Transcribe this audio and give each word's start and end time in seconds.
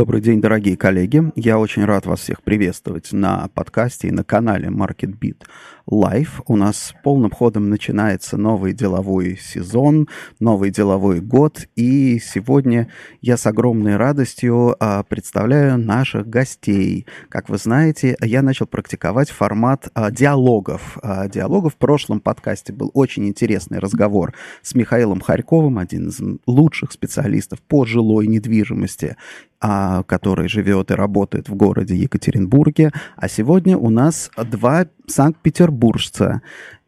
Добрый 0.00 0.22
день, 0.22 0.40
дорогие 0.40 0.78
коллеги. 0.78 1.30
Я 1.36 1.58
очень 1.58 1.84
рад 1.84 2.06
вас 2.06 2.20
всех 2.20 2.42
приветствовать 2.42 3.12
на 3.12 3.48
подкасте 3.52 4.08
и 4.08 4.10
на 4.10 4.24
канале 4.24 4.68
MarketBeat 4.68 5.42
Live. 5.90 6.42
У 6.46 6.56
нас 6.56 6.94
полным 7.02 7.30
ходом 7.30 7.68
начинается 7.68 8.38
новый 8.38 8.72
деловой 8.72 9.36
сезон, 9.36 10.08
новый 10.38 10.70
деловой 10.70 11.20
год. 11.20 11.68
И 11.76 12.18
сегодня 12.18 12.88
я 13.20 13.36
с 13.36 13.44
огромной 13.46 13.96
радостью 13.96 14.74
а, 14.80 15.02
представляю 15.02 15.76
наших 15.76 16.26
гостей. 16.26 17.06
Как 17.28 17.50
вы 17.50 17.58
знаете, 17.58 18.16
я 18.22 18.40
начал 18.40 18.66
практиковать 18.66 19.28
формат 19.28 19.88
а, 19.92 20.10
диалогов. 20.10 20.96
А, 21.02 21.28
диалогов 21.28 21.74
в 21.74 21.76
прошлом 21.76 22.20
подкасте 22.20 22.72
был 22.72 22.90
очень 22.94 23.28
интересный 23.28 23.80
разговор 23.80 24.32
с 24.62 24.74
Михаилом 24.74 25.20
Харьковым, 25.20 25.76
один 25.76 26.08
из 26.08 26.18
лучших 26.46 26.90
специалистов 26.92 27.60
по 27.60 27.84
жилой 27.84 28.28
недвижимости 28.28 29.18
а, 29.62 29.89
который 30.06 30.48
живет 30.48 30.90
и 30.90 30.94
работает 30.94 31.48
в 31.48 31.54
городе 31.54 31.94
Екатеринбурге. 31.94 32.90
А 33.16 33.28
сегодня 33.28 33.76
у 33.76 33.90
нас 33.90 34.30
два 34.36 34.86
санкт-петербуржца. 35.06 36.42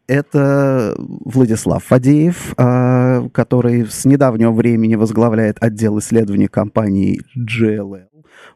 Это 0.07 0.95
Владислав 0.97 1.83
Фадеев, 1.83 2.53
а, 2.57 3.29
который 3.29 3.85
с 3.85 4.03
недавнего 4.03 4.51
времени 4.51 4.95
возглавляет 4.95 5.57
отдел 5.61 5.99
исследований 5.99 6.47
компании 6.47 7.21
GLL. 7.37 8.09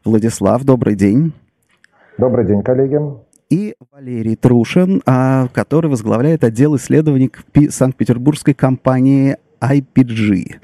Владислав, 0.04 0.62
добрый 0.64 0.94
день. 0.94 1.32
Добрый 2.18 2.46
день, 2.46 2.62
коллеги. 2.62 2.98
И 3.48 3.74
Валерий 3.90 4.36
Трушин, 4.36 5.02
а, 5.06 5.48
который 5.54 5.90
возглавляет 5.90 6.44
отдел 6.44 6.76
исследований 6.76 7.30
Санкт-Петербургской 7.70 8.52
компании 8.52 9.38
IPG. 9.60 10.56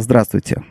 Здравствуйте. 0.00 0.62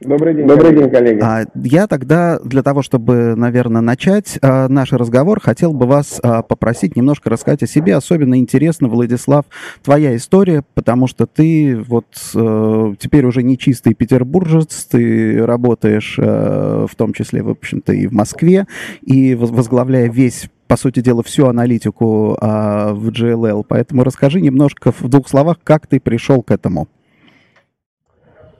Добрый 0.00 0.34
день, 0.34 0.46
Добрый 0.46 0.74
день, 0.74 0.90
коллеги. 0.90 1.20
А, 1.22 1.44
я 1.54 1.86
тогда, 1.86 2.38
для 2.42 2.62
того, 2.62 2.80
чтобы, 2.80 3.34
наверное, 3.36 3.82
начать 3.82 4.38
а, 4.40 4.66
наш 4.66 4.92
разговор, 4.92 5.40
хотел 5.40 5.74
бы 5.74 5.84
вас 5.84 6.18
а, 6.22 6.42
попросить 6.42 6.96
немножко 6.96 7.28
рассказать 7.28 7.62
о 7.64 7.66
себе. 7.66 7.94
Особенно 7.94 8.38
интересно, 8.38 8.88
Владислав, 8.88 9.44
твоя 9.82 10.16
история, 10.16 10.64
потому 10.72 11.06
что 11.06 11.26
ты 11.26 11.76
вот 11.76 12.06
а, 12.34 12.94
теперь 12.98 13.26
уже 13.26 13.42
не 13.42 13.58
чистый 13.58 13.92
петербуржец, 13.92 14.86
ты 14.90 15.44
работаешь 15.44 16.16
а, 16.18 16.86
в 16.86 16.94
том 16.94 17.12
числе, 17.12 17.42
в 17.42 17.50
общем-то, 17.50 17.92
и 17.92 18.06
в 18.06 18.12
Москве, 18.14 18.66
и 19.02 19.34
возглавляя 19.34 20.08
весь 20.08 20.48
по 20.66 20.76
сути 20.76 21.00
дела, 21.00 21.22
всю 21.22 21.46
аналитику 21.46 22.38
а, 22.40 22.94
в 22.94 23.08
GLL. 23.08 23.66
Поэтому 23.68 24.04
расскажи 24.04 24.40
немножко 24.40 24.92
в 24.92 25.08
двух 25.08 25.28
словах, 25.28 25.58
как 25.62 25.86
ты 25.86 26.00
пришел 26.00 26.42
к 26.42 26.52
этому. 26.52 26.88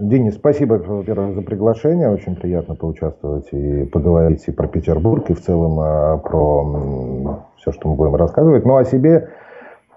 Денис, 0.01 0.35
спасибо, 0.35 0.75
во-первых, 0.75 1.35
за 1.35 1.43
приглашение. 1.43 2.11
Очень 2.11 2.35
приятно 2.35 2.75
поучаствовать 2.75 3.49
и 3.53 3.85
поговорить 3.85 4.43
и 4.47 4.51
про 4.51 4.67
Петербург, 4.67 5.29
и 5.29 5.35
в 5.35 5.43
целом 5.43 5.79
а, 5.79 6.17
про 6.17 7.45
все, 7.59 7.71
что 7.71 7.89
мы 7.89 7.97
будем 7.97 8.17
рассказывать. 8.17 8.65
Ну, 8.65 8.79
о 8.79 8.85
себе 8.85 9.29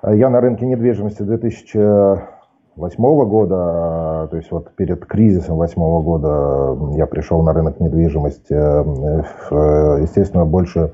я 0.06 0.30
на 0.30 0.42
рынке 0.42 0.66
недвижимости 0.66 1.22
2008 1.22 3.30
года, 3.30 3.56
а, 3.56 4.28
то 4.28 4.36
есть 4.36 4.52
вот 4.52 4.76
перед 4.76 5.06
кризисом 5.06 5.60
2008 5.60 6.04
года 6.04 6.78
я 6.98 7.08
пришел 7.08 7.42
на 7.42 7.54
рынок 7.54 7.80
недвижимости, 7.80 8.54
э, 8.54 10.02
естественно, 10.02 10.44
больше 10.44 10.92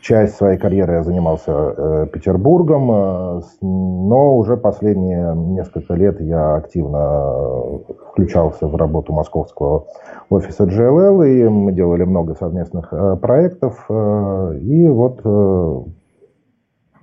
часть 0.00 0.36
своей 0.36 0.56
карьеры 0.56 0.94
я 0.94 1.02
занимался 1.02 1.52
э, 1.52 2.06
Петербургом, 2.10 3.42
но 3.60 4.38
уже 4.38 4.56
последние 4.56 5.34
несколько 5.34 5.92
лет 5.92 6.22
я 6.22 6.54
активно 6.54 6.96
э, 6.96 7.78
включался 8.16 8.66
в 8.66 8.74
работу 8.76 9.12
московского 9.12 9.84
офиса 10.30 10.64
GLL, 10.64 11.28
и 11.28 11.46
мы 11.48 11.72
делали 11.72 12.04
много 12.04 12.34
совместных 12.34 12.88
э, 12.90 13.16
проектов. 13.16 13.84
Э, 13.90 14.56
и 14.58 14.88
вот 14.88 15.20
э, 15.22 15.80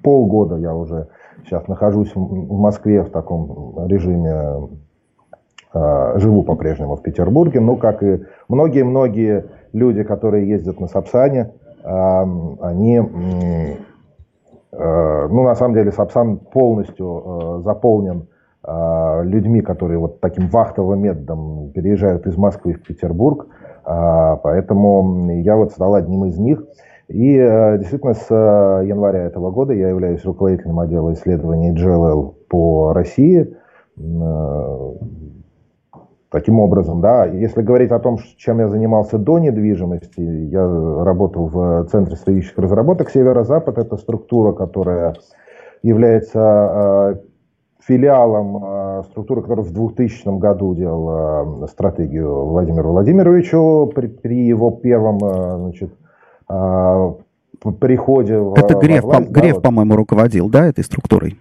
полгода 0.01 0.57
я 0.57 0.73
уже 0.73 1.09
сейчас 1.45 1.67
нахожусь 1.67 2.15
в 2.15 2.51
Москве 2.51 3.03
в 3.03 3.11
таком 3.11 3.85
режиме, 3.87 4.69
живу 6.15 6.43
по-прежнему 6.43 6.95
в 6.95 7.01
Петербурге, 7.01 7.59
ну, 7.59 7.77
как 7.77 8.03
и 8.03 8.23
многие-многие 8.47 9.45
люди, 9.73 10.03
которые 10.03 10.47
ездят 10.47 10.79
на 10.79 10.87
Сапсане, 10.87 11.51
они, 11.83 12.99
ну, 14.71 15.43
на 15.43 15.55
самом 15.55 15.73
деле, 15.73 15.91
Сапсан 15.91 16.37
полностью 16.37 17.23
э, 17.25 17.61
заполнен 17.63 18.27
людьми, 18.65 19.61
которые 19.61 19.99
вот 19.99 20.21
таким 20.21 20.47
вахтовым 20.47 21.01
методом 21.01 21.71
переезжают 21.73 22.25
из 22.27 22.37
Москвы 22.37 22.73
в 22.73 22.83
Петербург, 22.83 23.47
поэтому 23.83 25.29
я 25.41 25.57
вот 25.57 25.71
стал 25.71 25.95
одним 25.95 26.25
из 26.25 26.37
них. 26.37 26.63
И 27.09 27.35
действительно 27.79 28.13
с 28.13 28.29
января 28.31 29.23
этого 29.23 29.51
года 29.51 29.73
я 29.73 29.89
являюсь 29.89 30.23
руководителем 30.23 30.79
отдела 30.79 31.11
исследований 31.13 31.73
GLL 31.73 32.33
по 32.47 32.93
России. 32.93 33.53
Таким 36.29 36.59
образом, 36.59 36.99
да, 36.99 37.25
если 37.25 37.61
говорить 37.61 37.91
о 37.91 37.99
том, 37.99 38.17
чем 38.37 38.59
я 38.59 38.67
занимался 38.67 39.19
до 39.19 39.37
недвижимости, 39.37 40.19
я 40.19 40.65
работал 41.03 41.45
в 41.47 41.85
Центре 41.91 42.15
стратегических 42.15 42.57
разработок 42.57 43.11
«Северо-Запад». 43.11 43.77
Это 43.77 43.97
структура, 43.97 44.51
которая 44.51 45.13
является 45.83 46.39
э, 46.39 47.15
филиалом 47.87 48.63
э, 48.63 49.03
структуры, 49.11 49.41
которая 49.41 49.65
в 49.65 49.71
2000 49.71 50.37
году 50.39 50.75
делала 50.75 51.67
стратегию 51.67 52.45
Владимиру 52.45 52.91
Владимировичу 52.91 53.91
при, 53.93 54.07
при 54.07 54.45
его 54.45 54.71
первом 54.71 55.17
э, 55.23 55.57
значит, 55.57 55.93
приходе 57.79 58.37
в 58.39 58.53
Это 58.55 58.75
Греф, 58.75 59.03
власть, 59.03 59.27
по, 59.27 59.33
да, 59.33 59.41
Греф 59.41 59.55
вот. 59.55 59.63
по-моему, 59.63 59.95
руководил, 59.95 60.49
да, 60.49 60.67
этой 60.67 60.83
структурой? 60.83 61.37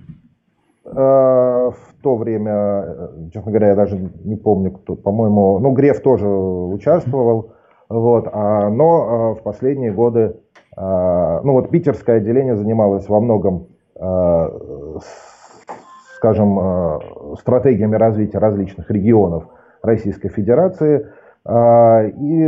Э, 0.85 1.71
то 2.03 2.17
время, 2.17 2.85
честно 3.33 3.51
говоря, 3.51 3.69
я 3.69 3.75
даже 3.75 3.99
не 4.25 4.37
помню, 4.37 4.73
кто, 4.73 4.97
по-моему, 4.97 5.59
ну, 5.61 5.71
Греф 5.73 6.03
тоже 6.03 6.27
участвовал, 6.29 7.53
вот, 7.89 8.29
а, 8.33 8.69
но 8.69 9.31
а, 9.31 9.35
в 9.35 9.43
последние 9.43 9.93
годы, 9.93 10.37
а, 10.77 11.41
ну, 11.43 11.53
вот 11.53 11.71
питерское 11.71 12.17
отделение 12.17 12.57
занималось 12.57 13.09
во 13.09 13.21
многом, 13.21 13.69
а, 13.97 14.51
скажем, 16.23 16.57
а, 16.57 17.01
стратегиями 17.41 17.97
развития 17.97 18.39
различных 18.39 18.89
регионов 18.93 19.49
Российской 19.83 20.29
Федерации, 20.29 21.09
а, 21.45 22.05
и 22.05 22.47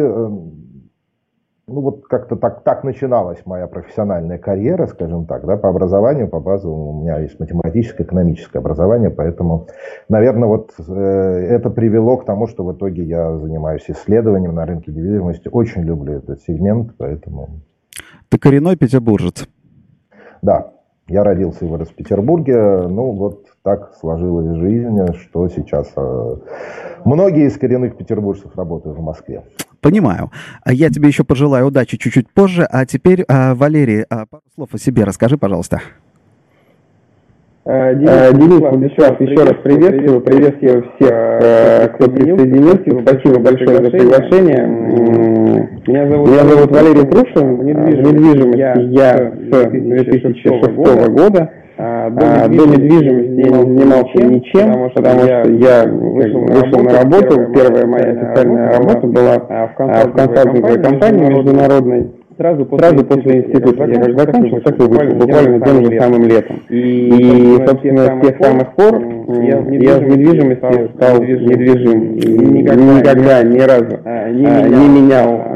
ну 1.66 1.80
вот 1.80 2.06
как-то 2.06 2.36
так, 2.36 2.62
так 2.62 2.84
начиналась 2.84 3.44
моя 3.46 3.66
профессиональная 3.66 4.38
карьера, 4.38 4.86
скажем 4.86 5.26
так, 5.26 5.44
да, 5.44 5.56
по 5.56 5.70
образованию, 5.70 6.28
по 6.28 6.38
базовому. 6.38 6.90
У 6.90 7.02
меня 7.02 7.18
есть 7.18 7.40
математическое, 7.40 8.04
экономическое 8.04 8.60
образование, 8.60 9.10
поэтому, 9.10 9.66
наверное, 10.08 10.46
вот 10.46 10.72
э, 10.78 10.92
это 10.92 11.70
привело 11.70 12.18
к 12.18 12.26
тому, 12.26 12.46
что 12.46 12.64
в 12.64 12.76
итоге 12.76 13.02
я 13.02 13.36
занимаюсь 13.38 13.86
исследованием 13.88 14.54
на 14.54 14.66
рынке 14.66 14.92
недвижимости, 14.92 15.48
очень 15.50 15.82
люблю 15.82 16.18
этот 16.18 16.42
сегмент, 16.42 16.92
поэтому... 16.96 17.48
Ты 18.28 18.38
коренной 18.38 18.76
петербуржец? 18.76 19.48
Да, 20.42 20.73
я 21.09 21.22
родился 21.22 21.65
и 21.65 21.68
вырос 21.68 21.89
в 21.89 21.95
Петербурге, 21.95 22.56
ну 22.89 23.12
вот 23.12 23.47
так 23.62 23.95
сложилась 24.01 24.56
жизнь, 24.59 24.98
что 25.21 25.48
сейчас 25.48 25.92
э, 25.97 26.36
многие 27.04 27.47
из 27.47 27.59
коренных 27.59 27.97
петербуржцев 27.97 28.56
работают 28.56 28.98
в 28.98 29.03
Москве. 29.03 29.42
Понимаю. 29.80 30.30
А 30.65 30.72
я 30.72 30.89
тебе 30.89 31.09
еще 31.09 31.24
пожелаю 31.24 31.66
удачи 31.66 31.98
чуть-чуть 31.98 32.30
позже. 32.30 32.66
А 32.71 32.86
теперь, 32.86 33.22
а, 33.28 33.54
Валерий, 33.54 34.04
а, 34.09 34.24
пару 34.24 34.42
слов 34.54 34.71
о 34.72 34.78
себе 34.78 35.04
расскажи, 35.04 35.36
пожалуйста. 35.36 35.83
Э, 37.66 37.95
Денис, 37.95 38.39
Денис 38.39 38.60
Владислав, 38.60 39.21
еще 39.21 39.42
раз 39.42 39.54
приветствую, 39.62 40.21
приветствую 40.21 40.83
всех, 40.83 41.12
э, 41.12 41.89
кто 41.95 42.10
присоединился, 42.10 43.03
спасибо 43.03 43.41
большое 43.41 43.77
за 43.77 43.91
приглашение. 43.91 45.43
Меня 45.87 46.11
зовут, 46.11 46.28
Меня 46.31 46.45
зовут 46.45 46.71
Валерий 46.71 47.07
Трушин, 47.11 47.65
недвижимость 47.65 48.59
я 48.59 49.33
с 49.33 49.71
2006 49.71 50.77
года. 51.11 51.51
А, 51.77 52.09
до, 52.09 52.47
недвижимости 52.47 53.31
я 53.33 53.51
не 53.51 53.63
занимался 53.63 54.22
ничем, 54.22 54.69
потому 54.69 54.91
что, 54.91 55.03
потому 55.03 55.21
что 55.22 55.51
я 55.51 55.84
вышел, 55.84 56.41
вышел 56.41 56.83
на 56.84 56.93
работу. 56.93 57.53
Первая 57.53 57.87
моя 57.87 58.11
официальная 58.13 58.72
работа 58.72 59.07
была 59.09 59.34
а, 59.49 59.66
в 59.66 60.13
консалтинговой 60.13 60.81
компании 60.81 61.27
международной. 61.27 62.13
Сразу 62.36 62.65
после, 62.66 62.89
Сразу 62.89 63.04
после 63.04 63.39
института 63.39 63.84
я 63.84 64.01
как 64.01 64.19
закончил, 64.19 64.60
так 64.60 64.78
и 64.78 64.83
вышел, 64.83 65.16
буквально 65.16 65.60
тем 65.60 65.84
же 65.84 66.01
самым 66.01 66.22
летом. 66.25 66.57
И, 66.69 66.78
и 66.78 67.66
собственно, 67.66 68.07
с 68.07 68.27
тех 68.27 68.45
самых 68.45 68.75
пор 68.75 69.01
я 69.42 69.59
в 69.59 69.71
недвижимости 69.71 70.91
стал 70.97 71.22
недвижим. 71.22 72.16
Никогда, 72.54 72.98
никогда 72.98 73.42
ни 73.42 73.60
разу 73.60 74.01
а, 74.04 74.31
не 74.31 74.42
менял, 74.42 74.69
не 74.69 74.89
менял 75.01 75.54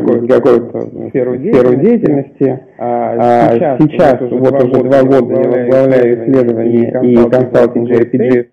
какую-то 0.00 0.80
сферу, 1.10 1.34
сферу 1.36 1.74
деятельности. 1.76 2.60
А, 2.78 3.54
сейчас, 3.54 3.78
сейчас 3.80 4.20
вот, 4.20 4.64
уже 4.64 4.82
два 4.82 5.02
года 5.02 5.34
я 5.34 5.48
возглавляю 5.48 6.24
исследования 6.24 7.00
и 7.02 7.16
консалтинг 7.30 7.90
JPG. 7.90 8.46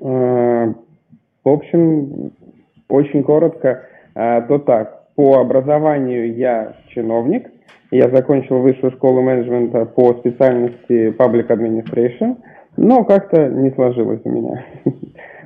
А, 0.00 0.74
в 1.44 1.48
общем, 1.48 2.32
очень 2.88 3.22
коротко, 3.22 3.82
а, 4.14 4.40
то 4.42 4.58
так. 4.58 5.05
По 5.16 5.38
образованию 5.38 6.36
я 6.36 6.76
чиновник. 6.88 7.50
Я 7.90 8.10
закончил 8.10 8.58
высшую 8.58 8.92
школу 8.92 9.22
менеджмента 9.22 9.86
по 9.86 10.14
специальности 10.14 11.14
Public 11.16 11.48
Administration, 11.48 12.36
но 12.76 13.04
как-то 13.04 13.48
не 13.48 13.70
сложилось 13.70 14.20
у 14.24 14.30
меня. 14.30 14.64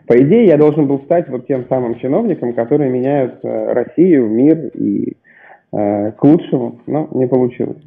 По 0.06 0.14
идее, 0.20 0.46
я 0.46 0.56
должен 0.56 0.88
был 0.88 0.98
стать 1.04 1.28
вот 1.28 1.46
тем 1.46 1.66
самым 1.68 1.94
чиновником, 2.00 2.52
которые 2.54 2.90
меняют 2.90 3.38
э, 3.44 3.72
Россию, 3.72 4.28
мир 4.28 4.70
и 4.74 5.16
э, 5.72 6.12
к 6.12 6.24
лучшему, 6.24 6.80
но 6.88 7.08
не 7.12 7.28
получилось. 7.28 7.80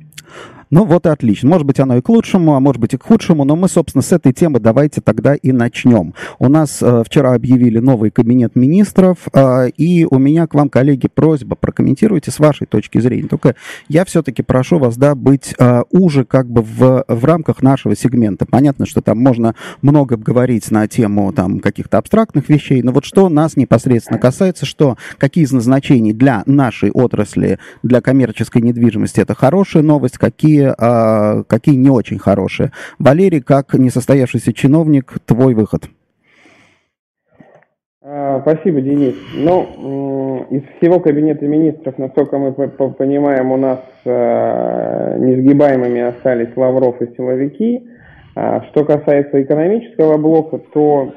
Ну 0.74 0.86
вот 0.86 1.06
и 1.06 1.10
отлично. 1.10 1.50
Может 1.50 1.68
быть, 1.68 1.80
оно 1.80 1.98
и 1.98 2.02
к 2.02 2.10
лучшему, 2.10 2.56
а 2.56 2.60
может 2.60 2.82
быть 2.82 2.96
и 2.96 2.98
к 2.98 3.04
худшему, 3.04 3.44
но 3.44 3.56
мы, 3.56 3.70
собственно, 3.70 4.02
с 4.02 4.12
этой 4.12 4.34
темы 4.34 4.60
давайте 4.60 5.02
тогда 5.02 5.36
и 5.36 5.52
начнем. 5.52 6.16
У 6.40 6.50
нас 6.50 6.82
э, 6.82 7.04
вчера 7.06 7.36
объявили 7.36 7.78
новый 7.78 8.10
кабинет 8.10 8.56
министров, 8.56 9.20
э, 9.34 9.70
и 9.78 10.08
у 10.10 10.18
меня 10.18 10.48
к 10.48 10.56
вам, 10.56 10.70
коллеги, 10.70 11.08
просьба, 11.14 11.56
прокомментируйте 11.56 12.32
с 12.32 12.40
вашей 12.40 12.66
точки 12.66 13.00
зрения. 13.00 13.28
Только 13.28 13.54
я 13.88 14.04
все-таки 14.04 14.42
прошу 14.42 14.80
вас, 14.80 14.98
да, 14.98 15.14
быть 15.14 15.54
э, 15.60 15.84
уже 15.92 16.26
как 16.26 16.50
бы 16.50 16.64
в, 16.64 17.06
в 17.08 17.24
рамках 17.24 17.62
нашего 17.62 17.96
сегмента. 17.96 18.48
Понятно, 18.48 18.88
что 18.88 19.04
там 19.04 19.20
можно 19.20 19.54
много 19.84 20.18
говорить 20.18 20.72
на 20.72 20.88
тему 20.88 21.32
там 21.34 21.60
каких-то 21.60 22.00
абстрактных 22.00 22.50
вещей, 22.50 22.82
но 22.82 22.92
вот 22.92 23.06
что 23.06 23.30
нас 23.30 23.58
непосредственно 23.58 24.18
касается, 24.18 24.66
что 24.66 24.98
какие 25.20 25.44
из 25.44 25.52
назначений 25.52 26.14
для 26.14 26.42
нашей 26.48 26.90
отрасли, 26.90 27.60
для 27.84 28.02
коммерческой 28.02 28.64
недвижимости 28.64 29.20
это 29.20 29.36
хорошая 29.36 29.84
новость, 29.84 30.18
какие 30.18 30.63
а, 30.66 31.44
какие 31.44 31.76
не 31.76 31.90
очень 31.90 32.20
хорошие. 32.20 32.72
Валерий, 33.00 33.42
как 33.42 33.74
несостоявшийся 33.74 34.54
чиновник, 34.54 35.14
твой 35.26 35.54
выход. 35.54 35.90
А, 38.02 38.42
спасибо, 38.42 38.82
Денис. 38.82 39.16
Ну, 39.34 40.46
из 40.50 40.64
всего 40.78 41.00
кабинета 41.00 41.48
министров, 41.48 41.98
насколько 41.98 42.38
мы 42.38 42.52
понимаем, 42.52 43.52
у 43.52 43.58
нас 43.58 43.80
а, 44.06 45.18
несгибаемыми 45.18 46.02
остались 46.02 46.56
Лавров 46.56 47.02
и 47.02 47.16
силовики. 47.16 47.88
А, 48.36 48.64
что 48.72 48.84
касается 48.84 49.42
экономического 49.42 50.18
блока, 50.18 50.60
то 50.74 51.14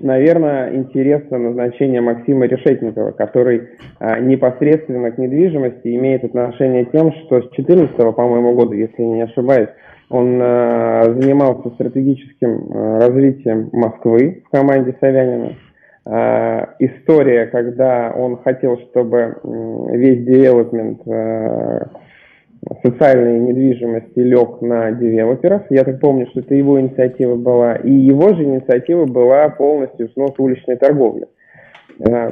наверное, 0.00 0.74
интересно 0.74 1.38
назначение 1.38 2.00
Максима 2.00 2.46
Решетникова, 2.46 3.12
который 3.12 3.68
а, 3.98 4.18
непосредственно 4.20 5.10
к 5.10 5.18
недвижимости 5.18 5.94
имеет 5.94 6.24
отношение 6.24 6.84
тем, 6.86 7.12
что 7.12 7.40
с 7.40 7.50
2014, 7.50 7.96
по-моему, 8.14 8.54
года, 8.54 8.74
если 8.74 9.02
я 9.02 9.08
не 9.08 9.22
ошибаюсь, 9.22 9.70
он 10.08 10.40
а, 10.42 11.04
занимался 11.04 11.70
стратегическим 11.70 12.70
а, 12.72 13.00
развитием 13.00 13.70
Москвы 13.72 14.42
в 14.46 14.50
команде 14.50 14.96
Собянина. 15.00 15.54
А, 16.04 16.74
история, 16.78 17.46
когда 17.46 18.12
он 18.16 18.38
хотел, 18.38 18.78
чтобы 18.90 19.36
весь 19.92 20.24
девелопмент 20.24 21.00
а, 21.06 21.90
социальной 22.82 23.40
недвижимости 23.40 24.18
лег 24.18 24.60
на 24.60 24.92
девелоперов. 24.92 25.62
Я 25.70 25.84
так 25.84 26.00
помню, 26.00 26.26
что 26.30 26.40
это 26.40 26.54
его 26.54 26.80
инициатива 26.80 27.36
была. 27.36 27.76
И 27.76 27.92
его 27.92 28.34
же 28.34 28.44
инициатива 28.44 29.06
была 29.06 29.48
полностью 29.48 30.08
снос 30.10 30.34
уличной 30.38 30.76
торговли. 30.76 31.26
Э, 32.00 32.30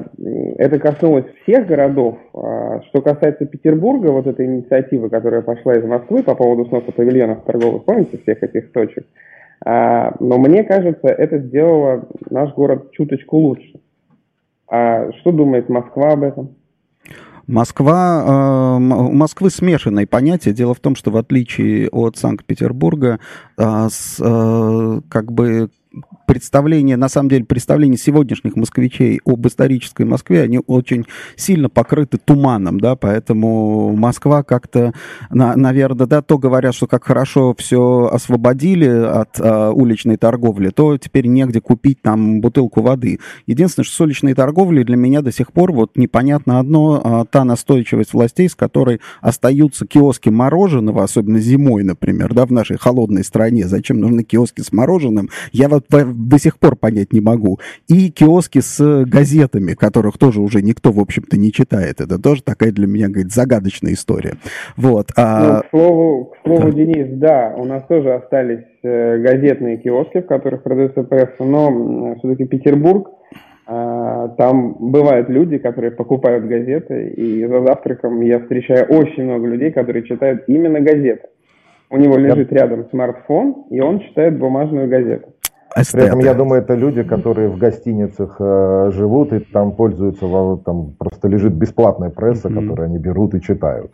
это 0.59 0.79
коснулось 0.79 1.25
всех 1.43 1.67
городов. 1.67 2.19
А 2.35 2.81
что 2.89 3.01
касается 3.01 3.47
Петербурга, 3.47 4.09
вот 4.11 4.27
этой 4.27 4.47
инициативы, 4.47 5.09
которая 5.09 5.43
пошла 5.43 5.75
из 5.75 5.85
Москвы 5.85 6.23
по 6.23 6.35
поводу 6.35 6.67
сноса 6.67 6.93
павильонов 6.93 7.45
торговых, 7.45 7.85
помните 7.85 8.19
всех 8.19 8.43
этих 8.43 8.73
точек? 8.73 9.07
А, 9.65 10.15
но 10.21 10.39
мне 10.39 10.63
кажется, 10.63 11.09
это 11.09 11.39
сделало 11.39 12.07
наш 12.31 12.53
город 12.55 12.93
чуточку 12.93 13.39
лучше. 13.39 13.81
А 14.71 15.11
что 15.21 15.33
думает 15.33 15.69
Москва 15.69 16.13
об 16.13 16.23
этом? 16.23 16.58
Москва, 17.49 18.25
э, 18.25 18.77
у 18.77 19.13
Москвы 19.13 19.51
смешанное 19.51 20.07
понятие. 20.07 20.55
Дело 20.55 20.75
в 20.75 20.81
том, 20.81 20.95
что 20.95 21.11
в 21.11 21.17
отличие 21.17 21.89
от 21.89 22.19
Санкт-Петербурга, 22.19 23.21
э, 23.57 23.89
э, 24.21 25.01
как 25.09 25.33
бы 25.33 25.71
представление, 26.29 26.99
на 26.99 27.09
самом 27.09 27.31
деле, 27.31 27.47
представление 27.47 27.97
сегодняшних 27.97 28.55
москвичей 28.55 29.19
об 29.25 29.47
исторической 29.47 30.05
Москве, 30.05 30.43
они 30.43 30.61
очень 30.67 31.07
сильно 31.37 31.71
покрыты 31.71 32.19
туманом, 32.19 32.79
да, 32.81 32.97
поэтому 32.97 33.97
Москва 33.97 34.43
как-то, 34.43 34.93
на, 35.31 35.57
наверное, 35.57 36.07
да, 36.07 36.21
то 36.21 36.37
говорят, 36.37 36.75
что 36.75 36.87
как 36.87 37.05
хорошо 37.05 37.55
все 37.57 38.11
освободили 38.13 38.89
от 38.89 39.41
а, 39.41 39.71
уличной 39.71 40.19
торговли, 40.19 40.69
то 40.69 40.99
теперь 40.99 41.27
негде 41.29 41.63
купить 41.63 42.03
там 42.03 42.43
бутылку 42.43 42.83
воды. 42.83 43.21
Единственное, 43.47 43.87
что 43.87 43.97
с 43.97 44.01
уличной 44.03 44.35
торговлей 44.35 44.85
для 44.85 44.97
меня 44.97 45.23
до 45.23 45.33
сих 45.33 45.51
пор 45.51 45.73
вот 45.73 45.97
непонятно 45.97 46.59
одно, 46.59 47.01
а, 47.03 47.25
та 47.25 47.45
настойчивость 47.45 48.13
властей, 48.13 48.51
с 48.51 48.55
которой 48.55 49.01
остаются 49.23 49.87
киоски 49.87 50.29
мороженого, 50.29 51.05
особенно 51.05 51.39
зимой, 51.39 51.85
например, 51.85 52.35
да, 52.35 52.45
в 52.45 52.53
нашей 52.53 52.77
холодной 52.77 53.25
стране. 53.25 53.67
Зачем 53.67 53.99
нужны 53.99 54.25
киоски 54.25 54.61
с 54.61 54.73
мороженым? 54.73 55.31
Я 55.53 55.71
вот 55.71 55.87
до 56.19 56.39
сих 56.39 56.59
пор 56.59 56.77
понять 56.77 57.13
не 57.13 57.21
могу. 57.21 57.59
И 57.89 58.11
киоски 58.11 58.61
с 58.61 59.05
газетами, 59.05 59.75
которых 59.75 60.19
тоже 60.19 60.41
уже 60.41 60.63
никто, 60.63 60.91
в 60.91 60.99
общем-то, 60.99 61.39
не 61.39 61.53
читает. 61.53 62.01
Это 62.01 62.21
тоже 62.21 62.43
такая 62.43 62.73
для 62.73 62.87
меня, 62.87 63.09
говорит, 63.09 63.33
загадочная 63.33 63.93
история. 63.93 64.35
Вот. 64.77 65.09
А... 65.17 65.57
Ну, 65.57 65.61
к 65.63 65.71
слову, 65.71 66.25
к 66.25 66.37
слову 66.45 66.63
да. 66.63 66.71
Денис, 66.73 67.19
да, 67.19 67.55
у 67.57 67.65
нас 67.65 67.85
тоже 67.89 68.15
остались 68.15 68.65
э, 68.83 69.19
газетные 69.19 69.79
киоски, 69.79 70.21
в 70.21 70.27
которых 70.27 70.63
продается 70.63 71.03
пресса, 71.05 71.45
но 71.45 72.17
все-таки 72.19 72.45
Петербург, 72.45 73.09
а, 73.71 74.29
там 74.39 74.77
бывают 74.79 75.29
люди, 75.29 75.59
которые 75.59 75.91
покупают 75.91 76.47
газеты, 76.47 77.09
и 77.09 77.47
за 77.47 77.63
завтраком 77.67 78.21
я 78.23 78.41
встречаю 78.41 78.87
очень 78.87 79.25
много 79.25 79.47
людей, 79.47 79.71
которые 79.73 80.05
читают 80.05 80.45
именно 80.47 80.81
газеты. 80.81 81.29
У 81.91 81.99
него 81.99 82.17
лежит 82.17 82.53
рядом 82.53 82.89
смартфон, 82.91 83.67
и 83.71 83.81
он 83.81 84.01
читает 84.01 84.39
бумажную 84.39 84.89
газету 84.89 85.35
эстеты. 85.83 85.99
При 85.99 86.07
этом, 86.07 86.19
я 86.21 86.35
думаю, 86.35 86.63
это 86.63 86.75
люди, 86.75 87.03
которые 87.03 87.49
в 87.49 87.59
гостиницах 87.59 88.37
э, 88.39 88.91
живут 88.93 89.33
и 89.33 89.41
там 89.41 89.73
пользуются, 89.73 90.27
там 90.65 90.95
просто 90.99 91.29
лежит 91.29 91.53
бесплатная 91.53 92.11
пресса, 92.11 92.49
mm-hmm. 92.49 92.61
которую 92.61 92.87
они 92.87 92.99
берут 92.99 93.35
и 93.35 93.41
читают. 93.41 93.93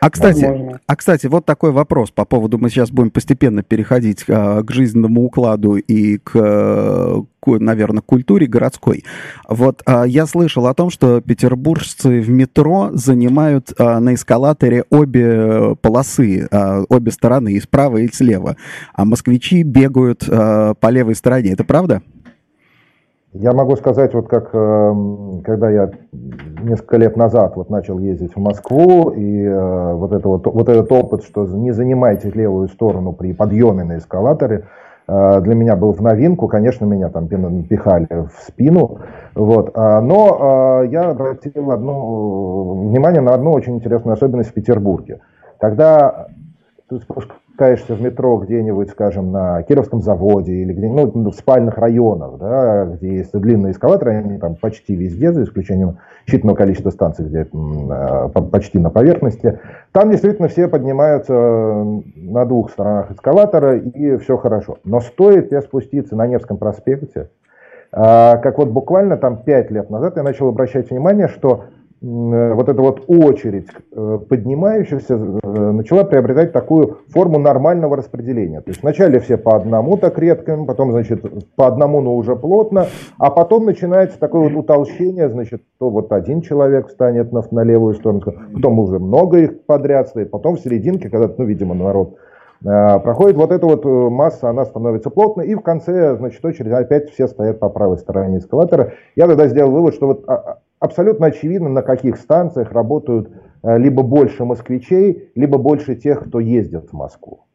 А 0.00 0.10
кстати, 0.10 0.78
а 0.86 0.96
кстати, 0.96 1.26
вот 1.26 1.46
такой 1.46 1.70
вопрос 1.70 2.10
по 2.10 2.26
поводу, 2.26 2.58
мы 2.58 2.68
сейчас 2.68 2.90
будем 2.90 3.10
постепенно 3.10 3.62
переходить 3.62 4.24
а, 4.28 4.62
к 4.62 4.70
жизненному 4.70 5.24
укладу 5.24 5.76
и 5.76 6.18
к, 6.18 6.30
к 6.32 7.46
наверное, 7.46 8.02
культуре 8.02 8.46
городской. 8.46 9.04
Вот 9.48 9.82
а, 9.86 10.04
я 10.04 10.26
слышал 10.26 10.66
о 10.66 10.74
том, 10.74 10.90
что 10.90 11.22
петербуржцы 11.22 12.20
в 12.20 12.28
метро 12.28 12.90
занимают 12.92 13.72
а, 13.78 13.98
на 14.00 14.12
эскалаторе 14.14 14.84
обе 14.90 15.74
полосы, 15.80 16.48
а, 16.50 16.82
обе 16.90 17.10
стороны, 17.10 17.54
и 17.54 17.60
справа, 17.60 17.96
и 17.96 18.12
слева, 18.12 18.56
а 18.92 19.06
москвичи 19.06 19.62
бегают 19.62 20.24
а, 20.28 20.74
по 20.74 20.88
левой 20.90 21.14
стороне. 21.14 21.52
Это 21.52 21.64
правда? 21.64 22.02
Я 23.34 23.52
могу 23.52 23.74
сказать, 23.74 24.14
вот 24.14 24.28
как 24.28 24.50
эм, 24.52 25.42
когда 25.42 25.68
я 25.68 25.90
несколько 26.62 26.98
лет 26.98 27.16
назад 27.16 27.56
вот 27.56 27.68
начал 27.68 27.98
ездить 27.98 28.36
в 28.36 28.38
Москву, 28.38 29.10
и 29.10 29.42
э, 29.42 29.94
вот, 29.94 30.12
это 30.12 30.28
вот, 30.28 30.46
вот 30.46 30.68
этот 30.68 30.90
опыт, 30.92 31.24
что 31.24 31.44
не 31.44 31.72
занимайте 31.72 32.30
левую 32.30 32.68
сторону 32.68 33.12
при 33.12 33.32
подъеме 33.32 33.82
на 33.82 33.98
эскалаторе, 33.98 34.68
э, 35.08 35.40
для 35.40 35.54
меня 35.56 35.74
был 35.74 35.92
в 35.92 36.00
новинку. 36.00 36.46
Конечно, 36.46 36.84
меня 36.84 37.08
там 37.08 37.26
пихали 37.26 38.06
в 38.08 38.30
спину. 38.46 38.98
Вот. 39.34 39.72
А, 39.74 40.00
но 40.00 40.82
э, 40.84 40.90
я 40.92 41.10
обратил 41.10 41.72
одно, 41.72 42.74
внимание 42.84 43.20
на 43.20 43.34
одну 43.34 43.50
очень 43.50 43.74
интересную 43.74 44.14
особенность 44.14 44.50
в 44.50 44.54
Петербурге. 44.54 45.18
Когда 45.58 46.28
ты 46.88 47.00
спускаешься 47.00 47.43
в 47.56 48.02
метро 48.02 48.38
где-нибудь, 48.38 48.90
скажем, 48.90 49.30
на 49.30 49.62
Кировском 49.62 50.02
заводе 50.02 50.52
или 50.52 50.72
где-нибудь 50.72 51.14
ну, 51.14 51.30
в 51.30 51.34
спальных 51.34 51.78
районах, 51.78 52.38
да, 52.38 52.84
где 52.86 53.16
есть 53.16 53.32
длинные 53.32 53.72
эскалаторы, 53.72 54.16
они 54.16 54.38
там 54.38 54.56
почти 54.56 54.94
везде, 54.94 55.32
за 55.32 55.44
исключением 55.44 55.98
считанного 56.28 56.56
количества 56.56 56.90
станций, 56.90 57.26
где 57.26 57.46
э, 57.50 58.28
почти 58.50 58.78
на 58.78 58.90
поверхности. 58.90 59.60
Там 59.92 60.10
действительно 60.10 60.48
все 60.48 60.68
поднимаются 60.68 61.32
на 61.34 62.44
двух 62.44 62.70
сторонах 62.70 63.12
эскалатора, 63.12 63.78
и 63.78 64.16
все 64.16 64.36
хорошо. 64.36 64.78
Но 64.84 65.00
стоит 65.00 65.50
тебе 65.50 65.62
спуститься 65.62 66.16
на 66.16 66.26
Невском 66.26 66.56
проспекте, 66.56 67.28
а, 67.96 68.38
как 68.38 68.58
вот 68.58 68.70
буквально 68.70 69.16
там 69.16 69.44
пять 69.44 69.70
лет 69.70 69.88
назад 69.88 70.16
я 70.16 70.24
начал 70.24 70.48
обращать 70.48 70.90
внимание, 70.90 71.28
что 71.28 71.66
вот 72.04 72.68
эта 72.68 72.82
вот 72.82 73.04
очередь 73.06 73.68
э, 73.92 74.18
поднимающихся 74.28 75.14
э, 75.14 75.70
начала 75.72 76.04
приобретать 76.04 76.52
такую 76.52 76.98
форму 77.08 77.38
нормального 77.38 77.96
распределения. 77.96 78.60
То 78.60 78.70
есть 78.70 78.82
вначале 78.82 79.20
все 79.20 79.38
по 79.38 79.56
одному 79.56 79.96
так 79.96 80.18
редко, 80.18 80.62
потом, 80.66 80.92
значит, 80.92 81.24
по 81.56 81.66
одному, 81.66 82.02
но 82.02 82.14
уже 82.14 82.36
плотно, 82.36 82.86
а 83.18 83.30
потом 83.30 83.64
начинается 83.64 84.18
такое 84.18 84.50
вот 84.50 84.64
утолщение, 84.64 85.30
значит, 85.30 85.62
то 85.78 85.88
вот 85.88 86.12
один 86.12 86.42
человек 86.42 86.88
встанет 86.88 87.32
на, 87.32 87.42
на 87.50 87.64
левую 87.64 87.94
сторону, 87.94 88.20
потом 88.52 88.78
уже 88.80 88.98
много 88.98 89.38
их 89.38 89.64
подряд 89.64 90.08
стоит, 90.08 90.30
потом 90.30 90.56
в 90.56 90.60
серединке, 90.60 91.08
когда, 91.08 91.32
ну, 91.38 91.44
видимо, 91.44 91.74
народ 91.74 92.16
проходит 92.62 93.36
вот 93.36 93.52
эта 93.52 93.66
вот 93.66 93.84
масса, 93.84 94.48
она 94.48 94.64
становится 94.64 95.10
плотной, 95.10 95.46
и 95.48 95.54
в 95.54 95.60
конце, 95.60 96.16
значит, 96.16 96.42
очередь 96.44 96.72
опять 96.72 97.10
все 97.10 97.28
стоят 97.28 97.58
по 97.58 97.68
правой 97.68 97.98
стороне 97.98 98.38
эскалатора. 98.38 98.94
Я 99.16 99.26
тогда 99.26 99.48
сделал 99.48 99.70
вывод, 99.70 99.94
что 99.94 100.06
вот 100.06 100.24
а, 100.28 100.60
абсолютно 100.84 101.26
очевидно, 101.26 101.68
на 101.68 101.82
каких 101.82 102.16
станциях 102.16 102.72
работают 102.72 103.30
э, 103.62 103.78
либо 103.78 104.02
больше 104.02 104.44
москвичей, 104.44 105.30
либо 105.34 105.58
больше 105.58 105.96
тех, 105.96 106.26
кто 106.26 106.40
ездит 106.40 106.90
в 106.90 106.92
Москву. 106.92 107.46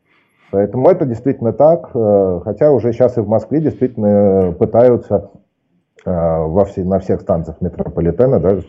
Поэтому 0.51 0.89
это 0.89 1.05
действительно 1.05 1.53
так, 1.53 1.91
э, 1.93 2.41
хотя 2.43 2.71
уже 2.71 2.91
сейчас 2.91 3.17
и 3.17 3.21
в 3.21 3.27
Москве 3.27 3.61
действительно 3.61 4.53
пытаются 4.57 5.31
во 6.05 6.63
все, 6.63 6.85
на 6.85 6.99
всех 6.99 7.19
станциях 7.19 7.59
метрополитена 7.59 8.39
да, 8.39 8.61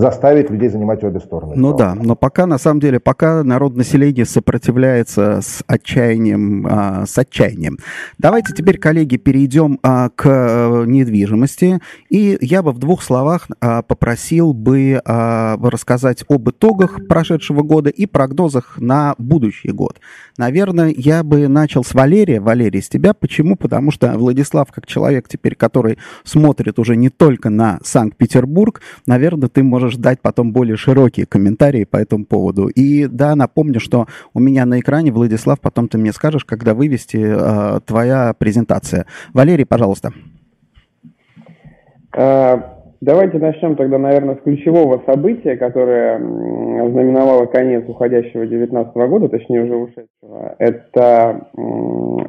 заставить 0.00 0.50
людей 0.50 0.68
занимать 0.68 1.04
обе 1.04 1.20
стороны. 1.20 1.54
Ну 1.56 1.76
да, 1.76 1.94
но 1.94 2.16
пока, 2.16 2.46
на 2.46 2.58
самом 2.58 2.80
деле, 2.80 2.98
пока 2.98 3.44
народ 3.44 3.76
населения 3.76 4.24
сопротивляется 4.24 5.40
с 5.42 5.62
отчаянием, 5.66 6.66
а, 6.68 7.06
с 7.06 7.16
отчаянием. 7.18 7.78
Давайте 8.18 8.54
теперь, 8.54 8.78
коллеги, 8.78 9.16
перейдем 9.16 9.78
а, 9.82 10.08
к 10.08 10.24
а, 10.26 10.84
недвижимости. 10.84 11.80
И 12.08 12.38
я 12.40 12.62
бы 12.62 12.72
в 12.72 12.78
двух 12.78 13.02
словах 13.02 13.48
а, 13.60 13.82
попросил 13.82 14.54
бы 14.54 15.00
а, 15.04 15.58
рассказать 15.62 16.24
об 16.28 16.48
итогах 16.48 17.06
прошедшего 17.06 17.62
года 17.62 17.90
и 17.90 18.06
прогнозах 18.06 18.78
на 18.78 19.14
будущий 19.18 19.70
год. 19.70 20.00
Наверное, 20.38 20.94
я 20.96 21.22
бы 21.22 21.46
начал 21.48 21.84
с 21.84 21.92
Валерия. 21.92 22.40
Валерий, 22.40 22.80
с 22.80 22.88
тебя. 22.88 23.12
Почему? 23.12 23.56
Потому 23.56 23.90
что 23.90 24.16
Владислав, 24.16 24.72
как 24.72 24.86
человек 24.86 25.28
теперь, 25.28 25.54
который 25.54 25.98
смотрит 26.24 26.78
уже 26.78 26.96
не 26.96 27.10
только 27.10 27.50
на 27.50 27.78
Санкт-Петербург, 27.82 28.80
наверное, 29.06 29.50
ты 29.50 29.62
можешь 29.62 29.89
можешь 29.90 30.00
дать 30.00 30.20
потом 30.22 30.52
более 30.52 30.76
широкие 30.76 31.26
комментарии 31.26 31.84
по 31.84 31.96
этому 31.96 32.24
поводу. 32.24 32.68
И 32.68 33.06
да, 33.06 33.34
напомню, 33.34 33.80
что 33.80 34.06
у 34.34 34.40
меня 34.40 34.64
на 34.64 34.78
экране, 34.78 35.10
Владислав, 35.10 35.60
потом 35.60 35.88
ты 35.88 35.98
мне 35.98 36.12
скажешь, 36.12 36.44
когда 36.44 36.74
вывести 36.74 37.18
э, 37.18 37.80
твоя 37.84 38.32
презентация. 38.38 39.06
Валерий, 39.34 39.66
пожалуйста. 39.66 40.10
А, 42.16 42.78
давайте 43.00 43.38
начнем 43.38 43.74
тогда, 43.74 43.98
наверное, 43.98 44.36
с 44.36 44.42
ключевого 44.42 45.02
события, 45.06 45.56
которое 45.56 46.18
знаменовало 46.18 47.46
конец 47.46 47.84
уходящего 47.88 48.46
2019 48.46 48.94
года, 48.94 49.28
точнее 49.28 49.64
уже 49.64 49.74
ушедшего. 49.74 50.54
Это 50.58 51.48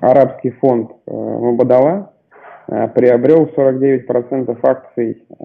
арабский 0.01 0.51
фонд 0.51 0.91
э, 1.05 1.11
Мабадала, 1.11 2.10
приобрел 2.71 3.49
49% 3.55 4.57
акций 4.63 5.17
э, 5.29 5.43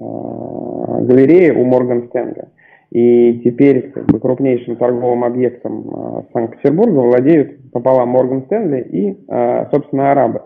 галереи 1.02 1.50
у 1.50 1.64
Морган 1.64 2.06
Стэнли. 2.08 2.44
И 2.92 3.40
теперь 3.44 3.90
как 3.90 4.06
бы, 4.06 4.20
крупнейшим 4.20 4.76
торговым 4.76 5.24
объектом 5.24 5.88
э, 5.88 6.22
Санкт-Петербурга 6.32 7.00
владеют 7.00 7.72
пополам 7.72 8.10
Морган 8.10 8.42
Стэнли 8.44 8.80
и, 8.80 9.26
собственно, 9.72 10.12
арабы. 10.12 10.42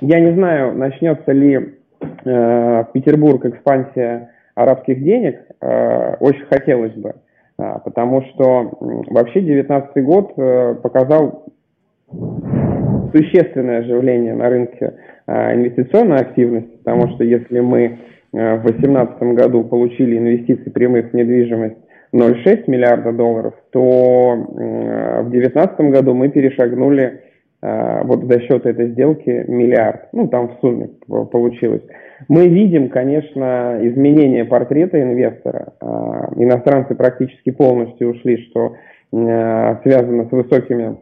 Я 0.00 0.18
не 0.20 0.34
знаю, 0.34 0.74
начнется 0.74 1.30
ли 1.30 1.76
в 2.00 2.88
Петербург 2.92 3.46
экспансия 3.46 4.30
арабских 4.54 5.02
денег, 5.02 5.40
очень 6.20 6.44
хотелось 6.50 6.92
бы, 6.92 7.14
потому 7.56 8.22
что 8.22 8.76
вообще 8.80 9.40
2019 9.40 10.04
год 10.04 10.34
показал 10.82 11.46
существенное 13.14 13.78
оживление 13.78 14.34
на 14.34 14.48
рынке 14.48 14.94
а, 15.26 15.54
инвестиционной 15.54 16.18
активности, 16.18 16.76
потому 16.84 17.08
что 17.14 17.24
если 17.24 17.60
мы 17.60 17.98
а, 18.34 18.56
в 18.56 18.62
2018 18.62 19.22
году 19.34 19.64
получили 19.64 20.18
инвестиции 20.18 20.68
прямых 20.70 21.10
в 21.10 21.14
недвижимость 21.14 21.76
0,6 22.14 22.64
миллиарда 22.66 23.12
долларов, 23.12 23.54
то 23.70 24.36
в 24.36 25.30
2019 25.30 25.80
году 25.90 26.14
мы 26.14 26.28
перешагнули 26.28 27.22
а, 27.62 28.04
вот 28.04 28.24
за 28.24 28.40
счет 28.40 28.66
этой 28.66 28.88
сделки 28.88 29.44
миллиард. 29.48 30.08
Ну, 30.12 30.28
там 30.28 30.48
в 30.48 30.60
сумме 30.60 30.90
получилось. 31.08 31.82
Мы 32.28 32.48
видим, 32.48 32.90
конечно, 32.90 33.78
изменение 33.80 34.44
портрета 34.44 35.02
инвестора. 35.02 35.72
Иностранцы 36.36 36.94
практически 36.94 37.50
полностью 37.50 38.10
ушли, 38.10 38.38
что 38.48 38.76
связано 39.10 40.28
с 40.28 40.30
высокими 40.30 40.96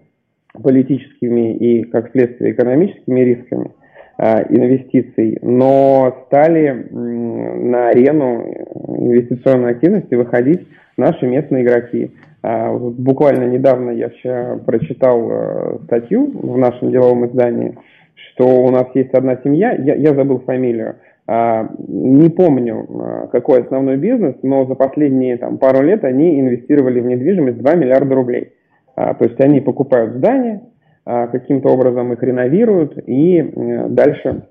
политическими 0.60 1.54
и, 1.54 1.84
как 1.84 2.10
следствие, 2.12 2.52
экономическими 2.52 3.20
рисками 3.20 3.66
э, 3.66 3.81
инвестиций, 4.18 5.38
но 5.42 6.24
стали 6.26 6.86
на 6.90 7.88
арену 7.88 8.44
инвестиционной 8.86 9.72
активности 9.72 10.14
выходить 10.14 10.66
наши 10.96 11.26
местные 11.26 11.64
игроки. 11.64 12.10
А, 12.42 12.72
буквально 12.72 13.44
недавно 13.44 13.90
я 13.90 14.08
вчера 14.08 14.58
прочитал 14.66 15.30
э, 15.30 15.78
статью 15.84 16.30
в 16.34 16.58
нашем 16.58 16.90
деловом 16.90 17.26
издании, 17.26 17.76
что 18.14 18.64
у 18.64 18.70
нас 18.70 18.86
есть 18.94 19.14
одна 19.14 19.36
семья, 19.44 19.72
я, 19.72 19.94
я 19.94 20.14
забыл 20.14 20.40
фамилию, 20.40 20.96
а, 21.26 21.68
не 21.86 22.30
помню, 22.30 22.86
а, 22.88 23.26
какой 23.28 23.62
основной 23.62 23.96
бизнес, 23.96 24.34
но 24.42 24.66
за 24.66 24.74
последние 24.74 25.36
там, 25.36 25.58
пару 25.58 25.82
лет 25.82 26.04
они 26.04 26.40
инвестировали 26.40 27.00
в 27.00 27.06
недвижимость 27.06 27.58
2 27.58 27.74
миллиарда 27.74 28.14
рублей. 28.14 28.52
А, 28.96 29.14
то 29.14 29.24
есть 29.24 29.40
они 29.40 29.60
покупают 29.60 30.14
здания, 30.14 30.62
а, 30.62 30.71
каким-то 31.04 31.68
образом 31.68 32.12
их 32.12 32.22
реновируют 32.22 32.96
и 33.06 33.38
э, 33.38 33.88
дальше, 33.88 34.42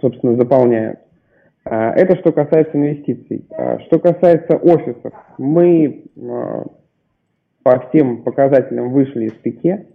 собственно, 0.00 0.36
заполняют. 0.36 1.00
А, 1.64 1.92
это 1.92 2.16
что 2.16 2.32
касается 2.32 2.76
инвестиций. 2.76 3.46
Что 3.86 3.98
касается 3.98 4.56
офисов, 4.56 5.12
мы 5.38 6.04
по 7.62 7.80
всем 7.88 8.22
показателям 8.22 8.90
вышли 8.90 9.26
из 9.26 9.32
пике. 9.32 9.86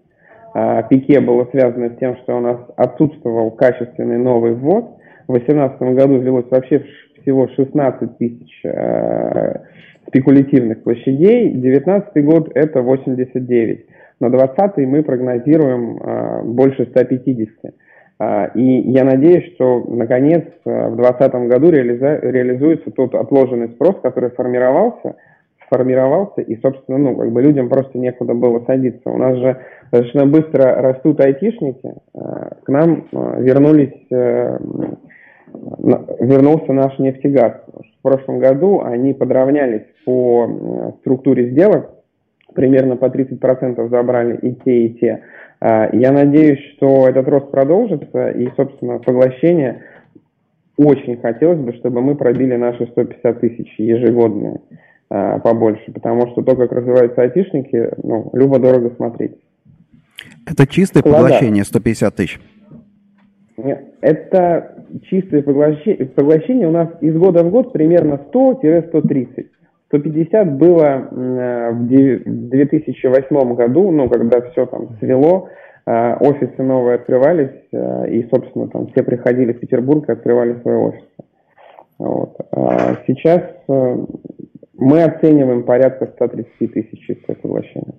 Пике 0.89 1.19
было 1.19 1.47
связано 1.51 1.89
с 1.89 1.97
тем, 1.97 2.17
что 2.17 2.37
у 2.37 2.39
нас 2.39 2.57
отсутствовал 2.75 3.51
качественный 3.51 4.17
новый 4.17 4.53
ввод. 4.53 4.97
В 5.27 5.33
2018 5.33 5.79
году 5.95 6.17
взялось 6.17 6.49
вообще 6.49 6.83
всего 7.21 7.47
16 7.47 8.17
тысяч 8.17 8.63
спекулятивных 10.09 10.83
площадей. 10.83 11.51
2019 11.51 12.25
год 12.25 12.51
это 12.55 12.81
89. 12.81 13.85
На 14.19 14.29
2020 14.29 14.77
мы 14.87 15.03
прогнозируем 15.03 15.97
э, 15.97 16.41
больше 16.43 16.85
150. 16.85 17.73
Э, 18.19 18.49
и 18.53 18.91
я 18.91 19.03
надеюсь, 19.03 19.53
что 19.55 19.83
наконец 19.87 20.43
э, 20.65 20.89
в 20.89 20.95
2020 20.95 21.33
году 21.49 21.71
реализуется 21.71 22.91
тот 22.91 23.15
отложенный 23.15 23.69
спрос, 23.69 23.95
который 24.01 24.31
формировался, 24.31 25.15
сформировался, 25.65 26.41
и, 26.41 26.59
собственно, 26.61 26.97
ну, 26.97 27.15
как 27.15 27.31
бы 27.31 27.41
людям 27.41 27.69
просто 27.69 27.97
некуда 27.97 28.33
было 28.33 28.63
садиться. 28.65 29.09
У 29.09 29.17
нас 29.17 29.37
же 29.37 29.57
достаточно 29.91 30.25
быстро 30.25 30.81
растут 30.81 31.19
айтишники. 31.21 31.93
К 32.13 32.67
нам 32.67 33.05
вернулись 33.11 34.05
э, 34.11 34.57
вернулся 36.19 36.73
наш 36.73 36.97
нефтегаз. 36.99 37.53
В 37.73 38.01
прошлом 38.01 38.39
году 38.39 38.81
они 38.81 39.13
подравнялись 39.13 39.85
по 40.05 40.47
э, 40.47 40.91
структуре 41.01 41.51
сделок, 41.51 41.91
примерно 42.53 42.95
по 42.95 43.05
30% 43.05 43.89
забрали 43.89 44.37
и 44.37 44.55
те, 44.55 44.85
и 44.85 44.93
те. 44.99 45.23
А, 45.59 45.89
я 45.93 46.11
надеюсь, 46.11 46.59
что 46.75 47.07
этот 47.07 47.27
рост 47.27 47.51
продолжится, 47.51 48.29
и, 48.29 48.49
собственно, 48.55 48.99
поглощение 48.99 49.83
очень 50.77 51.17
хотелось 51.17 51.59
бы, 51.59 51.73
чтобы 51.73 52.01
мы 52.01 52.15
пробили 52.15 52.55
наши 52.55 52.85
150 52.85 53.39
тысяч 53.41 53.73
ежегодные 53.77 54.61
а, 55.09 55.39
побольше, 55.39 55.91
потому 55.91 56.27
что 56.27 56.41
то, 56.41 56.55
как 56.55 56.71
развиваются 56.71 57.21
айтишники, 57.21 57.91
ну, 58.01 58.29
любо-дорого 58.33 58.91
смотреть. 58.95 59.35
Это 60.45 60.65
чистое 60.65 61.01
Склада. 61.01 61.23
поглощение 61.23 61.63
150 61.63 62.15
тысяч? 62.15 62.39
Нет, 63.57 63.83
это 64.01 64.85
чистое 65.09 65.41
поглощение, 65.41 66.05
поглощение 66.07 66.67
у 66.67 66.71
нас 66.71 66.89
из 67.01 67.15
года 67.17 67.43
в 67.43 67.51
год 67.51 67.73
примерно 67.73 68.19
100-130. 68.31 69.47
150 69.89 70.57
было 70.57 71.07
в 71.11 71.87
2008 71.87 73.55
году, 73.55 73.91
ну, 73.91 74.07
когда 74.07 74.41
все 74.41 74.65
там 74.65 74.97
свело, 74.99 75.49
а, 75.91 76.17
офисы 76.19 76.61
новые 76.61 76.95
открывались, 76.95 77.63
а, 77.73 78.05
и, 78.05 78.29
собственно, 78.29 78.67
там 78.67 78.87
все 78.89 79.01
приходили 79.01 79.53
в 79.53 79.59
Петербург 79.59 80.07
и 80.07 80.11
открывали 80.11 80.59
свои 80.61 80.75
офисы. 80.75 81.07
Вот. 81.97 82.37
А 82.51 82.97
сейчас 83.07 83.41
э, 83.67 84.05
мы 84.77 85.03
оцениваем 85.03 85.63
порядка 85.63 86.05
130 86.05 86.73
тысяч 86.73 86.99
чистое 87.07 87.35
поглощение. 87.35 87.95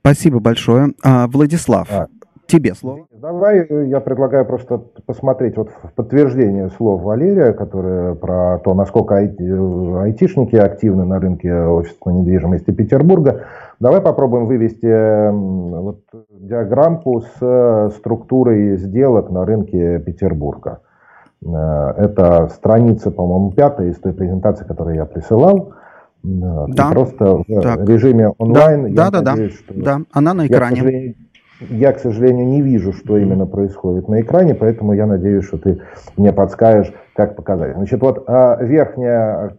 Спасибо 0.00 0.38
большое. 0.40 0.88
Владислав, 1.02 1.90
а, 1.90 2.06
тебе 2.46 2.74
слово. 2.74 3.06
Давай 3.10 3.60
э, 3.60 3.86
я 3.86 4.00
предлагаю 4.00 4.44
просто 4.44 4.78
посмотреть 5.06 5.56
вот 5.56 5.70
в 5.70 5.92
подтверждение 5.94 6.68
слов 6.70 7.02
Валерия, 7.02 7.52
которые 7.52 8.14
про 8.14 8.58
то, 8.58 8.74
насколько 8.74 9.14
ай- 9.14 9.34
э, 9.38 10.02
айтишники 10.02 10.56
активны 10.56 11.04
на 11.04 11.18
рынке 11.18 11.52
офисной 11.52 12.14
недвижимости 12.14 12.70
Петербурга. 12.70 13.44
Давай 13.80 14.00
попробуем 14.00 14.46
вывести 14.46 15.30
вот 15.30 16.00
диаграммку 16.30 17.22
с 17.22 17.36
э, 17.40 17.90
структурой 17.96 18.76
сделок 18.76 19.30
на 19.30 19.44
рынке 19.44 19.98
Петербурга. 19.98 20.80
Это 21.46 22.48
страница, 22.48 23.10
по-моему, 23.10 23.52
пятая 23.52 23.88
из 23.90 23.98
той 23.98 24.14
презентации, 24.14 24.64
которую 24.64 24.96
я 24.96 25.04
присылал. 25.04 25.74
Да. 26.22 26.88
И 26.88 26.92
просто 26.92 27.42
в 27.46 27.60
так. 27.60 27.86
режиме 27.86 28.30
онлайн. 28.38 28.94
Да, 28.94 29.10
да, 29.10 29.20
да, 29.20 29.36
да. 29.36 29.74
да. 29.74 30.00
Она 30.12 30.32
на 30.32 30.46
экране. 30.46 31.08
Я, 31.08 31.12
я, 31.60 31.92
к 31.92 31.98
сожалению, 31.98 32.46
не 32.46 32.60
вижу, 32.60 32.92
что 32.92 33.16
именно 33.16 33.46
происходит 33.46 34.08
на 34.08 34.20
экране, 34.20 34.54
поэтому 34.54 34.92
я 34.92 35.06
надеюсь, 35.06 35.44
что 35.44 35.58
ты 35.58 35.80
мне 36.16 36.32
подскажешь, 36.32 36.92
как 37.14 37.36
показать. 37.36 37.74
Значит, 37.76 38.00
вот 38.00 38.24
а, 38.26 38.62
верхняя 38.62 39.56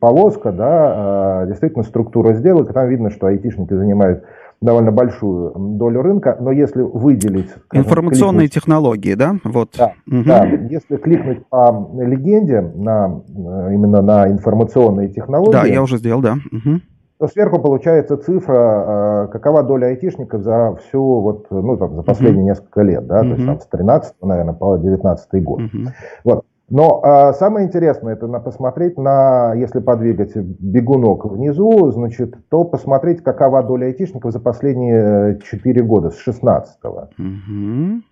полоска, 0.00 0.52
да, 0.52 1.46
действительно 1.46 1.84
структура 1.84 2.34
сделок, 2.34 2.72
там 2.72 2.88
видно, 2.88 3.10
что 3.10 3.26
айтишники 3.26 3.72
занимают 3.72 4.24
довольно 4.60 4.90
большую 4.90 5.52
долю 5.56 6.02
рынка, 6.02 6.36
но 6.40 6.50
если 6.50 6.82
выделить... 6.82 7.50
Скажем, 7.66 7.86
Информационные 7.86 8.48
кликнуть, 8.48 8.52
технологии, 8.54 9.14
да? 9.14 9.36
Вот. 9.44 9.70
Да, 9.78 9.92
угу. 10.06 10.24
да, 10.24 10.44
если 10.46 10.96
кликнуть 10.96 11.46
по 11.46 11.90
легенде 11.96 12.60
на, 12.60 13.22
именно 13.28 14.02
на 14.02 14.28
информационные 14.28 15.08
технологии... 15.10 15.52
Да, 15.52 15.64
я 15.64 15.80
уже 15.80 15.98
сделал, 15.98 16.20
да. 16.20 16.38
Угу. 16.50 16.80
То 17.18 17.26
сверху 17.26 17.58
получается 17.58 18.16
цифра, 18.16 19.26
э, 19.26 19.32
какова 19.32 19.64
доля 19.64 19.86
айтишников 19.86 20.42
за 20.42 20.76
всю 20.76 21.02
вот, 21.02 21.46
ну, 21.50 21.76
там, 21.76 21.96
за 21.96 22.02
последние 22.02 22.44
uh 22.44 22.48
несколько 22.48 22.82
лет, 22.82 23.06
да, 23.06 23.22
uh 23.24 23.28
то 23.28 23.34
есть 23.34 23.44
там 23.44 23.60
с 23.60 23.66
13 23.66 24.14
наверное, 24.22 24.54
по 24.54 24.76
19 24.76 25.42
год. 25.42 25.60
uh 25.60 25.88
Вот. 26.24 26.44
Но 26.70 27.00
а, 27.02 27.32
самое 27.32 27.66
интересное, 27.66 28.12
это 28.12 28.26
на, 28.26 28.40
посмотреть 28.40 28.98
на, 28.98 29.54
если 29.54 29.80
подвигать 29.80 30.36
бегунок 30.36 31.24
внизу, 31.24 31.90
значит, 31.92 32.34
то 32.50 32.64
посмотреть, 32.64 33.22
какова 33.22 33.62
доля 33.62 33.86
айтишников 33.86 34.32
за 34.32 34.38
последние 34.38 35.40
4 35.40 35.82
года, 35.82 36.10
с 36.10 36.28
16-го. 36.28 37.08
Угу. 37.18 38.02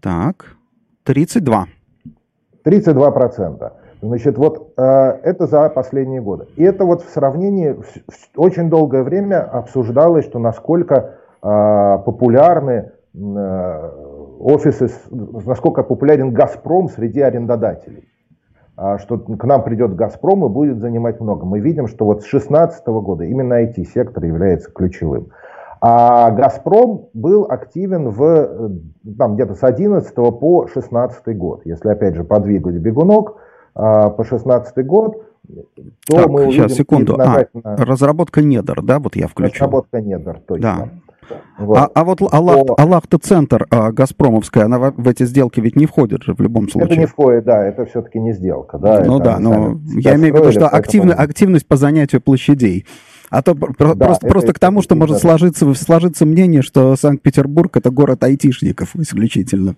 Так, 0.00 0.56
32. 1.04 1.66
32 2.64 3.10
процента. 3.12 3.74
Значит, 4.06 4.38
вот 4.38 4.72
э, 4.76 4.82
это 4.82 5.46
за 5.46 5.68
последние 5.68 6.20
годы. 6.20 6.46
И 6.56 6.64
это 6.64 6.84
вот 6.84 7.02
в 7.02 7.10
сравнении, 7.10 7.72
в, 7.72 7.84
в, 7.84 8.28
очень 8.36 8.70
долгое 8.70 9.02
время 9.02 9.42
обсуждалось, 9.42 10.24
что 10.24 10.38
насколько 10.38 11.16
э, 11.42 11.98
популярны 12.04 12.92
э, 13.14 13.90
офисы, 14.40 14.90
насколько 15.10 15.82
популярен 15.82 16.32
«Газпром» 16.32 16.88
среди 16.88 17.20
арендодателей. 17.20 18.08
А, 18.76 18.98
что 18.98 19.18
к 19.18 19.44
нам 19.44 19.64
придет 19.64 19.94
«Газпром» 19.94 20.44
и 20.44 20.48
будет 20.48 20.80
занимать 20.80 21.20
много. 21.20 21.46
Мы 21.46 21.60
видим, 21.60 21.88
что 21.88 22.04
вот 22.04 22.22
с 22.22 22.30
2016 22.30 22.86
года 22.86 23.24
именно 23.24 23.64
IT-сектор 23.64 24.24
является 24.24 24.70
ключевым. 24.70 25.28
А 25.80 26.30
«Газпром» 26.30 27.08
был 27.14 27.46
активен 27.48 28.10
в, 28.10 28.22
э, 28.22 28.68
там, 29.16 29.34
где-то 29.34 29.54
с 29.54 29.64
11 29.64 30.14
по 30.14 30.66
16 30.66 31.36
год. 31.38 31.62
Если, 31.64 31.88
опять 31.88 32.14
же, 32.14 32.24
подвигать 32.24 32.74
бегунок 32.74 33.36
по 33.76 34.24
16 34.24 34.86
год, 34.86 35.22
то 36.06 36.16
так, 36.16 36.28
мы 36.28 36.50
сейчас, 36.50 36.72
секунду. 36.72 37.16
А, 37.20 37.46
разработка 37.62 38.42
недр, 38.42 38.82
да, 38.82 38.98
вот 38.98 39.16
я 39.16 39.28
включу. 39.28 39.54
Разработка 39.54 40.00
недр, 40.00 40.40
точно. 40.46 40.60
Да. 40.62 41.36
Вот. 41.58 41.78
А, 41.78 41.90
а 41.92 42.04
вот 42.04 42.20
Аллах, 42.32 42.78
Аллахта-центр 42.78 43.66
а, 43.70 43.90
Газпромовская, 43.90 44.66
она 44.66 44.78
в, 44.78 44.92
в 44.96 45.08
эти 45.08 45.24
сделки 45.24 45.60
ведь 45.60 45.74
не 45.74 45.86
входит 45.86 46.22
же 46.22 46.34
в 46.34 46.40
любом 46.40 46.68
случае. 46.68 46.92
Это 46.92 47.00
не 47.00 47.06
входит, 47.06 47.44
да, 47.44 47.66
это 47.66 47.84
все-таки 47.86 48.20
не 48.20 48.32
сделка. 48.32 48.78
Да, 48.78 49.02
ну 49.04 49.18
да, 49.18 49.38
но 49.38 49.80
я 49.98 50.14
имею 50.14 50.34
в 50.34 50.38
виду, 50.38 50.50
что 50.52 50.60
поэтому... 50.60 50.80
активно, 50.80 51.14
активность 51.14 51.66
по 51.66 51.76
занятию 51.76 52.20
площадей. 52.20 52.86
А 53.28 53.42
то 53.42 53.54
да, 53.54 53.94
просто, 53.94 54.28
просто 54.28 54.52
к 54.52 54.58
тому, 54.60 54.82
что 54.82 54.94
это, 54.94 55.00
может 55.00 55.18
сложиться, 55.18 55.74
сложиться 55.74 56.24
мнение, 56.24 56.62
что 56.62 56.94
Санкт-Петербург 56.94 57.76
это 57.76 57.90
город 57.90 58.22
айтишников 58.22 58.94
исключительно. 58.94 59.74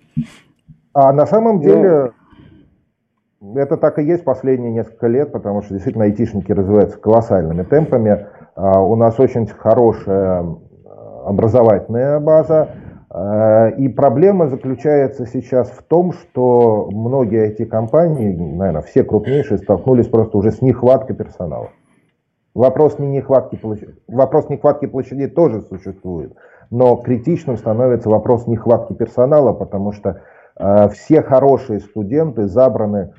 А 0.93 1.11
на 1.13 1.25
самом 1.25 1.61
деле 1.61 2.11
это 3.55 3.77
так 3.77 3.99
и 3.99 4.03
есть 4.03 4.23
последние 4.23 4.71
несколько 4.71 5.07
лет, 5.07 5.31
потому 5.31 5.61
что 5.61 5.73
действительно 5.73 6.05
айтишники 6.05 6.51
развиваются 6.51 6.97
колоссальными 6.97 7.63
темпами. 7.63 8.27
А, 8.55 8.81
у 8.81 8.95
нас 8.95 9.19
очень 9.19 9.47
хорошая 9.47 10.45
образовательная 11.25 12.19
база. 12.19 12.69
Э, 13.11 13.71
и 13.77 13.87
проблема 13.89 14.47
заключается 14.47 15.25
сейчас 15.25 15.69
в 15.69 15.83
том, 15.83 16.13
что 16.13 16.89
многие 16.91 17.47
эти 17.47 17.65
компании, 17.65 18.35
наверное, 18.35 18.81
все 18.81 19.03
крупнейшие, 19.03 19.57
столкнулись 19.57 20.07
просто 20.07 20.37
уже 20.37 20.51
с 20.51 20.61
нехваткой 20.61 21.15
персонала. 21.15 21.69
Вопрос, 22.53 22.99
не 22.99 23.07
нехватки 23.07 23.55
площадей, 23.55 23.95
вопрос 24.07 24.49
нехватки 24.49 24.85
площадей 24.85 25.27
тоже 25.27 25.61
существует, 25.61 26.35
но 26.71 26.95
критичным 26.97 27.57
становится 27.57 28.09
вопрос 28.09 28.47
нехватки 28.47 28.93
персонала, 28.93 29.53
потому 29.53 29.91
что 29.91 30.21
э, 30.57 30.89
все 30.89 31.21
хорошие 31.21 31.79
студенты 31.79 32.47
забраны 32.47 33.13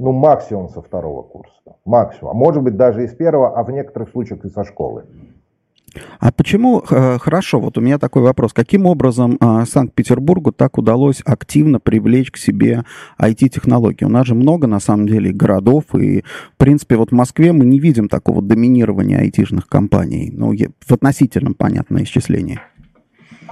ну, 0.00 0.12
максимум 0.12 0.68
со 0.68 0.80
второго 0.80 1.22
курса. 1.22 1.76
Максимум. 1.84 2.30
А 2.30 2.34
может 2.34 2.62
быть, 2.62 2.76
даже 2.76 3.04
из 3.04 3.14
первого, 3.14 3.58
а 3.58 3.62
в 3.62 3.70
некоторых 3.70 4.10
случаях 4.10 4.44
и 4.44 4.48
со 4.48 4.64
школы. 4.64 5.04
А 6.20 6.30
почему, 6.30 6.82
э, 6.88 7.18
хорошо, 7.18 7.60
вот 7.60 7.76
у 7.76 7.80
меня 7.80 7.98
такой 7.98 8.22
вопрос. 8.22 8.52
Каким 8.52 8.86
образом 8.86 9.36
э, 9.40 9.64
Санкт-Петербургу 9.66 10.52
так 10.52 10.78
удалось 10.78 11.20
активно 11.24 11.80
привлечь 11.80 12.30
к 12.30 12.36
себе 12.36 12.84
IT-технологии? 13.20 14.04
У 14.04 14.08
нас 14.08 14.26
же 14.26 14.34
много, 14.34 14.66
на 14.66 14.80
самом 14.80 15.06
деле, 15.06 15.32
городов, 15.32 15.84
и, 15.94 16.22
в 16.22 16.56
принципе, 16.56 16.96
вот 16.96 17.10
в 17.10 17.14
Москве 17.14 17.52
мы 17.52 17.64
не 17.64 17.80
видим 17.80 18.08
такого 18.08 18.40
доминирования 18.40 19.18
айтишных 19.18 19.66
компаний, 19.66 20.30
ну, 20.32 20.52
в 20.54 20.92
относительном, 20.92 21.54
понятно, 21.54 22.02
исчислении. 22.02 22.60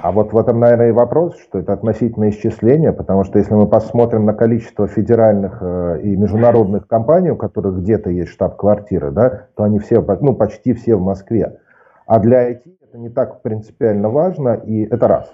А 0.01 0.13
вот 0.13 0.33
в 0.33 0.39
этом, 0.39 0.61
наверное, 0.61 0.91
и 0.91 0.93
вопрос, 0.93 1.37
что 1.39 1.59
это 1.59 1.73
относительное 1.73 2.31
исчисление, 2.31 2.93
потому 2.93 3.25
что 3.25 3.39
если 3.39 3.55
мы 3.55 3.67
посмотрим 3.67 4.27
на 4.27 4.33
количество 4.33 4.87
федеральных 4.87 5.59
э, 5.61 6.01
и 6.03 6.17
международных 6.17 6.87
компаний, 6.87 7.31
у 7.31 7.37
которых 7.37 7.79
где-то 7.81 8.09
есть 8.09 8.31
штаб-квартиры, 8.31 9.11
да, 9.11 9.47
то 9.57 9.65
они 9.65 9.81
все, 9.81 10.01
ну, 10.21 10.35
почти 10.35 10.73
все 10.73 10.95
в 10.95 11.03
Москве. 11.03 11.59
А 12.07 12.21
для 12.21 12.53
IT 12.53 12.61
это 12.89 12.99
не 12.99 13.09
так 13.09 13.43
принципиально 13.43 14.09
важно, 14.09 14.55
и 14.55 14.85
это 14.85 15.09
раз. 15.09 15.33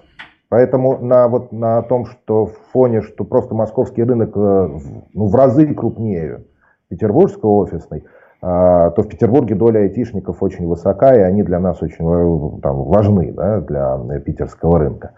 Поэтому 0.49 0.99
на, 0.99 1.29
вот, 1.29 1.53
на 1.53 1.83
том, 1.83 2.07
что 2.07 2.47
в 2.47 2.57
фоне, 2.73 3.03
что 3.03 3.25
просто 3.25 3.55
московский 3.55 4.03
рынок 4.03 4.31
э, 4.35 4.79
ну, 5.13 5.27
в 5.27 5.35
разы 5.35 5.75
крупнее 5.75 6.45
петербургского 6.89 7.51
офисный, 7.57 8.05
то 8.45 9.03
в 9.03 9.09
Петербурге 9.09 9.55
доля 9.55 9.81
айтишников 9.81 10.43
очень 10.43 10.67
высока, 10.67 11.15
и 11.15 11.21
они 11.21 11.43
для 11.43 11.61
нас 11.61 11.81
очень 11.81 12.05
э, 12.05 12.61
там, 12.61 12.85
важны 12.85 13.33
да, 13.33 13.61
для 13.61 13.97
питерского 14.21 14.79
рынка. 14.79 15.13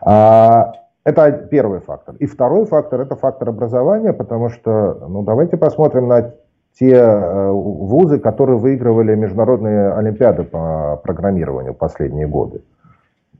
А, 0.00 0.72
это 1.04 1.30
первый 1.50 1.80
фактор. 1.80 2.14
И 2.16 2.26
второй 2.26 2.64
фактор– 2.64 3.00
это 3.02 3.16
фактор 3.16 3.50
образования, 3.50 4.12
потому 4.12 4.48
что, 4.48 5.06
ну, 5.08 5.22
давайте 5.22 5.56
посмотрим 5.56 6.08
на 6.08 6.32
те 6.78 6.92
э, 6.92 7.50
вузы, 7.50 8.18
которые 8.18 8.58
выигрывали 8.58 9.14
международные 9.14 9.92
олимпиады 9.92 10.44
по 10.44 11.00
программированию 11.02 11.74
последние 11.74 12.26
годы. 12.26 12.62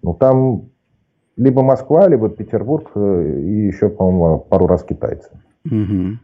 Ну, 0.03 0.15
там 0.15 0.65
либо 1.37 1.63
Москва, 1.63 2.09
либо 2.09 2.29
Петербург 2.29 2.91
э, 2.95 3.41
и 3.41 3.67
еще, 3.69 3.89
по-моему, 3.89 4.39
пару 4.41 4.67
раз 4.67 4.83
китайцы. 4.83 5.31
Угу. 5.65 6.19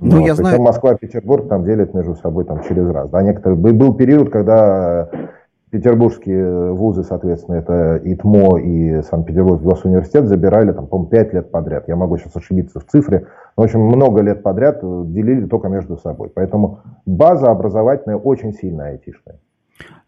Ну, 0.00 0.18
вот, 0.18 0.26
я 0.26 0.34
знаю... 0.34 0.60
Москва 0.60 0.92
и 0.92 0.96
Петербург 0.96 1.48
там 1.48 1.64
делят 1.64 1.94
между 1.94 2.14
собой 2.14 2.44
там, 2.44 2.62
через 2.62 2.88
раз. 2.90 3.10
Да, 3.10 3.22
некоторые... 3.22 3.58
Был 3.58 3.94
период, 3.94 4.30
когда 4.30 5.08
петербургские 5.70 6.72
вузы, 6.72 7.04
соответственно, 7.04 7.56
это 7.56 8.00
ИТМО 8.02 8.58
и 8.58 9.02
Санкт-Петербургский 9.02 9.68
госуниверситет 9.68 10.26
забирали, 10.26 10.72
там, 10.72 10.86
по-моему, 10.86 11.10
5 11.10 11.34
лет 11.34 11.50
подряд. 11.50 11.84
Я 11.86 11.96
могу 11.96 12.18
сейчас 12.18 12.36
ошибиться 12.36 12.80
в 12.80 12.86
цифре, 12.86 13.26
но, 13.56 13.62
в 13.62 13.64
общем, 13.64 13.80
много 13.80 14.20
лет 14.20 14.42
подряд 14.42 14.80
делили 14.80 15.46
только 15.46 15.68
между 15.68 15.96
собой. 15.96 16.30
Поэтому 16.34 16.80
база 17.06 17.50
образовательная 17.50 18.16
очень 18.16 18.52
сильная 18.52 18.92
айтишная. 18.92 19.38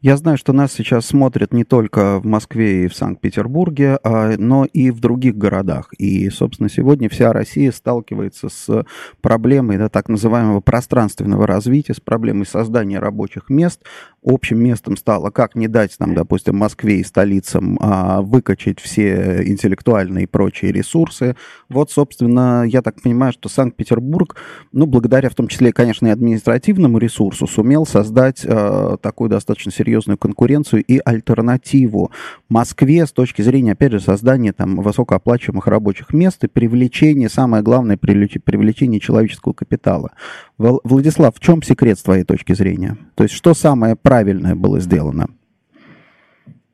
Я 0.02 0.16
знаю, 0.16 0.36
что 0.36 0.52
нас 0.52 0.72
сейчас 0.72 1.06
смотрят 1.06 1.52
не 1.52 1.62
только 1.62 2.18
в 2.18 2.24
Москве 2.24 2.86
и 2.86 2.88
в 2.88 2.94
Санкт-Петербурге, 2.94 4.00
а, 4.02 4.34
но 4.36 4.64
и 4.64 4.90
в 4.90 4.98
других 4.98 5.38
городах. 5.38 5.94
И, 5.96 6.28
собственно, 6.28 6.68
сегодня 6.68 7.08
вся 7.08 7.32
Россия 7.32 7.70
сталкивается 7.70 8.48
с 8.48 8.84
проблемой 9.20 9.78
да, 9.78 9.88
так 9.88 10.08
называемого 10.08 10.60
пространственного 10.60 11.46
развития, 11.46 11.94
с 11.94 12.00
проблемой 12.00 12.46
создания 12.46 12.98
рабочих 12.98 13.48
мест. 13.48 13.84
Общим 14.24 14.58
местом 14.58 14.96
стало, 14.96 15.30
как 15.30 15.54
не 15.54 15.68
дать, 15.68 15.96
там, 15.96 16.14
допустим, 16.14 16.56
Москве 16.56 16.96
и 16.98 17.04
столицам 17.04 17.78
а, 17.80 18.22
выкачать 18.22 18.80
все 18.80 19.44
интеллектуальные 19.46 20.24
и 20.24 20.26
прочие 20.26 20.72
ресурсы. 20.72 21.36
Вот, 21.68 21.92
собственно, 21.92 22.64
я 22.66 22.82
так 22.82 23.00
понимаю, 23.00 23.32
что 23.32 23.48
Санкт-Петербург, 23.48 24.34
ну, 24.72 24.86
благодаря 24.86 25.30
в 25.30 25.36
том 25.36 25.46
числе, 25.46 25.72
конечно, 25.72 26.08
и 26.08 26.10
административному 26.10 26.98
ресурсу, 26.98 27.46
сумел 27.46 27.86
создать 27.86 28.44
а, 28.44 28.96
такую 28.96 29.30
достаточно 29.30 29.61
серьезную 29.70 29.92
серьезную 29.92 30.18
конкуренцию 30.18 30.82
и 30.82 31.00
альтернативу 31.04 32.10
Москве 32.48 33.06
с 33.06 33.12
точки 33.12 33.42
зрения, 33.42 33.72
опять 33.72 33.92
же, 33.92 34.00
создания 34.00 34.52
там 34.52 34.76
высокооплачиваемых 34.76 35.66
рабочих 35.66 36.12
мест 36.12 36.44
и 36.44 36.48
привлечения, 36.48 37.28
самое 37.28 37.62
главное, 37.62 37.96
привлечение 37.96 39.00
человеческого 39.00 39.52
капитала. 39.52 40.10
Владислав, 40.58 41.34
в 41.34 41.40
чем 41.40 41.62
секрет 41.62 41.98
с 41.98 42.02
твоей 42.02 42.24
точки 42.24 42.54
зрения? 42.54 42.96
То 43.14 43.24
есть 43.24 43.34
что 43.34 43.54
самое 43.54 43.96
правильное 43.96 44.54
было 44.54 44.80
сделано? 44.80 45.28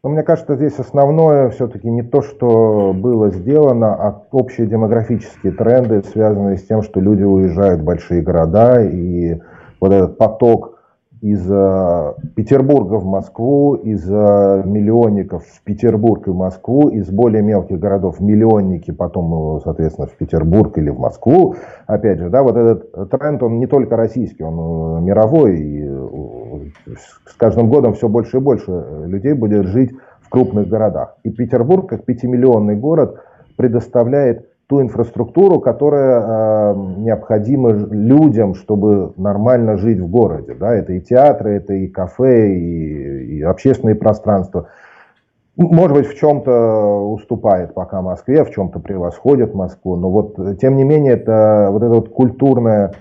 Но 0.05 0.11
ну, 0.11 0.15
мне 0.15 0.23
кажется, 0.23 0.55
здесь 0.55 0.79
основное 0.79 1.51
все-таки 1.51 1.91
не 1.91 2.03
то, 2.03 2.23
что 2.23 2.95
было 2.95 3.31
сделано, 3.31 3.95
а 3.95 4.23
общие 4.31 4.69
демографические 4.69 5.53
тренды, 5.53 6.05
связанные 6.05 6.57
с 6.57 6.63
тем, 6.63 6.83
что 6.83 7.01
люди 7.01 7.25
уезжают 7.25 7.81
в 7.81 7.85
большие 7.85 8.23
города, 8.23 8.81
и 8.81 9.41
вот 9.81 9.93
этот 9.93 10.17
поток 10.17 10.78
из 11.21 11.51
э, 11.51 12.15
Петербурга 12.37 12.95
в 12.95 13.05
Москву, 13.05 13.75
из 13.75 14.09
э, 14.09 14.63
миллионников 14.65 15.45
в 15.45 15.63
Петербург 15.63 16.27
и 16.29 16.31
Москву, 16.31 16.89
из 16.89 17.11
более 17.11 17.43
мелких 17.43 17.79
городов 17.79 18.21
миллионники, 18.21 18.93
потом, 18.93 19.61
соответственно, 19.63 20.07
в 20.07 20.17
Петербург 20.17 20.77
или 20.79 20.91
в 20.91 20.99
Москву. 20.99 21.57
Опять 21.87 22.19
же, 22.19 22.31
да, 22.31 22.43
вот 22.43 22.57
этот 22.57 23.11
тренд, 23.11 23.43
он 23.43 23.59
не 23.59 23.67
только 23.67 23.97
российский, 23.97 24.45
он 24.45 25.05
мировой. 25.05 25.59
И 25.59 25.89
с 27.29 27.35
каждым 27.37 27.69
годом 27.69 27.95
все 27.95 28.09
больше 28.09 28.37
и 28.37 28.41
больше 28.41 28.85
людей 29.07 29.33
будет 29.33 29.67
жить 29.67 29.93
в 30.21 30.29
крупных 30.29 30.69
городах. 30.69 31.17
И 31.25 31.31
Петербург, 31.31 31.89
как 31.89 32.05
пятимиллионный 32.05 32.77
город, 32.77 33.21
предоставляет 33.57 34.49
ту 34.69 34.83
инфраструктуру, 34.83 35.61
которая 35.61 36.21
э, 36.21 36.75
необходима 36.99 37.71
людям, 37.71 38.55
чтобы 38.55 39.15
нормально 39.17 39.79
жить 39.79 39.99
в 39.99 40.09
городе. 40.09 40.55
Да? 40.55 40.75
Это 40.75 40.93
и 40.93 41.01
театры, 41.01 41.57
это 41.57 41.73
и 41.73 41.89
кафе, 41.89 42.55
и, 42.55 43.39
и 43.39 43.43
общественные 43.43 43.95
пространства. 43.95 44.69
Может 45.57 45.97
быть, 45.97 46.07
в 46.07 46.15
чем-то 46.17 47.13
уступает 47.13 47.75
пока 47.75 48.03
Москве, 48.03 48.45
в 48.45 48.51
чем-то 48.51 48.79
превосходит 48.79 49.55
Москву, 49.55 49.97
но 49.97 50.11
вот, 50.11 50.37
тем 50.61 50.77
не 50.77 50.85
менее, 50.85 51.15
это 51.15 51.69
вот 51.73 51.83
эта 51.83 51.95
вот 51.95 52.11
культурная 52.11 52.93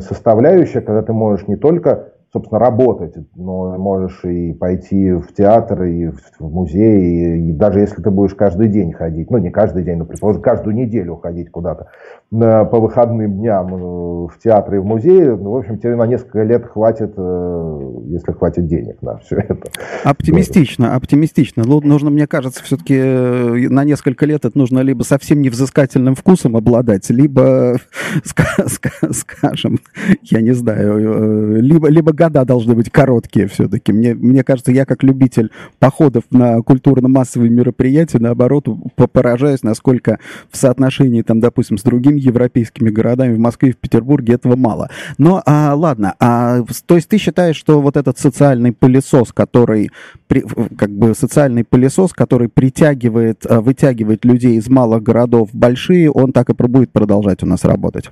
составляющая, 0.00 0.82
когда 0.82 1.02
ты 1.02 1.12
можешь 1.12 1.48
не 1.48 1.56
только 1.56 2.13
собственно, 2.34 2.58
работать, 2.58 3.14
но 3.36 3.78
можешь 3.78 4.24
и 4.24 4.52
пойти 4.52 5.12
в 5.12 5.32
театр, 5.32 5.84
и 5.84 6.08
в 6.08 6.40
музей, 6.40 7.38
и, 7.38 7.52
даже 7.52 7.78
если 7.78 8.02
ты 8.02 8.10
будешь 8.10 8.34
каждый 8.34 8.68
день 8.68 8.92
ходить, 8.92 9.30
ну 9.30 9.38
не 9.38 9.50
каждый 9.50 9.84
день, 9.84 9.98
но, 9.98 10.04
предположим, 10.04 10.42
каждую 10.42 10.74
неделю 10.74 11.14
ходить 11.14 11.52
куда-то 11.52 11.90
по 12.30 12.80
выходным 12.80 13.34
дням 13.34 13.74
э, 13.74 13.78
в 13.78 14.38
театр 14.42 14.74
и 14.74 14.78
в 14.78 14.84
музей, 14.84 15.28
ну, 15.28 15.52
в 15.52 15.56
общем, 15.56 15.78
тебе 15.78 15.94
на 15.94 16.06
несколько 16.06 16.42
лет 16.42 16.66
хватит, 16.66 17.12
э, 17.16 17.90
если 18.06 18.32
хватит 18.32 18.66
денег 18.66 19.00
на 19.02 19.18
все 19.18 19.36
это. 19.36 19.62
Оптимистично, 20.02 20.96
оптимистично. 20.96 21.62
Ну, 21.64 21.80
нужно, 21.80 22.10
мне 22.10 22.26
кажется, 22.26 22.62
все-таки 22.64 22.96
э, 22.96 23.68
на 23.68 23.84
несколько 23.84 24.26
лет 24.26 24.44
это 24.44 24.58
нужно 24.58 24.80
либо 24.80 25.04
совсем 25.04 25.42
невзыскательным 25.42 26.14
вкусом 26.16 26.56
обладать, 26.56 27.08
либо, 27.10 27.76
скажем, 29.12 29.78
я 30.22 30.40
не 30.40 30.52
знаю, 30.52 31.60
либо, 31.60 31.88
либо 31.88 32.12
года 32.28 32.44
должны 32.44 32.74
быть 32.74 32.90
короткие 32.90 33.46
все-таки. 33.48 33.92
Мне, 33.92 34.14
мне 34.14 34.44
кажется, 34.44 34.72
я 34.72 34.84
как 34.84 35.02
любитель 35.02 35.50
походов 35.78 36.24
на 36.30 36.60
культурно-массовые 36.62 37.50
мероприятия, 37.50 38.18
наоборот, 38.18 38.66
поражаюсь, 39.12 39.62
насколько 39.62 40.18
в 40.50 40.56
соотношении, 40.56 41.22
там, 41.22 41.40
допустим, 41.40 41.78
с 41.78 41.82
другими 41.82 42.20
европейскими 42.20 42.90
городами 42.90 43.34
в 43.34 43.38
Москве 43.38 43.70
и 43.70 43.72
в 43.72 43.78
Петербурге 43.78 44.34
этого 44.34 44.56
мало. 44.56 44.90
Но, 45.18 45.42
а, 45.46 45.74
ладно, 45.74 46.14
а, 46.20 46.62
то 46.86 46.96
есть 46.96 47.08
ты 47.08 47.18
считаешь, 47.18 47.56
что 47.56 47.80
вот 47.80 47.96
этот 47.96 48.18
социальный 48.18 48.72
пылесос, 48.72 49.32
который, 49.32 49.90
при, 50.26 50.44
как 50.76 50.90
бы 50.90 51.14
социальный 51.14 51.64
пылесос, 51.64 52.12
который 52.12 52.48
притягивает, 52.48 53.46
а, 53.48 53.60
вытягивает 53.60 54.24
людей 54.24 54.56
из 54.56 54.68
малых 54.68 55.02
городов 55.02 55.50
в 55.52 55.56
большие, 55.56 56.10
он 56.10 56.32
так 56.32 56.50
и 56.50 56.54
будет 56.54 56.90
продолжать 56.90 57.42
у 57.42 57.46
нас 57.46 57.64
работать? 57.64 58.10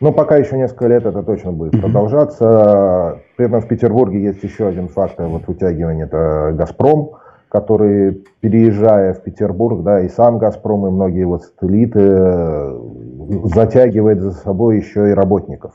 Но 0.00 0.12
пока 0.12 0.36
еще 0.36 0.56
несколько 0.56 0.86
лет 0.86 1.04
это 1.04 1.22
точно 1.22 1.52
будет 1.52 1.74
mm-hmm. 1.74 1.80
продолжаться. 1.82 3.18
При 3.36 3.46
этом 3.46 3.60
в 3.60 3.68
Петербурге 3.68 4.22
есть 4.22 4.42
еще 4.42 4.66
один 4.66 4.88
фактор 4.88 5.26
вот 5.26 5.46
вытягивания, 5.46 6.06
это 6.06 6.52
«Газпром», 6.54 7.12
который, 7.50 8.24
переезжая 8.40 9.12
в 9.12 9.22
Петербург, 9.22 9.82
да, 9.82 10.00
и 10.00 10.08
сам 10.08 10.38
«Газпром», 10.38 10.86
и 10.86 10.90
многие 10.90 11.20
его 11.20 11.38
сателлиты, 11.38 12.00
э, 12.00 12.78
затягивает 13.44 14.20
за 14.20 14.30
собой 14.30 14.78
еще 14.78 15.10
и 15.10 15.12
работников. 15.12 15.72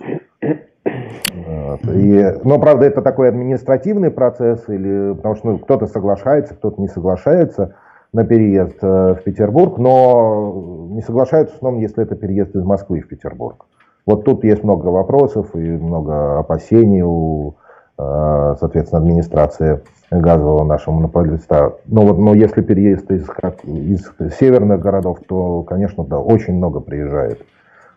Вот. 0.86 1.82
И, 1.94 2.34
но, 2.44 2.60
правда, 2.60 2.86
это 2.86 3.02
такой 3.02 3.30
административный 3.30 4.10
процесс, 4.10 4.64
или, 4.70 5.14
потому 5.14 5.36
что 5.36 5.52
ну, 5.52 5.60
кто-то 5.60 5.86
соглашается, 5.86 6.56
кто-то 6.56 6.82
не 6.82 6.88
соглашается 6.88 7.76
на 8.14 8.24
переезд 8.24 8.78
э, 8.82 9.16
в 9.16 9.24
Петербург, 9.24 9.78
но 9.78 10.88
не 10.92 11.02
соглашаются 11.02 11.56
в 11.56 11.58
основном, 11.58 11.82
если 11.82 12.04
это 12.04 12.16
переезд 12.16 12.56
из 12.56 12.64
Москвы 12.64 13.02
в 13.02 13.08
Петербург. 13.08 13.66
Вот 14.06 14.24
тут 14.24 14.44
есть 14.44 14.64
много 14.64 14.88
вопросов 14.88 15.56
и 15.56 15.60
много 15.60 16.40
опасений 16.40 17.02
у, 17.02 17.56
э, 17.98 18.56
соответственно, 18.60 19.02
администрации 19.02 19.82
газового 20.12 20.64
нашего 20.64 20.96
монополиста. 20.96 21.78
Но, 21.86 22.02
вот, 22.02 22.18
но 22.18 22.34
если 22.34 22.62
переезд 22.62 23.10
из, 23.12 23.26
как, 23.26 23.64
из 23.66 24.08
северных 24.40 24.80
городов, 24.80 25.20
то, 25.28 25.64
конечно, 25.64 26.04
да, 26.04 26.20
очень 26.20 26.54
много 26.54 26.80
приезжает 26.80 27.42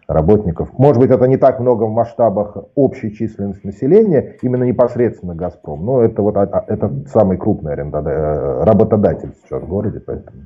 работников. 0.08 0.70
Может 0.78 1.02
быть, 1.02 1.10
это 1.10 1.26
не 1.26 1.36
так 1.36 1.60
много 1.60 1.84
в 1.84 1.90
масштабах 1.90 2.56
общей 2.74 3.14
численности 3.14 3.66
населения, 3.66 4.36
именно 4.40 4.64
непосредственно 4.64 5.34
«Газпром», 5.34 5.84
но 5.84 6.02
это, 6.02 6.22
вот, 6.22 6.36
а, 6.38 6.44
а, 6.44 6.64
это 6.66 6.90
самый 7.12 7.36
крупный 7.36 7.74
э, 7.74 8.64
работодатель 8.64 9.34
сейчас 9.44 9.62
в 9.62 9.68
городе. 9.68 10.00
Поэтому... 10.00 10.38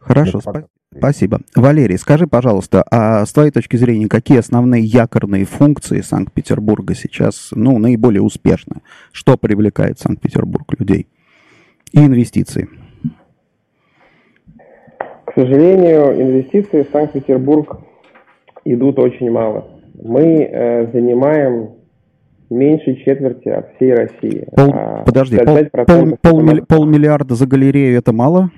Хорошо, 0.00 0.40
спасибо. 0.40 0.68
Спасибо. 0.96 1.40
Валерий, 1.54 1.98
скажи, 1.98 2.26
пожалуйста, 2.26 2.84
а 2.90 3.24
с 3.24 3.32
твоей 3.32 3.52
точки 3.52 3.76
зрения, 3.76 4.08
какие 4.08 4.38
основные 4.38 4.82
якорные 4.82 5.44
функции 5.44 6.00
Санкт-Петербурга 6.00 6.94
сейчас 6.94 7.50
ну, 7.52 7.78
наиболее 7.78 8.22
успешны? 8.22 8.76
Что 9.12 9.36
привлекает 9.36 10.00
Санкт-Петербург 10.00 10.66
людей? 10.78 11.06
И 11.92 11.98
инвестиции. 12.00 12.68
К 15.26 15.32
сожалению, 15.34 16.20
инвестиции 16.20 16.82
в 16.82 16.90
Санкт-Петербург 16.90 17.78
идут 18.64 18.98
очень 18.98 19.30
мало. 19.30 19.68
Мы 19.94 20.42
э, 20.42 20.90
занимаем 20.92 21.70
меньше 22.50 22.96
четверти 22.96 23.48
от 23.48 23.76
всей 23.76 23.94
России. 23.94 24.48
Пол, 24.56 24.70
а 24.74 25.04
подожди, 25.04 25.38
пол, 25.38 25.58
пол, 25.86 26.18
пол, 26.20 26.58
полмиллиарда 26.66 27.36
за 27.36 27.46
галерею 27.46 27.96
это 27.96 28.12
мало? 28.12 28.50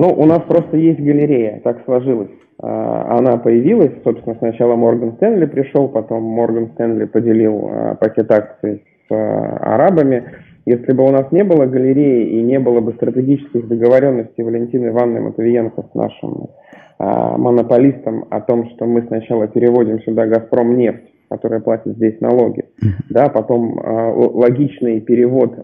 Ну, 0.00 0.14
у 0.16 0.26
нас 0.26 0.42
просто 0.46 0.76
есть 0.76 1.00
галерея, 1.00 1.60
так 1.64 1.84
сложилось. 1.84 2.30
А, 2.62 3.18
она 3.18 3.36
появилась, 3.36 3.90
собственно, 4.04 4.36
сначала 4.38 4.76
Морган 4.76 5.14
Стэнли 5.14 5.46
пришел, 5.46 5.88
потом 5.88 6.22
Морган 6.22 6.68
Стэнли 6.74 7.06
поделил 7.06 7.68
а, 7.68 7.94
пакет 7.96 8.30
акций 8.30 8.84
с 9.08 9.12
а, 9.12 9.74
арабами. 9.74 10.22
Если 10.66 10.92
бы 10.92 11.04
у 11.04 11.10
нас 11.10 11.32
не 11.32 11.42
было 11.42 11.66
галереи 11.66 12.28
и 12.28 12.42
не 12.42 12.60
было 12.60 12.78
бы 12.80 12.92
стратегических 12.92 13.66
договоренностей 13.66 14.44
Валентины 14.44 14.86
Ивановны 14.86 15.20
Матвиенко 15.20 15.82
с 15.90 15.94
нашим 15.96 16.50
монополистом 17.00 18.26
о 18.30 18.40
том, 18.40 18.70
что 18.70 18.84
мы 18.84 19.02
сначала 19.02 19.48
переводим 19.48 20.00
сюда 20.02 20.26
«Газпром» 20.26 20.76
нефть, 20.76 21.12
которая 21.28 21.60
платит 21.60 21.94
здесь 21.94 22.20
налоги, 22.20 22.64
да, 23.08 23.28
потом 23.28 23.78
логичный 24.34 25.00
перевод 25.00 25.54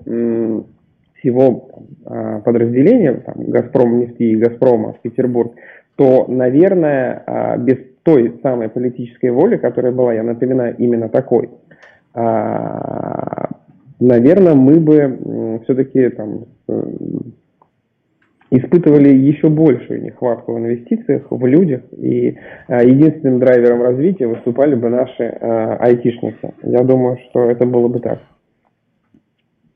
всего 1.24 1.70
а, 2.04 2.40
подразделения, 2.40 3.14
там, 3.14 3.34
Газпром 3.48 3.98
нефти 4.00 4.22
и 4.22 4.36
Газпрома 4.36 4.92
в 4.92 5.00
Петербург, 5.00 5.54
то, 5.96 6.26
наверное, 6.28 7.22
а, 7.26 7.56
без 7.56 7.78
той 8.02 8.38
самой 8.42 8.68
политической 8.68 9.30
воли, 9.30 9.56
которая 9.56 9.92
была, 9.92 10.12
я 10.12 10.22
напоминаю, 10.22 10.76
именно 10.76 11.08
такой, 11.08 11.48
а, 12.12 13.48
наверное, 13.98 14.54
мы 14.54 14.78
бы 14.80 15.60
все-таки 15.64 16.10
там 16.10 16.44
э, 16.68 16.82
испытывали 18.50 19.08
еще 19.08 19.48
большую 19.48 20.02
нехватку 20.02 20.52
в 20.52 20.58
инвестициях, 20.58 21.22
в 21.30 21.46
людях, 21.46 21.80
и 21.96 22.36
единственным 22.68 23.38
драйвером 23.38 23.82
развития 23.82 24.26
выступали 24.26 24.74
бы 24.74 24.90
наши 24.90 25.24
айтишники. 25.24 26.52
Я 26.62 26.82
думаю, 26.82 27.18
что 27.30 27.48
это 27.48 27.64
было 27.64 27.88
бы 27.88 28.00
так. 28.00 28.18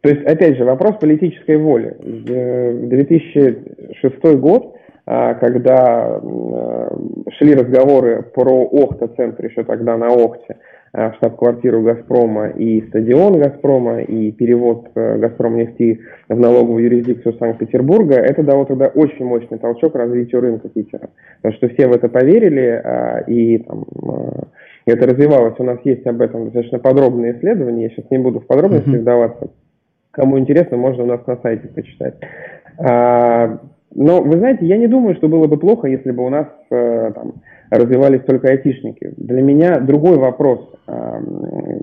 То 0.01 0.11
есть, 0.11 0.25
опять 0.25 0.57
же, 0.57 0.65
вопрос 0.65 0.97
политической 0.97 1.57
воли. 1.57 1.97
В 2.01 2.89
2006 2.89 4.37
год, 4.37 4.77
а, 5.07 5.35
когда 5.35 6.21
шли 7.39 7.55
разговоры 7.55 8.23
про 8.23 8.63
Охта-центр 8.65 9.47
еще 9.47 9.65
тогда 9.65 9.97
на 9.97 10.09
Охте, 10.09 10.57
а, 10.93 11.13
штаб-квартиру 11.15 11.83
«Газпрома» 11.83 12.49
и 12.49 12.83
стадион 12.89 13.41
«Газпрома», 13.41 14.01
и 14.01 14.31
перевод 14.33 14.89
э, 14.95 15.19
«Газпром 15.19 15.57
нефти» 15.57 16.01
в 16.29 16.39
налоговую 16.39 16.85
юрисдикцию 16.85 17.35
Санкт-Петербурга, 17.39 18.17
это 18.17 18.43
дало 18.43 18.65
тогда 18.67 18.87
очень 18.87 19.25
мощный 19.25 19.59
толчок 19.59 19.97
развитию 19.97 20.41
рынка 20.41 20.69
Питера. 20.69 21.11
Потому 21.43 21.57
что 21.57 21.69
все 21.71 21.89
в 21.89 21.93
это 21.93 22.09
поверили, 22.09 22.81
а, 22.85 23.19
и 23.27 23.59
там, 23.59 23.85
это 24.87 25.07
развивалось. 25.07 25.55
У 25.59 25.65
нас 25.65 25.79
есть 25.85 26.07
об 26.07 26.23
этом 26.23 26.45
достаточно 26.45 26.79
подробные 26.79 27.37
исследования, 27.37 27.85
я 27.85 27.91
сейчас 27.91 28.11
не 28.11 28.19
буду 28.19 28.41
в 28.41 28.47
подробности 28.47 28.97
вдаваться. 28.97 29.51
Кому 30.19 30.37
интересно, 30.37 30.77
можно 30.77 31.05
у 31.05 31.07
нас 31.07 31.25
на 31.29 31.37
сайте 31.37 31.69
почитать. 31.69 32.15
А, 32.77 33.61
но, 33.95 34.21
вы 34.21 34.39
знаете, 34.39 34.67
я 34.67 34.77
не 34.77 34.89
думаю, 34.89 35.15
что 35.15 35.29
было 35.29 35.47
бы 35.47 35.57
плохо, 35.59 35.87
если 35.87 36.11
бы 36.11 36.27
у 36.27 36.29
нас 36.29 36.49
э, 36.71 37.13
там, 37.15 37.35
развивались 37.71 38.23
только 38.23 38.49
айтишники. 38.49 39.13
Для 39.17 39.43
меня 39.43 39.79
другой 39.79 40.19
вопрос 40.19 40.75
э, 40.89 40.93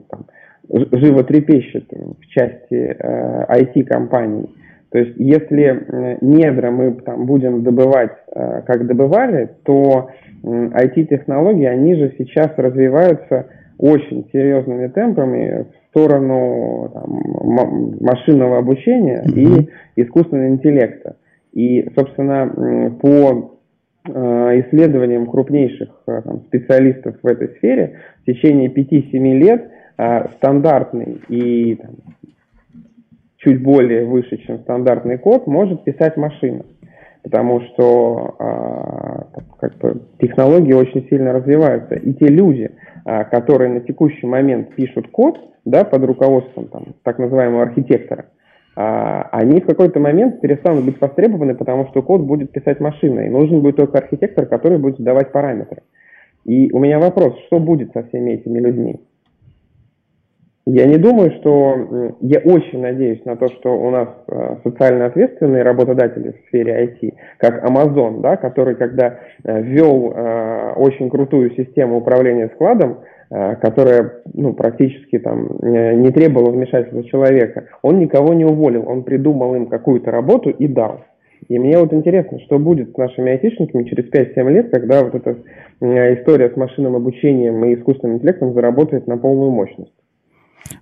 там, 0.10 0.26
живо 0.70 1.24
трепещет 1.24 1.86
в 1.90 2.26
части 2.28 2.98
э, 3.00 3.46
IT-компаний. 3.58 4.50
То 4.92 5.00
есть, 5.00 5.14
если 5.16 6.18
недра 6.20 6.72
мы 6.72 6.92
там, 6.92 7.26
будем 7.28 7.64
добывать, 7.64 8.18
э, 8.36 8.64
как 8.66 8.86
добывали, 8.86 9.50
то 9.64 10.10
э, 10.44 10.48
IT-технологии, 10.48 11.68
они 11.68 11.96
же 11.96 12.14
сейчас 12.18 12.52
развиваются 12.58 13.46
очень 13.78 14.28
серьезными 14.34 14.88
темпами 14.88 15.68
сторону 15.96 16.92
там, 16.94 17.96
машинного 18.02 18.58
обучения 18.58 19.24
mm-hmm. 19.26 19.70
и 19.96 20.02
искусственного 20.02 20.50
интеллекта. 20.50 21.16
И, 21.54 21.90
собственно, 21.96 22.92
по 23.02 23.60
э, 24.08 24.62
исследованиям 24.62 25.26
крупнейших 25.26 25.90
э, 26.08 26.22
там, 26.22 26.42
специалистов 26.48 27.16
в 27.24 27.28
этой 27.28 27.48
сфере, 27.58 28.00
в 28.22 28.26
течение 28.26 28.70
5-7 28.70 29.38
лет 29.38 29.72
э, 29.98 30.28
стандартный 30.36 31.22
и 31.30 31.76
там, 31.76 31.92
чуть 33.38 33.64
более 33.64 34.04
выше, 34.04 34.38
чем 34.46 34.60
стандартный 34.60 35.18
код, 35.18 35.48
может 35.48 35.86
писать 35.86 36.18
машина. 36.18 36.66
Потому 37.26 37.60
что 37.62 38.36
э, 38.40 39.42
как 39.60 39.78
бы, 39.80 40.02
технологии 40.22 40.74
очень 40.74 41.08
сильно 41.10 41.34
развиваются. 41.34 41.96
И 41.96 42.14
те 42.14 42.28
люди, 42.28 42.70
э, 43.04 43.24
которые 43.26 43.72
на 43.72 43.80
текущий 43.80 44.28
момент 44.28 44.76
пишут 44.76 45.08
код 45.10 45.40
да, 45.66 45.84
под 45.84 46.04
руководством 46.04 46.68
там, 46.68 46.94
так 47.02 47.18
называемого 47.18 47.64
архитектора, 47.64 48.26
а, 48.76 49.28
они 49.32 49.60
в 49.60 49.66
какой-то 49.66 50.00
момент 50.00 50.42
перестанут 50.42 50.86
быть 50.86 51.02
востребованы, 51.02 51.56
потому 51.56 51.88
что 51.88 52.04
код 52.04 52.22
будет 52.22 52.52
писать 52.52 52.80
машина, 52.80 53.22
и 53.22 53.30
нужен 53.30 53.62
будет 53.62 53.78
только 53.78 53.98
архитектор, 53.98 54.46
который 54.46 54.78
будет 54.78 54.98
задавать 54.98 55.32
параметры. 55.32 55.82
И 56.44 56.72
у 56.72 56.80
меня 56.80 57.00
вопрос, 57.00 57.40
что 57.48 57.60
будет 57.60 57.92
со 57.94 58.04
всеми 58.04 58.32
этими 58.32 58.60
людьми? 58.60 59.00
Я 60.66 60.88
не 60.88 60.98
думаю, 60.98 61.32
что... 61.40 62.16
Я 62.22 62.40
очень 62.40 62.82
надеюсь 62.82 63.24
на 63.26 63.36
то, 63.36 63.48
что 63.50 63.78
у 63.78 63.92
нас 63.92 64.10
э, 64.28 64.56
социально 64.64 65.06
ответственные 65.06 65.64
работодатели 65.64 66.32
в 66.32 66.48
сфере 66.48 66.86
IT, 66.86 67.14
как 67.38 67.64
Amazon, 67.64 68.22
да, 68.22 68.36
который 68.36 68.76
когда 68.76 69.20
э, 69.44 69.62
ввел 69.62 70.12
э, 70.12 70.74
очень 70.78 71.10
крутую 71.10 71.52
систему 71.52 71.98
управления 71.98 72.50
складом, 72.56 72.98
Э, 73.32 73.56
которая 73.56 74.22
ну, 74.34 74.54
практически 74.54 75.18
там 75.18 75.48
э, 75.62 75.96
не 75.96 76.12
требовала 76.12 76.52
вмешательства 76.52 77.04
человека, 77.06 77.66
он 77.82 77.98
никого 77.98 78.36
не 78.36 78.46
уволил, 78.46 78.88
он 78.88 79.04
придумал 79.04 79.56
им 79.56 79.66
какую-то 79.66 80.12
работу 80.12 80.52
и 80.52 80.68
дал. 80.68 81.02
И 81.48 81.58
мне 81.58 81.78
вот 81.80 81.92
интересно, 81.92 82.40
что 82.42 82.60
будет 82.60 82.92
с 82.94 82.98
нашими 82.98 83.32
айтишниками 83.32 83.84
через 83.86 84.12
5-7 84.12 84.52
лет, 84.52 84.70
когда 84.70 85.04
вот 85.04 85.16
эта 85.16 85.38
история 85.82 86.52
с 86.52 86.56
машинным 86.56 86.96
обучением 86.96 87.66
и 87.66 87.74
искусственным 87.74 88.18
интеллектом 88.18 88.54
заработает 88.54 89.08
на 89.08 89.18
полную 89.18 89.50
мощность. 89.50 89.95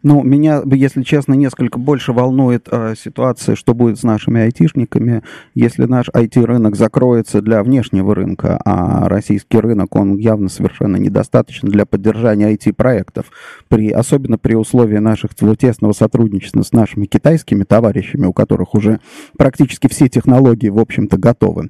Ну, 0.01 0.21
меня, 0.23 0.61
если 0.65 1.03
честно, 1.03 1.33
несколько 1.33 1.79
больше 1.79 2.13
волнует 2.13 2.67
э, 2.71 2.93
ситуация, 2.97 3.55
что 3.55 3.73
будет 3.73 3.99
с 3.99 4.03
нашими 4.03 4.41
айтишниками, 4.41 5.23
если 5.55 5.85
наш 5.85 6.09
IT-рынок 6.09 6.75
закроется 6.75 7.41
для 7.41 7.63
внешнего 7.63 8.13
рынка, 8.15 8.59
а 8.65 9.07
российский 9.07 9.59
рынок, 9.59 9.95
он 9.95 10.17
явно 10.17 10.49
совершенно 10.49 10.97
недостаточен 10.97 11.69
для 11.69 11.85
поддержания 11.85 12.53
IT-проектов, 12.53 13.27
при, 13.67 13.91
особенно 13.91 14.37
при 14.37 14.55
условии 14.55 14.97
наших 14.97 15.35
тесного 15.35 15.93
сотрудничества 15.93 16.61
с 16.61 16.71
нашими 16.73 17.05
китайскими 17.05 17.63
товарищами, 17.63 18.25
у 18.25 18.33
которых 18.33 18.75
уже 18.75 18.99
практически 19.37 19.87
все 19.87 20.07
технологии, 20.07 20.69
в 20.69 20.79
общем-то, 20.79 21.17
готовы. 21.17 21.69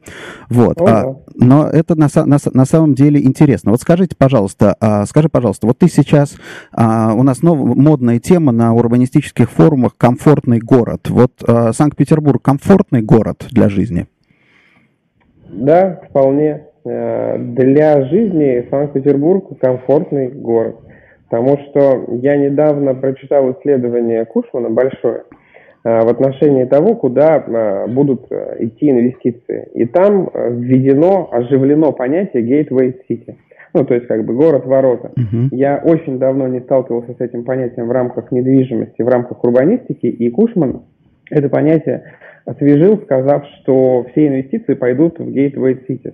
Вот. 0.50 0.80
А, 0.82 1.16
но 1.36 1.68
это 1.68 1.96
на, 1.96 2.08
на, 2.26 2.38
на 2.54 2.66
самом 2.66 2.96
деле 2.96 3.24
интересно. 3.24 3.72
Вот 3.72 3.82
скажите, 3.82 4.16
пожалуйста, 4.18 4.76
а, 4.80 5.06
скажи, 5.06 5.30
пожалуйста, 5.30 5.68
вот 5.68 5.80
ты 5.80 5.88
сейчас, 5.88 6.36
а, 6.72 7.14
у 7.14 7.24
нас 7.24 7.42
нов, 7.42 7.60
модно 7.60 8.03
модная 8.04 8.20
тема 8.20 8.52
на 8.52 8.74
урбанистических 8.74 9.50
форумах 9.50 9.96
«комфортный 9.98 10.60
город». 10.60 11.10
Вот 11.10 11.32
э, 11.48 11.72
Санкт-Петербург– 11.72 12.42
комфортный 12.44 13.02
город 13.02 13.46
для 13.50 13.70
жизни? 13.70 14.08
Да, 15.48 16.02
вполне. 16.10 16.66
Э, 16.84 17.38
для 17.38 18.04
жизни 18.10 18.68
Санкт-Петербург– 18.70 19.58
комфортный 19.62 20.28
город. 20.28 20.76
Потому 21.30 21.58
что 21.60 22.08
я 22.22 22.36
недавно 22.36 22.94
прочитал 22.94 23.50
исследование 23.54 24.26
Кушмана 24.26 24.70
большое 24.70 25.24
э, 25.86 26.02
в 26.04 26.10
отношении 26.10 26.66
того, 26.66 26.96
куда 26.96 27.38
э, 27.38 27.88
будут 27.88 28.30
идти 28.60 28.90
инвестиции. 28.90 29.70
И 29.76 29.86
там 29.86 30.30
введено, 30.34 31.30
оживлено 31.32 31.94
понятие 31.94 32.44
Gateway 32.44 32.96
City– 33.10 33.38
ну, 33.74 33.86
то 33.86 33.96
есть 33.96 34.08
как 34.08 34.24
бы 34.26 34.36
город-ворота. 34.36 35.12
Uh-huh. 35.18 35.48
Я 35.52 35.82
очень 35.84 36.20
давно 36.20 36.48
не 36.48 36.60
сталкивался 36.62 37.14
с 37.14 37.22
этим 37.22 37.44
понятием 37.44 37.88
в 37.88 37.92
рамках 37.92 38.32
недвижимости, 38.32 39.02
в 39.02 39.08
рамках 39.08 39.44
урбанистики, 39.44 40.06
и 40.06 40.30
Кушман 40.30 40.84
это 41.30 41.50
понятие 41.50 42.04
освежил, 42.46 43.00
сказав, 43.04 43.46
что 43.62 44.06
все 44.12 44.28
инвестиции 44.28 44.74
пойдут 44.74 45.18
в 45.18 45.28
Gateway 45.30 45.80
Cities. 45.88 46.14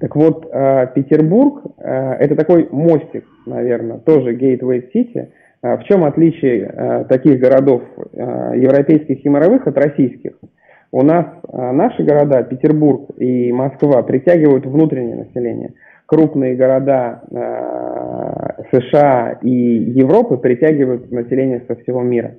Так 0.00 0.16
вот, 0.16 0.48
э, 0.52 0.88
Петербург 0.94 1.62
э, 1.78 2.14
это 2.18 2.34
такой 2.34 2.68
мостик, 2.70 3.24
наверное, 3.46 3.98
тоже 3.98 4.34
Gateway 4.34 4.84
City. 4.92 5.28
Э, 5.62 5.76
в 5.76 5.84
чем 5.84 6.04
отличие 6.04 7.06
таких 7.08 7.38
городов 7.38 7.82
европейских 8.12 9.24
и 9.24 9.28
мировых 9.28 9.66
от 9.66 9.78
российских? 9.78 10.32
У 10.90 11.02
нас 11.02 11.26
наши 11.52 12.02
города, 12.02 12.42
Петербург 12.42 13.10
и 13.16 13.50
Москва, 13.52 14.02
притягивают 14.02 14.66
внутреннее 14.66 15.16
население– 15.16 15.70
крупные 16.12 16.56
города 16.56 17.22
э, 17.30 18.64
США 18.70 19.38
и 19.40 19.50
Европы 19.50 20.36
притягивают 20.36 21.10
население 21.10 21.64
со 21.66 21.74
всего 21.76 22.02
мира. 22.02 22.34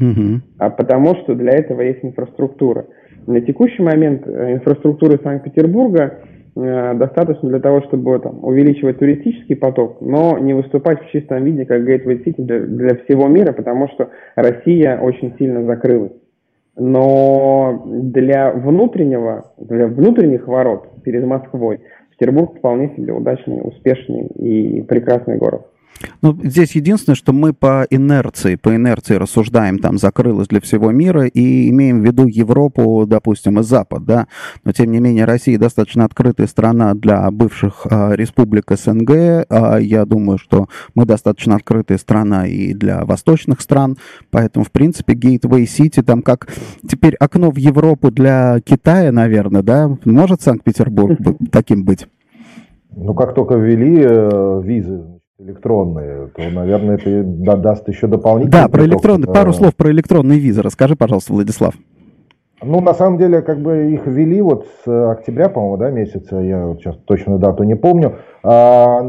Угу. 0.00 0.40
А 0.56 0.70
потому 0.70 1.14
что 1.16 1.34
для 1.34 1.52
этого 1.52 1.82
есть 1.82 2.02
инфраструктура. 2.02 2.86
На 3.26 3.42
текущий 3.42 3.82
момент 3.82 4.26
э, 4.26 4.54
инфраструктуры 4.54 5.20
Санкт-Петербурга 5.22 6.20
э, 6.56 6.94
достаточно 6.94 7.50
для 7.50 7.60
того, 7.60 7.82
чтобы 7.82 8.18
там, 8.18 8.42
увеличивать 8.42 8.98
туристический 8.98 9.56
поток, 9.56 9.98
но 10.00 10.38
не 10.38 10.54
выступать 10.54 11.02
в 11.02 11.10
чистом 11.10 11.44
виде 11.44 11.66
как 11.66 11.82
Gateway 11.82 12.24
City 12.24 12.36
для, 12.38 12.60
для 12.60 12.96
всего 13.04 13.28
мира, 13.28 13.52
потому 13.52 13.88
что 13.88 14.08
Россия 14.36 14.98
очень 14.98 15.34
сильно 15.36 15.66
закрылась. 15.66 16.12
Но 16.76 17.84
для 17.86 18.50
внутреннего, 18.52 19.52
для 19.58 19.86
внутренних 19.86 20.48
ворот 20.48 20.88
перед 21.04 21.24
Москвой 21.24 21.80
Петербург 22.16 22.56
вполне 22.58 22.94
себе 22.96 23.12
удачный, 23.12 23.60
успешный 23.62 24.26
и 24.26 24.82
прекрасный 24.82 25.36
город. 25.36 25.66
Ну, 26.22 26.38
здесь 26.42 26.74
единственное, 26.74 27.16
что 27.16 27.32
мы 27.32 27.52
по 27.52 27.86
инерции, 27.90 28.56
по 28.56 28.74
инерции 28.74 29.14
рассуждаем, 29.14 29.78
там, 29.78 29.98
закрылось 29.98 30.48
для 30.48 30.60
всего 30.60 30.90
мира, 30.90 31.26
и 31.26 31.68
имеем 31.70 32.02
в 32.02 32.04
виду 32.04 32.26
Европу, 32.26 33.04
допустим, 33.06 33.60
и 33.60 33.62
Запад, 33.62 34.04
да, 34.04 34.26
но, 34.64 34.72
тем 34.72 34.90
не 34.90 35.00
менее, 35.00 35.24
Россия 35.24 35.58
достаточно 35.58 36.04
открытая 36.04 36.46
страна 36.46 36.94
для 36.94 37.30
бывших 37.30 37.86
а, 37.90 38.12
республик 38.12 38.70
СНГ, 38.70 39.46
а, 39.48 39.78
я 39.78 40.04
думаю, 40.04 40.38
что 40.38 40.68
мы 40.94 41.06
достаточно 41.06 41.56
открытая 41.56 41.98
страна 41.98 42.46
и 42.46 42.74
для 42.74 43.04
восточных 43.04 43.60
стран, 43.60 43.96
поэтому, 44.30 44.64
в 44.64 44.70
принципе, 44.70 45.14
Gateway 45.14 45.64
City, 45.64 46.02
там, 46.02 46.22
как 46.22 46.48
теперь 46.88 47.14
окно 47.14 47.50
в 47.50 47.56
Европу 47.56 48.10
для 48.10 48.60
Китая, 48.60 49.12
наверное, 49.12 49.62
да, 49.62 49.96
может 50.04 50.42
Санкт-Петербург 50.42 51.18
таким 51.50 51.84
быть? 51.84 52.06
Ну, 52.96 53.14
как 53.14 53.34
только 53.34 53.54
ввели 53.54 54.00
э, 54.02 54.60
визы 54.62 55.04
электронные, 55.38 56.28
то, 56.28 56.42
наверное, 56.50 56.96
это 56.96 57.56
даст 57.56 57.88
еще 57.88 58.06
дополнительный... 58.06 58.62
Да, 58.62 58.68
про 58.68 58.84
электронные, 58.84 59.32
пару 59.32 59.52
слов 59.52 59.74
про 59.74 59.90
электронные 59.90 60.38
визы. 60.38 60.62
Расскажи, 60.62 60.94
пожалуйста, 60.94 61.32
Владислав. 61.32 61.74
Ну, 62.62 62.80
на 62.80 62.94
самом 62.94 63.18
деле, 63.18 63.42
как 63.42 63.60
бы 63.60 63.92
их 63.92 64.06
ввели 64.06 64.40
вот 64.40 64.66
с 64.84 65.10
октября, 65.10 65.48
по-моему, 65.48 65.76
да, 65.76 65.90
месяца, 65.90 66.38
я 66.38 66.66
вот 66.66 66.78
сейчас 66.78 66.96
точную 67.04 67.38
дату 67.38 67.64
не 67.64 67.74
помню, 67.74 68.14
а, 68.42 69.02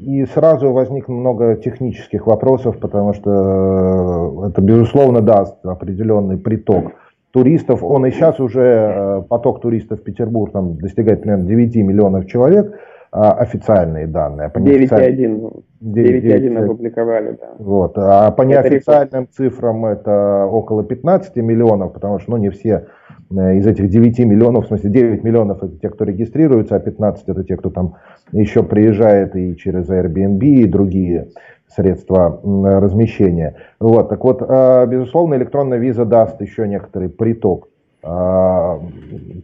и 0.00 0.24
сразу 0.26 0.72
возникло 0.72 1.12
много 1.12 1.56
технических 1.56 2.26
вопросов, 2.26 2.78
потому 2.78 3.12
что 3.12 4.42
э, 4.44 4.48
это, 4.48 4.60
безусловно, 4.62 5.20
даст 5.20 5.64
определенный 5.64 6.36
приток 6.36 6.92
туристов. 7.32 7.84
Он 7.84 8.06
и 8.06 8.10
сейчас 8.10 8.40
уже, 8.40 8.62
э, 8.62 9.22
поток 9.28 9.60
туристов 9.60 10.00
в 10.00 10.02
Петербург 10.02 10.52
там 10.52 10.76
достигает 10.76 11.22
примерно 11.22 11.44
9 11.44 11.76
миллионов 11.76 12.26
человек, 12.26 12.72
официальные 13.10 14.06
данные. 14.06 14.50
9,1 14.54 15.62
9,1 15.82 16.64
опубликовали, 16.64 17.36
да. 17.40 17.48
Вот. 17.58 17.96
А 17.96 18.30
по 18.30 18.42
неофициальным 18.42 19.24
это 19.24 19.32
цифрам 19.32 19.84
это 19.86 20.46
около 20.46 20.82
15 20.82 21.36
миллионов, 21.36 21.92
потому 21.92 22.18
что 22.18 22.32
ну, 22.32 22.36
не 22.38 22.50
все 22.50 22.86
э, 23.30 23.56
из 23.56 23.66
этих 23.66 23.88
9 23.88 24.18
миллионов, 24.20 24.64
в 24.64 24.68
смысле 24.68 24.90
9 24.90 25.24
миллионов 25.24 25.62
это 25.62 25.76
те, 25.78 25.88
кто 25.88 26.04
регистрируется, 26.04 26.76
а 26.76 26.80
15 26.80 27.28
это 27.28 27.44
те, 27.44 27.56
кто 27.56 27.70
там 27.70 27.96
еще 28.32 28.62
приезжает 28.62 29.36
и 29.36 29.56
через 29.56 29.88
Airbnb 29.88 30.40
и 30.40 30.66
другие 30.66 31.28
средства 31.68 32.40
размещения. 32.42 33.56
Вот. 33.80 34.08
Так 34.08 34.24
вот, 34.24 34.42
а, 34.42 34.86
безусловно, 34.86 35.34
электронная 35.34 35.78
виза 35.78 36.04
даст 36.04 36.40
еще 36.40 36.66
некоторый 36.66 37.08
приток 37.08 37.68
а, 38.02 38.80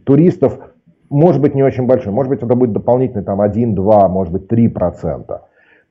туристов, 0.03 0.59
может 1.13 1.41
быть, 1.41 1.53
не 1.55 1.63
очень 1.63 1.85
большой, 1.85 2.11
может 2.11 2.29
быть, 2.29 2.41
это 2.41 2.55
будет 2.55 2.73
дополнительный 2.73 3.23
там 3.23 3.39
1, 3.39 3.75
2, 3.75 4.07
может 4.07 4.33
быть, 4.33 4.47
3 4.47 4.67
процента. 4.69 5.43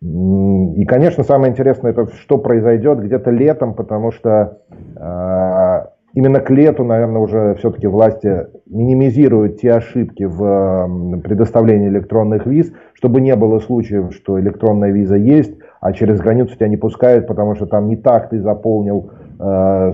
И, 0.03 0.85
конечно, 0.85 1.23
самое 1.23 1.53
интересное, 1.53 1.93
это 1.93 2.09
что 2.09 2.39
произойдет 2.39 2.99
где-то 2.99 3.31
летом, 3.31 3.75
потому 3.75 4.11
что 4.11 4.59
э, 4.97 5.87
именно 6.15 6.41
к 6.41 6.51
лету, 6.51 6.83
наверное, 6.83 7.21
уже 7.21 7.55
все-таки 7.55 7.87
власти 7.87 8.49
минимизируют 8.67 9.61
те 9.61 9.75
ошибки 9.75 10.25
в 10.25 11.21
предоставлении 11.23 11.89
электронных 11.89 12.47
виз, 12.47 12.73
чтобы 12.95 13.21
не 13.21 13.37
было 13.37 13.61
случаев, 13.61 14.13
что 14.13 14.41
электронная 14.41 14.91
виза 14.91 15.15
есть, 15.15 15.57
а 15.81 15.93
через 15.93 16.21
границу 16.21 16.57
тебя 16.57 16.67
не 16.67 16.77
пускают, 16.77 17.29
потому 17.29 17.55
что 17.55 17.67
там 17.67 17.87
не 17.87 17.97
так 17.97 18.31
ты 18.31 18.41
заполнил 18.41 19.11
э, 19.39 19.93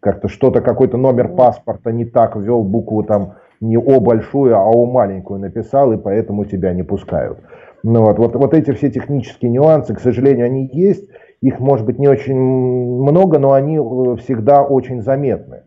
как-то 0.00 0.28
что-то, 0.28 0.60
какой-то 0.60 0.98
номер 0.98 1.28
паспорта 1.28 1.90
не 1.90 2.04
так 2.04 2.36
ввел 2.36 2.62
букву 2.62 3.02
там 3.02 3.32
не 3.60 3.76
О 3.76 4.00
большую, 4.00 4.56
а 4.56 4.64
О 4.64 4.86
маленькую 4.86 5.40
написал, 5.40 5.92
и 5.92 5.96
поэтому 5.96 6.44
тебя 6.44 6.72
не 6.72 6.82
пускают. 6.82 7.38
Ну, 7.82 8.02
вот, 8.02 8.18
вот, 8.18 8.34
вот 8.34 8.54
эти 8.54 8.72
все 8.72 8.90
технические 8.90 9.50
нюансы, 9.50 9.94
к 9.94 10.00
сожалению, 10.00 10.46
они 10.46 10.68
есть. 10.72 11.08
Их, 11.40 11.60
может 11.60 11.86
быть, 11.86 11.98
не 11.98 12.08
очень 12.08 12.36
много, 12.36 13.38
но 13.38 13.52
они 13.52 13.76
э, 13.76 14.16
всегда 14.16 14.62
очень 14.62 15.02
заметны. 15.02 15.62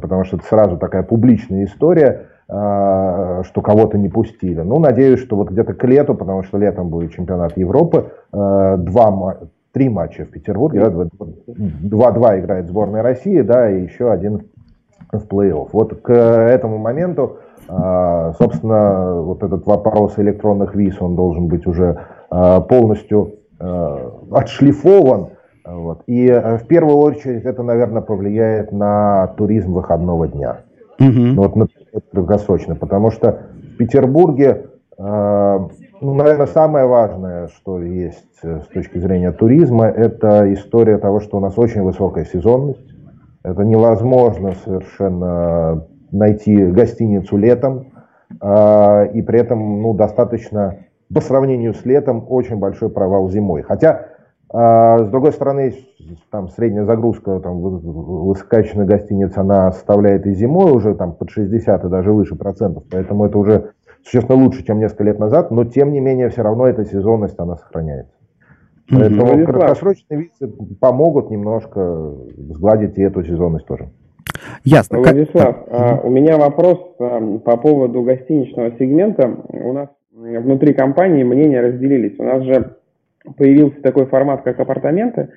Потому 0.00 0.24
что 0.24 0.36
это 0.36 0.46
сразу 0.46 0.76
такая 0.76 1.02
публичная 1.02 1.64
история, 1.64 2.28
а, 2.48 3.42
что 3.42 3.60
кого-то 3.60 3.98
не 3.98 4.08
пустили. 4.08 4.60
Ну, 4.60 4.78
надеюсь, 4.78 5.18
что 5.18 5.34
вот 5.34 5.50
где-то 5.50 5.74
к 5.74 5.82
лету, 5.84 6.14
потому 6.14 6.44
что 6.44 6.58
летом 6.58 6.88
будет 6.88 7.12
чемпионат 7.12 7.56
Европы, 7.56 8.12
э, 8.32 8.76
два, 8.78 9.38
три 9.72 9.88
матча 9.88 10.24
в 10.24 10.30
Петербурге, 10.30 11.08
два-два 11.46 12.38
играет 12.38 12.68
сборная 12.68 13.02
России, 13.02 13.40
да, 13.40 13.68
и 13.68 13.82
еще 13.82 14.12
один 14.12 14.42
в 15.12 15.26
плей-офф. 15.26 15.68
Вот 15.72 16.00
к 16.00 16.12
этому 16.12 16.78
моменту, 16.78 17.38
а, 17.68 18.32
собственно, 18.38 19.22
вот 19.22 19.42
этот 19.42 19.66
вопрос 19.66 20.18
электронных 20.18 20.74
виз, 20.74 21.00
он 21.00 21.16
должен 21.16 21.48
быть 21.48 21.66
уже 21.66 21.98
а, 22.30 22.60
полностью 22.60 23.34
отшлифован. 24.32 25.28
Вот. 25.64 26.02
И 26.06 26.28
в 26.28 26.66
первую 26.66 26.98
очередь 26.98 27.44
это, 27.44 27.62
наверное, 27.62 28.02
повлияет 28.02 28.70
на 28.70 29.28
туризм 29.38 29.72
выходного 29.72 30.28
дня. 30.28 30.58
Угу. 31.00 31.40
Вот 31.40 31.56
на 31.56 31.66
долгосрочно, 32.12 32.74
потому 32.74 33.10
что 33.10 33.38
в 33.72 33.78
Петербурге, 33.78 34.66
ну, 34.98 35.70
наверное, 36.14 36.46
самое 36.46 36.86
важное, 36.86 37.48
что 37.48 37.80
есть 37.80 38.38
э, 38.42 38.60
с 38.60 38.66
точки 38.66 38.98
зрения 38.98 39.32
туризма, 39.32 39.86
это 39.86 40.52
история 40.52 40.98
того, 40.98 41.20
что 41.20 41.38
у 41.38 41.40
нас 41.40 41.58
очень 41.58 41.82
высокая 41.82 42.26
сезонность 42.26 42.95
это 43.46 43.62
невозможно 43.62 44.54
совершенно 44.64 45.86
найти 46.10 46.66
гостиницу 46.66 47.36
летом, 47.36 47.92
а, 48.40 49.04
и 49.04 49.22
при 49.22 49.38
этом 49.38 49.82
ну, 49.82 49.94
достаточно, 49.94 50.78
по 51.14 51.20
сравнению 51.20 51.72
с 51.72 51.84
летом, 51.84 52.26
очень 52.28 52.56
большой 52.56 52.90
провал 52.90 53.30
зимой. 53.30 53.62
Хотя, 53.62 54.08
а, 54.52 54.98
с 54.98 55.08
другой 55.10 55.32
стороны, 55.32 55.74
там 56.30 56.48
средняя 56.48 56.84
загрузка 56.84 57.38
там, 57.38 57.60
высококачественной 57.60 58.86
гостиницы, 58.86 59.38
она 59.38 59.70
составляет 59.70 60.26
и 60.26 60.34
зимой 60.34 60.72
уже 60.72 60.96
там, 60.96 61.12
под 61.12 61.30
60 61.30 61.84
и 61.84 61.88
даже 61.88 62.12
выше 62.12 62.34
процентов, 62.34 62.82
поэтому 62.90 63.26
это 63.26 63.38
уже 63.38 63.70
существенно 64.02 64.42
лучше, 64.42 64.64
чем 64.64 64.80
несколько 64.80 65.04
лет 65.04 65.20
назад, 65.20 65.52
но 65.52 65.64
тем 65.64 65.92
не 65.92 66.00
менее 66.00 66.30
все 66.30 66.42
равно 66.42 66.66
эта 66.66 66.84
сезонность, 66.84 67.38
она 67.38 67.56
сохраняется. 67.56 68.15
Поэтому 68.90 69.26
Владислав. 69.26 69.56
краткосрочные 69.56 70.20
визы 70.20 70.52
помогут 70.80 71.30
немножко 71.30 72.14
сгладить 72.36 72.96
и 72.98 73.02
эту 73.02 73.24
сезонность 73.24 73.66
тоже. 73.66 73.88
Ясно. 74.64 74.98
Владислав, 74.98 75.64
как... 75.64 75.68
а, 75.70 76.00
у 76.02 76.10
меня 76.10 76.36
вопрос 76.36 76.78
а, 76.98 77.38
по 77.38 77.56
поводу 77.56 78.02
гостиничного 78.02 78.72
сегмента. 78.78 79.36
У 79.48 79.72
нас 79.72 79.88
внутри 80.12 80.72
компании 80.72 81.24
мнения 81.24 81.60
разделились. 81.60 82.18
У 82.18 82.24
нас 82.24 82.42
же 82.44 82.76
появился 83.36 83.80
такой 83.82 84.06
формат, 84.06 84.42
как 84.42 84.60
апартаменты. 84.60 85.30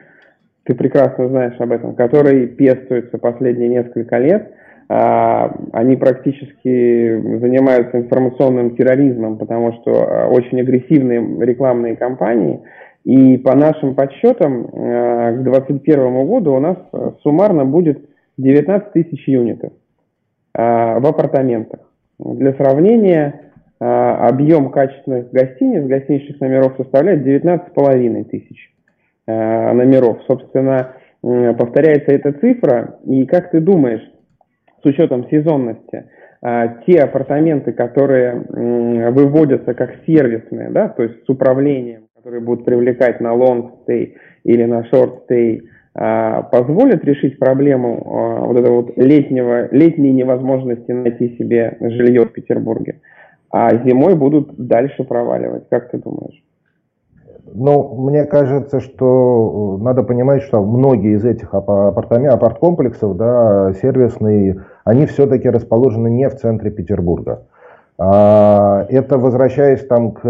Ты 0.63 0.75
прекрасно 0.75 1.27
знаешь 1.29 1.59
об 1.59 1.71
этом, 1.71 1.95
который 1.95 2.45
пестуется 2.47 3.17
последние 3.17 3.69
несколько 3.69 4.17
лет. 4.19 4.51
А, 4.89 5.55
они 5.73 5.95
практически 5.95 7.39
занимаются 7.39 7.97
информационным 7.97 8.75
терроризмом, 8.75 9.37
потому 9.37 9.73
что 9.73 9.91
а, 9.91 10.27
очень 10.27 10.61
агрессивные 10.61 11.19
рекламные 11.43 11.95
кампании– 11.95 12.59
и 13.05 13.37
по 13.37 13.55
нашим 13.55 13.95
подсчетам, 13.95 14.65
э, 14.65 15.37
к 15.37 15.43
2021 15.43 16.27
году 16.27 16.53
у 16.53 16.59
нас 16.59 16.77
э, 16.91 17.11
суммарно 17.23 17.65
будет 17.65 18.09
19 18.37 18.91
тысяч 18.91 19.27
юнитов 19.27 19.71
э, 20.53 20.99
в 20.99 21.05
апартаментах. 21.05 21.79
Для 22.19 22.53
сравнения, 22.55 23.51
объем 23.79 24.71
качественных 24.71 25.31
гостиниц, 25.31 25.85
гостиничных 25.85 26.41
номеров 26.41 26.73
составляет 26.75 27.25
19,5 27.25 28.23
тысяч 28.25 28.73
номеров. 29.25 30.17
Собственно, 30.27 30.95
повторяется 31.21 32.11
эта 32.11 32.33
цифра. 32.33 32.99
И 33.05 33.25
как 33.25 33.51
ты 33.51 33.61
думаешь, 33.61 34.01
с 34.83 34.85
учетом 34.85 35.29
сезонности, 35.29 36.09
те 36.85 36.99
апартаменты, 36.99 37.71
которые 37.71 38.43
выводятся 39.11 39.73
как 39.73 39.91
сервисные, 40.05 40.71
да, 40.71 40.89
то 40.89 41.03
есть 41.03 41.23
с 41.23 41.29
управлением, 41.29 42.08
которые 42.19 42.41
будут 42.41 42.65
привлекать 42.65 43.21
на 43.21 43.33
stay 43.33 44.13
или 44.43 44.65
на 44.65 44.83
stay, 44.91 45.61
а, 45.95 46.43
позволят 46.43 47.03
решить 47.05 47.39
проблему 47.39 48.03
а, 48.05 48.45
вот 48.45 48.57
этого 48.57 48.81
вот 48.81 48.97
летнего, 48.97 49.73
летней 49.73 50.11
невозможности 50.11 50.91
найти 50.91 51.37
себе 51.37 51.77
жилье 51.79 52.25
в 52.25 52.33
Петербурге, 52.33 52.99
а 53.51 53.73
зимой 53.85 54.15
будут 54.15 54.53
дальше 54.57 55.05
проваливать. 55.05 55.69
Как 55.69 55.91
ты 55.91 55.97
думаешь? 55.97 56.43
Ну, 57.51 57.95
мне 57.95 58.25
кажется, 58.25 58.81
что 58.81 59.79
надо 59.81 60.03
понимать, 60.03 60.43
что 60.43 60.61
многие 60.61 61.15
из 61.15 61.25
этих 61.25 61.53
апартаментов, 61.53 62.35
апарт-комплексов, 62.35 63.15
да, 63.15 63.73
сервисные, 63.81 64.65
они 64.83 65.05
все-таки 65.05 65.49
расположены 65.49 66.09
не 66.09 66.29
в 66.29 66.35
центре 66.35 66.69
Петербурга. 66.69 67.43
А, 67.97 68.85
это 68.89 69.17
возвращаясь 69.17 69.85
там 69.85 70.11
к 70.11 70.21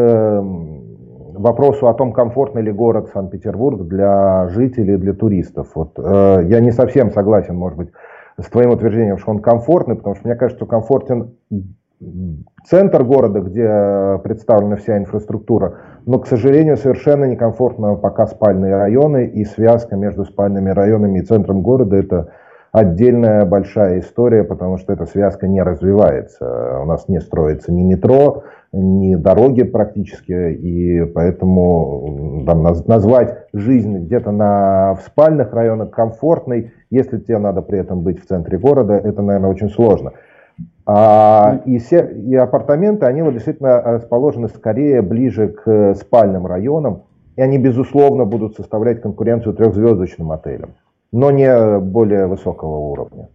вопросу 1.39 1.87
о 1.87 1.93
том, 1.93 2.11
комфортный 2.11 2.61
ли 2.61 2.71
город 2.71 3.09
Санкт-Петербург 3.13 3.87
для 3.87 4.47
жителей, 4.49 4.97
для 4.97 5.13
туристов. 5.13 5.69
Вот, 5.75 5.93
э, 5.97 6.43
я 6.45 6.59
не 6.59 6.71
совсем 6.71 7.11
согласен, 7.11 7.55
может 7.55 7.77
быть, 7.77 7.89
с 8.37 8.45
твоим 8.49 8.71
утверждением, 8.71 9.17
что 9.17 9.31
он 9.31 9.39
комфортный, 9.39 9.95
потому 9.95 10.15
что 10.15 10.27
мне 10.27 10.35
кажется, 10.35 10.59
что 10.59 10.65
комфортен 10.65 11.35
центр 12.65 13.03
города, 13.03 13.41
где 13.41 14.19
представлена 14.23 14.77
вся 14.77 14.97
инфраструктура, 14.97 15.77
но, 16.05 16.19
к 16.19 16.27
сожалению, 16.27 16.77
совершенно 16.77 17.25
некомфортно 17.25 17.95
пока 17.95 18.27
спальные 18.27 18.75
районы, 18.75 19.25
и 19.25 19.43
связка 19.43 19.95
между 19.95 20.25
спальными 20.25 20.69
районами 20.69 21.19
и 21.19 21.23
центром 21.23 21.61
города– 21.61 21.95
это 21.97 22.29
отдельная 22.71 23.45
большая 23.45 23.99
история, 23.99 24.43
потому 24.43 24.77
что 24.77 24.93
эта 24.93 25.05
связка 25.05 25.47
не 25.47 25.61
развивается. 25.61 26.79
У 26.81 26.85
нас 26.85 27.07
не 27.07 27.19
строится 27.19 27.73
ни 27.73 27.83
метро, 27.83 28.43
ни 28.71 29.15
дороги 29.15 29.63
практически, 29.63 30.51
и 30.53 31.05
поэтому 31.05 32.43
там, 32.45 32.63
назвать 32.63 33.47
жизнь 33.53 33.97
где-то 34.05 34.31
на, 34.31 34.95
в 34.95 35.01
спальных 35.01 35.53
районах 35.53 35.91
комфортной, 35.91 36.71
если 36.89 37.17
тебе 37.17 37.37
надо 37.39 37.61
при 37.61 37.79
этом 37.79 38.01
быть 38.01 38.21
в 38.21 38.27
центре 38.27 38.57
города, 38.57 38.93
это, 38.93 39.21
наверное, 39.21 39.49
очень 39.49 39.69
сложно. 39.69 40.13
А, 40.85 41.61
и, 41.65 41.77
все, 41.79 42.05
и 42.05 42.35
апартаменты, 42.35 43.05
они 43.05 43.21
вот 43.21 43.33
действительно 43.33 43.81
расположены 43.81 44.47
скорее 44.49 45.01
ближе 45.01 45.49
к 45.49 45.95
спальным 45.95 46.45
районам, 46.45 47.03
и 47.35 47.41
они, 47.41 47.57
безусловно, 47.57 48.25
будут 48.25 48.55
составлять 48.55 49.01
конкуренцию 49.01 49.53
трехзвездочным 49.53 50.31
отелям 50.31 50.71
но 51.11 51.31
не 51.31 51.79
более 51.79 52.27
высокого 52.27 52.77
уровня. 52.77 53.29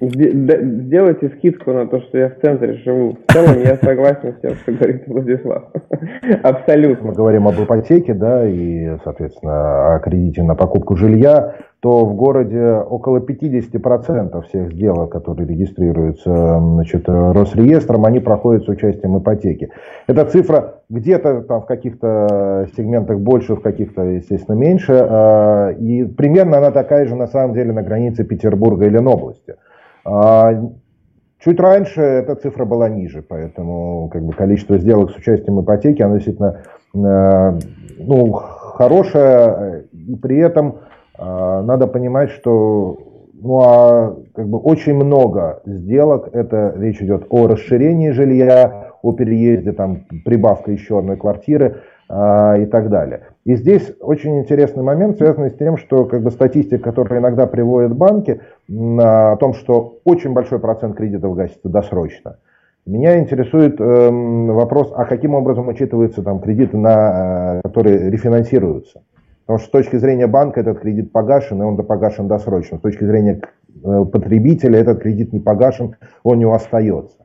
Сделайте 0.00 1.28
скидку 1.28 1.72
на 1.72 1.86
то, 1.86 2.00
что 2.00 2.16
я 2.16 2.30
в 2.30 2.40
центре 2.40 2.74
живу. 2.74 3.18
В 3.26 3.32
целом 3.32 3.60
я 3.62 3.76
согласен 3.76 4.34
с 4.34 4.40
тем, 4.40 4.54
что 4.54 4.72
говорит 4.72 5.06
Владислав. 5.06 5.64
Абсолютно. 6.42 7.08
Мы 7.08 7.14
говорим 7.14 7.46
об 7.46 7.62
ипотеке, 7.62 8.14
да, 8.14 8.48
и, 8.48 8.96
соответственно, 9.04 9.94
о 9.94 9.98
кредите 9.98 10.42
на 10.42 10.54
покупку 10.54 10.96
жилья, 10.96 11.54
то 11.80 12.04
в 12.04 12.14
городе 12.14 12.72
около 12.72 13.18
50% 13.18 14.42
всех 14.42 14.72
сделок, 14.72 15.12
которые 15.12 15.48
регистрируются 15.48 16.58
значит, 16.58 17.04
Росреестром, 17.06 18.04
они 18.04 18.20
проходят 18.20 18.64
с 18.64 18.68
участием 18.68 19.18
ипотеки. 19.18 19.70
Эта 20.06 20.24
цифра 20.26 20.74
где-то 20.90 21.42
там 21.42 21.62
в 21.62 21.66
каких-то 21.66 22.68
сегментах 22.76 23.18
больше, 23.18 23.54
в 23.54 23.60
каких-то, 23.60 24.02
естественно, 24.02 24.56
меньше. 24.56 24.92
А, 24.92 25.70
и 25.70 26.04
примерно 26.04 26.58
она 26.58 26.70
такая 26.70 27.06
же, 27.06 27.14
на 27.16 27.26
самом 27.26 27.54
деле, 27.54 27.72
на 27.72 27.82
границе 27.82 28.24
Петербурга 28.24 28.86
и 28.86 28.90
Ленобласти. 28.90 29.52
А, 29.52 29.69
чуть 30.04 31.60
раньше 31.60 32.00
эта 32.00 32.34
цифра 32.34 32.64
была 32.64 32.88
ниже, 32.88 33.22
поэтому 33.22 34.08
как 34.12 34.22
бы, 34.22 34.32
количество 34.32 34.78
сделок 34.78 35.10
с 35.10 35.16
участием 35.16 35.60
ипотеки, 35.60 36.02
оно 36.02 36.16
действительно 36.16 36.62
э, 36.94 37.58
ну, 37.98 38.32
хорошее, 38.32 39.84
и 39.92 40.14
при 40.16 40.38
этом 40.38 40.76
э, 41.18 41.62
надо 41.62 41.86
понимать, 41.86 42.30
что 42.30 42.98
ну, 43.42 43.60
а, 43.62 44.16
как 44.34 44.48
бы 44.48 44.58
очень 44.58 44.94
много 44.94 45.62
сделок, 45.64 46.28
это 46.32 46.74
речь 46.76 47.00
идет 47.00 47.26
о 47.30 47.46
расширении 47.46 48.10
жилья, 48.10 48.92
о 49.02 49.12
переезде, 49.12 49.72
там, 49.72 50.04
прибавка 50.24 50.72
еще 50.72 50.98
одной 50.98 51.16
квартиры, 51.16 51.66
а, 51.68 51.80
и 52.10 52.66
так 52.66 52.88
далее. 52.88 53.20
И 53.44 53.54
здесь 53.54 53.92
очень 54.00 54.40
интересный 54.40 54.82
момент, 54.82 55.18
связанный 55.18 55.50
с 55.50 55.54
тем, 55.54 55.76
что 55.76 56.06
как 56.06 56.22
бы, 56.22 56.32
статистика, 56.32 56.82
которую 56.82 57.20
иногда 57.20 57.46
приводят 57.46 57.94
банки, 57.96 58.40
о 58.68 59.36
том, 59.36 59.54
что 59.54 60.00
очень 60.04 60.32
большой 60.32 60.58
процент 60.58 60.96
кредитов 60.96 61.36
гасится 61.36 61.68
досрочно. 61.68 62.38
Меня 62.86 63.20
интересует 63.20 63.80
э, 63.80 64.10
вопрос, 64.10 64.92
а 64.96 65.04
каким 65.04 65.34
образом 65.34 65.68
учитываются 65.68 66.22
там 66.22 66.40
кредиты, 66.40 66.76
на, 66.76 67.58
э, 67.58 67.60
которые 67.62 68.10
рефинансируются. 68.10 69.02
Потому 69.44 69.58
что 69.58 69.68
с 69.68 69.70
точки 69.70 69.96
зрения 69.96 70.26
банка 70.26 70.60
этот 70.60 70.80
кредит 70.80 71.12
погашен, 71.12 71.60
и 71.60 71.64
он 71.64 71.76
погашен 71.76 72.26
досрочно. 72.26 72.78
С 72.78 72.80
точки 72.80 73.04
зрения 73.04 73.42
э, 73.84 74.04
потребителя 74.10 74.78
этот 74.78 75.02
кредит 75.02 75.32
не 75.32 75.40
погашен, 75.40 75.96
он 76.24 76.38
него 76.38 76.54
остается. 76.54 77.16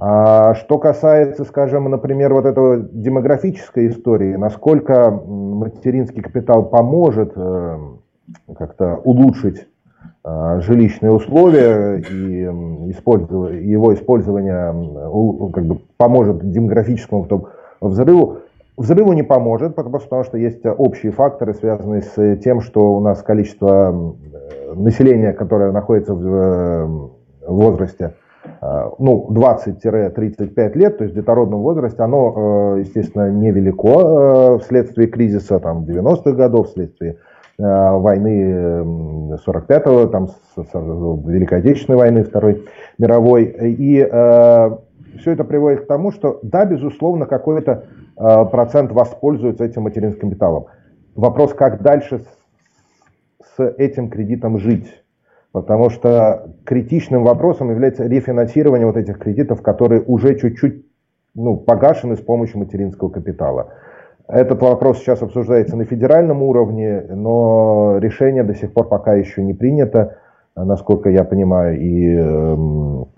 А 0.00 0.54
что 0.54 0.78
касается, 0.78 1.44
скажем, 1.44 1.90
например, 1.90 2.32
вот 2.32 2.46
этого 2.46 2.78
демографической 2.78 3.88
истории, 3.88 4.36
насколько 4.36 5.10
материнский 5.10 6.22
капитал 6.22 6.66
поможет 6.66 7.32
э, 7.34 7.78
как-то 8.56 9.00
улучшить 9.02 9.66
э, 10.24 10.60
жилищные 10.60 11.10
условия 11.10 11.98
и 11.98 12.42
его 12.42 13.92
использование 13.92 15.50
как 15.52 15.66
бы 15.66 15.80
поможет 15.96 16.48
демографическому 16.48 17.28
взрыву, 17.80 18.38
Взрыву 18.78 19.12
не 19.12 19.24
поможет, 19.24 19.74
потому 19.74 19.98
что 19.98 20.38
есть 20.38 20.64
общие 20.64 21.10
факторы, 21.10 21.52
связанные 21.52 22.02
с 22.02 22.36
тем, 22.36 22.60
что 22.60 22.94
у 22.94 23.00
нас 23.00 23.20
количество 23.24 24.14
населения, 24.72 25.32
которое 25.32 25.72
находится 25.72 26.14
в 26.14 26.24
э, 26.24 27.08
возрасте 27.48 28.14
ну, 28.98 29.28
20-35 29.30 30.78
лет, 30.78 30.98
то 30.98 31.04
есть 31.04 31.14
в 31.14 31.18
детородном 31.18 31.60
возрасте, 31.60 32.02
оно, 32.02 32.76
э, 32.76 32.80
естественно, 32.80 33.30
невелико 33.30 33.88
э, 33.88 34.58
вследствие 34.58 35.08
кризиса 35.08 35.60
там, 35.60 35.84
90-х 35.84 36.32
годов, 36.32 36.68
вследствие 36.68 37.18
войны 37.58 38.84
45-го, 39.34 40.06
там, 40.06 40.28
Великой 41.26 41.58
Отечественной 41.58 41.98
войны, 41.98 42.22
Второй 42.22 42.64
мировой. 42.98 43.44
И 43.44 43.98
э, 43.98 44.70
все 45.18 45.32
это 45.32 45.44
приводит 45.44 45.82
к 45.82 45.86
тому, 45.86 46.12
что, 46.12 46.38
да, 46.42 46.64
безусловно, 46.64 47.26
какой-то 47.26 47.84
э, 48.16 48.44
процент 48.46 48.92
воспользуется 48.92 49.64
этим 49.64 49.82
материнским 49.82 50.28
капиталом. 50.30 50.66
Вопрос, 51.14 51.54
как 51.54 51.82
дальше 51.82 52.24
с 53.56 53.64
этим 53.76 54.08
кредитом 54.08 54.58
жить. 54.58 55.02
Потому 55.52 55.90
что 55.90 56.50
критичным 56.64 57.24
вопросом 57.24 57.70
является 57.70 58.06
рефинансирование 58.06 58.86
вот 58.86 58.96
этих 58.96 59.18
кредитов, 59.18 59.62
которые 59.62 60.02
уже 60.02 60.38
чуть-чуть 60.38 60.84
ну, 61.34 61.56
погашены 61.56 62.16
с 62.16 62.20
помощью 62.20 62.58
материнского 62.58 63.08
капитала. 63.08 63.68
Этот 64.28 64.60
вопрос 64.60 64.98
сейчас 64.98 65.22
обсуждается 65.22 65.76
на 65.76 65.84
федеральном 65.84 66.42
уровне, 66.42 67.02
но 67.08 67.96
решение 67.98 68.44
до 68.44 68.54
сих 68.54 68.74
пор 68.74 68.88
пока 68.88 69.14
еще 69.14 69.42
не 69.42 69.54
принято, 69.54 70.18
насколько 70.54 71.08
я 71.08 71.24
понимаю, 71.24 71.80
и, 71.80 72.14
эм, 72.14 73.08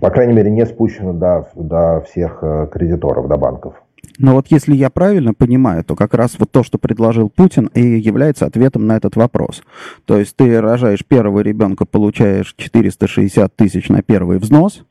по 0.00 0.10
крайней 0.10 0.32
мере, 0.32 0.50
не 0.50 0.64
спущено 0.64 1.12
до, 1.12 1.46
до 1.54 2.00
всех 2.06 2.38
э, 2.42 2.68
кредиторов, 2.72 3.28
до 3.28 3.36
банков. 3.36 3.83
Но 4.18 4.34
вот 4.34 4.46
если 4.50 4.74
я 4.74 4.90
правильно 4.90 5.34
понимаю, 5.34 5.84
то 5.84 5.96
как 5.96 6.14
раз 6.14 6.36
вот 6.38 6.50
то, 6.50 6.62
что 6.62 6.78
предложил 6.78 7.28
Путин, 7.28 7.66
и 7.74 7.80
является 7.80 8.46
ответом 8.46 8.86
на 8.86 8.96
этот 8.96 9.16
вопрос. 9.16 9.62
То 10.04 10.18
есть 10.18 10.36
ты 10.36 10.60
рожаешь 10.60 11.04
первого 11.04 11.40
ребенка, 11.40 11.84
получаешь 11.84 12.54
460 12.56 13.54
тысяч 13.56 13.88
на 13.88 14.02
первый 14.02 14.38
взнос, 14.38 14.84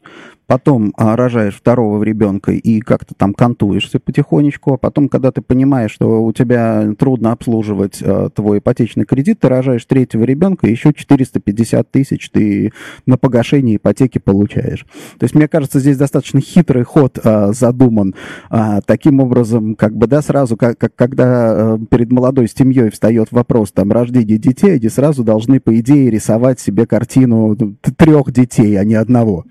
потом 0.47 0.93
а, 0.97 1.15
рожаешь 1.15 1.55
второго 1.55 2.03
ребенка 2.03 2.51
и 2.51 2.79
как-то 2.79 3.13
там 3.15 3.33
кантуешься 3.33 3.99
потихонечку, 3.99 4.73
а 4.73 4.77
потом, 4.77 5.09
когда 5.09 5.31
ты 5.31 5.41
понимаешь, 5.41 5.91
что 5.91 6.23
у 6.23 6.33
тебя 6.33 6.93
трудно 6.97 7.31
обслуживать 7.31 8.01
а, 8.01 8.29
твой 8.29 8.59
ипотечный 8.59 9.05
кредит, 9.05 9.39
ты 9.39 9.49
рожаешь 9.49 9.85
третьего 9.85 10.23
ребенка, 10.23 10.67
и 10.67 10.71
еще 10.71 10.93
450 10.93 11.91
тысяч 11.91 12.29
ты 12.29 12.71
на 13.05 13.17
погашение 13.17 13.77
ипотеки 13.77 14.19
получаешь. 14.19 14.85
То 15.17 15.23
есть, 15.23 15.35
мне 15.35 15.47
кажется, 15.47 15.79
здесь 15.79 15.97
достаточно 15.97 16.41
хитрый 16.41 16.83
ход 16.83 17.19
а, 17.23 17.53
задуман. 17.53 18.15
А, 18.49 18.81
таким 18.81 19.19
образом, 19.19 19.75
как 19.75 19.95
бы, 19.95 20.07
да, 20.07 20.21
сразу, 20.21 20.57
как, 20.57 20.77
как, 20.77 20.95
когда 20.95 21.73
а, 21.75 21.79
перед 21.89 22.11
молодой 22.11 22.47
семьей 22.47 22.89
встает 22.89 23.29
вопрос 23.31 23.71
там 23.71 23.91
рождения 23.91 24.37
детей, 24.37 24.75
они 24.75 24.89
сразу 24.89 25.23
должны, 25.23 25.59
по 25.59 25.77
идее, 25.79 26.09
рисовать 26.09 26.59
себе 26.59 26.85
картину 26.85 27.55
трех 27.97 28.31
детей, 28.31 28.79
а 28.79 28.83
не 28.83 28.95
одного. 28.95 29.45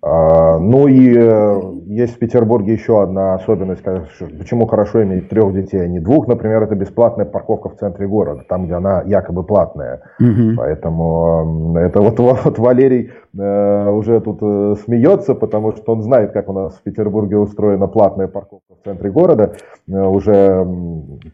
А, 0.00 0.58
ну 0.58 0.86
и 0.86 1.12
э, 1.16 1.60
есть 1.86 2.14
в 2.14 2.18
Петербурге 2.18 2.72
еще 2.72 3.02
одна 3.02 3.34
особенность, 3.34 3.82
почему 3.82 4.66
хорошо 4.66 5.02
иметь 5.02 5.28
трех 5.28 5.52
детей, 5.52 5.82
а 5.82 5.88
не 5.88 5.98
двух. 5.98 6.28
Например, 6.28 6.62
это 6.62 6.76
бесплатная 6.76 7.26
парковка 7.26 7.68
в 7.68 7.76
центре 7.76 8.06
города, 8.06 8.44
там, 8.48 8.66
где 8.66 8.74
она 8.74 9.02
якобы 9.02 9.42
платная. 9.42 10.02
Угу. 10.20 10.56
Поэтому 10.56 11.76
это 11.76 12.00
вот, 12.00 12.18
вот 12.44 12.58
Валерий 12.58 13.06
э, 13.06 13.10
уже 13.40 14.20
тут 14.20 14.38
э, 14.42 14.74
смеется, 14.84 15.34
потому 15.34 15.72
что 15.72 15.92
он 15.92 16.02
знает, 16.02 16.32
как 16.32 16.48
у 16.48 16.52
нас 16.52 16.74
в 16.74 16.82
Петербурге 16.82 17.36
устроена 17.38 17.86
платная 17.86 18.26
парковка 18.26 18.74
в 18.80 18.84
центре 18.84 19.10
города. 19.10 19.52
Уже 19.86 20.66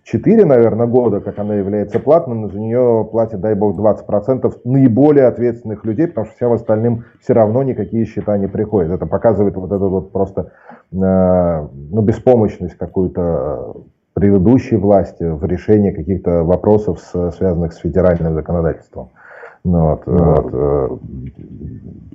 4, 0.05 0.45
наверное, 0.45 0.87
года, 0.87 1.21
как 1.21 1.39
она 1.39 1.55
является 1.55 1.99
платной, 2.01 2.37
но 2.37 2.49
за 2.49 2.61
нее 2.61 3.09
платят, 3.11 3.41
дай 3.41 3.55
бог, 3.55 3.79
20% 3.79 4.53
наиболее 4.65 5.27
ответственных 5.27 5.85
людей, 5.85 6.09
потому 6.09 6.27
что 6.27 6.37
всем 6.37 6.53
остальным 6.53 7.05
все 7.21 7.33
равно 7.33 7.63
никакие 7.63 8.05
счета 8.05 8.37
не 8.37 8.49
приходит. 8.49 8.93
Это 8.93 9.07
показывает 9.07 9.57
вот 9.57 9.73
эту 9.73 9.89
вот 9.89 10.13
просто 10.13 10.53
э, 10.93 11.67
ну, 11.91 12.03
беспомощность 12.03 12.77
какую-то 12.77 13.75
э, 13.77 13.81
предыдущей 14.15 14.77
власти 14.77 15.25
в 15.25 15.45
решении 15.45 15.91
каких-то 15.91 16.45
вопросов, 16.45 17.01
связанных 17.37 17.73
с 17.73 17.79
федеральным 17.79 18.35
законодательством. 18.35 19.11
Ну, 19.65 19.91
вот, 19.91 20.07
ну, 20.07 20.25
вот, 20.25 20.51
э, 20.53 20.89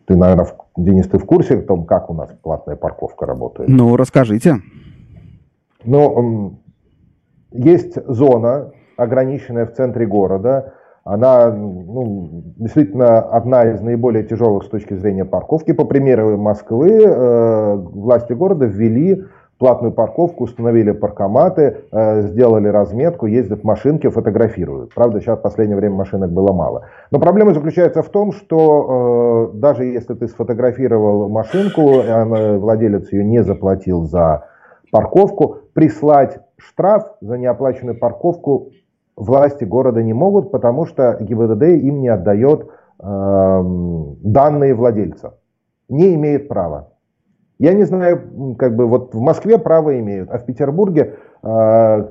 ты, 0.06 0.16
наверное, 0.16 0.45
в, 0.45 0.56
Денис, 0.78 1.08
ты 1.08 1.18
в 1.18 1.26
курсе 1.26 1.58
о 1.58 1.62
том, 1.64 1.86
как 1.86 2.10
у 2.12 2.14
нас 2.14 2.30
платная 2.43 2.76
парковка 2.76 3.26
работает? 3.26 3.70
Ну, 3.70 3.95
расскажите. 3.95 4.58
Ну, 5.84 6.60
есть 7.52 7.97
зона, 8.06 8.72
ограниченная 8.97 9.66
в 9.66 9.74
центре 9.74 10.06
города, 10.06 10.74
она 11.04 11.50
ну, 11.50 12.43
действительно 12.58 13.20
одна 13.20 13.72
из 13.72 13.82
наиболее 13.82 14.24
тяжелых 14.24 14.66
с 14.66 14.70
точки 14.70 14.93
зрения 14.93 15.26
парковки. 15.26 15.72
По 15.72 15.86
примеру 15.86 16.38
Москвы, 16.38 17.02
э, 17.04 17.76
власти 17.76 18.34
города 18.34 18.66
ввели 18.66 19.24
платную 19.60 19.93
парковку, 19.93 20.45
установили 20.45 20.91
паркоматы, 20.91 21.84
э, 21.91 22.22
сделали 22.24 22.70
разметку, 22.70 23.28
ездят 23.28 23.64
машинки, 23.64 24.10
фотографируют. 24.10 24.95
Правда, 24.95 25.20
сейчас 25.20 25.38
в 25.38 25.41
последнее 25.41 25.78
время 25.78 25.95
машинок 25.95 26.32
было 26.32 26.53
мало. 26.53 26.86
Но 27.12 27.20
проблема 27.20 27.53
заключается 27.53 28.01
в 28.01 28.10
том, 28.10 28.32
что 28.32 29.51
э, 29.53 29.57
даже 29.57 29.84
если 29.84 30.14
ты 30.16 30.28
сфотографировал 30.28 31.30
машинку, 31.30 32.01
владелец 32.60 33.12
ее 33.12 33.24
не 33.24 33.43
заплатил 33.43 34.05
за 34.05 34.45
парковку, 34.91 35.57
прислать 35.74 36.39
штраф 36.57 37.12
за 37.22 37.38
неоплаченную 37.38 37.99
парковку 37.99 38.72
власти 39.20 39.66
города 39.66 40.01
не 40.01 40.14
могут, 40.14 40.51
потому 40.51 40.86
что 40.86 41.18
ГИБДД 41.20 41.64
им 41.64 42.01
не 42.01 42.07
отдает 42.07 42.68
э, 43.01 43.64
данные 44.24 44.74
владельца. 44.74 45.38
Не 45.89 46.16
имеет 46.16 46.47
права. 46.47 46.89
Я 47.60 47.74
не 47.74 47.84
знаю, 47.84 48.55
как 48.57 48.76
бы 48.76 48.88
вот 48.88 49.14
в 49.14 49.20
Москве 49.20 49.57
право 49.57 49.99
имеют, 49.99 50.32
а 50.32 50.38
в 50.38 50.45
Петербурге, 50.45 51.16
э, 51.43 52.10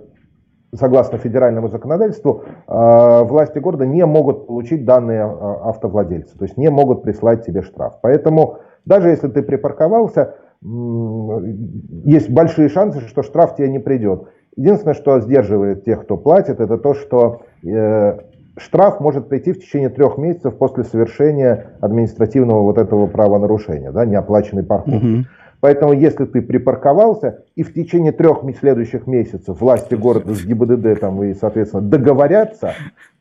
согласно 0.75 1.17
федеральному 1.17 1.69
законодательству, 1.69 2.43
э, 2.45 3.23
власти 3.25 3.59
города 3.59 3.87
не 3.87 4.05
могут 4.05 4.47
получить 4.47 4.85
данные 4.85 5.25
автовладельца, 5.25 6.37
то 6.39 6.45
есть 6.45 6.59
не 6.59 6.69
могут 6.69 7.03
прислать 7.03 7.47
тебе 7.47 7.63
штраф. 7.63 7.95
Поэтому 8.03 8.59
даже 8.85 9.09
если 9.09 9.29
ты 9.29 9.43
припарковался, 9.43 10.35
есть 10.61 12.31
большие 12.31 12.69
шансы, 12.69 13.01
что 13.01 13.23
штраф 13.23 13.57
тебе 13.57 13.69
не 13.69 13.79
придет. 13.79 14.25
Единственное, 14.57 14.95
что 14.95 15.21
сдерживает 15.21 15.85
тех, 15.85 16.03
кто 16.03 16.17
платит, 16.17 16.61
это 16.61 16.79
то, 16.79 16.93
что 16.93 17.43
э, 17.65 18.19
штраф 18.59 19.01
может 19.01 19.29
прийти 19.29 19.53
в 19.53 19.61
течение 19.61 19.89
трех 19.89 20.19
месяцев 20.19 20.57
после 20.57 20.85
совершения 20.85 21.73
административного 21.81 22.63
вот 22.63 22.79
этого 22.79 23.07
правонарушения, 23.07 23.93
да, 23.93 24.05
неоплаченной 24.05 24.65
парковки. 24.65 25.19
Угу. 25.19 25.25
Поэтому, 25.61 25.93
если 25.93 26.25
ты 26.25 26.41
припарковался, 26.41 27.45
и 27.57 27.63
в 27.65 27.75
течение 27.75 28.13
трех 28.13 28.45
следующих 28.61 29.07
месяцев 29.07 29.61
власти 29.61 29.95
города 29.95 30.35
с 30.35 30.45
ГИБДД 30.45 31.01
там, 31.01 31.23
и, 31.25 31.35
соответственно, 31.35 31.83
договорятся, 31.83 32.75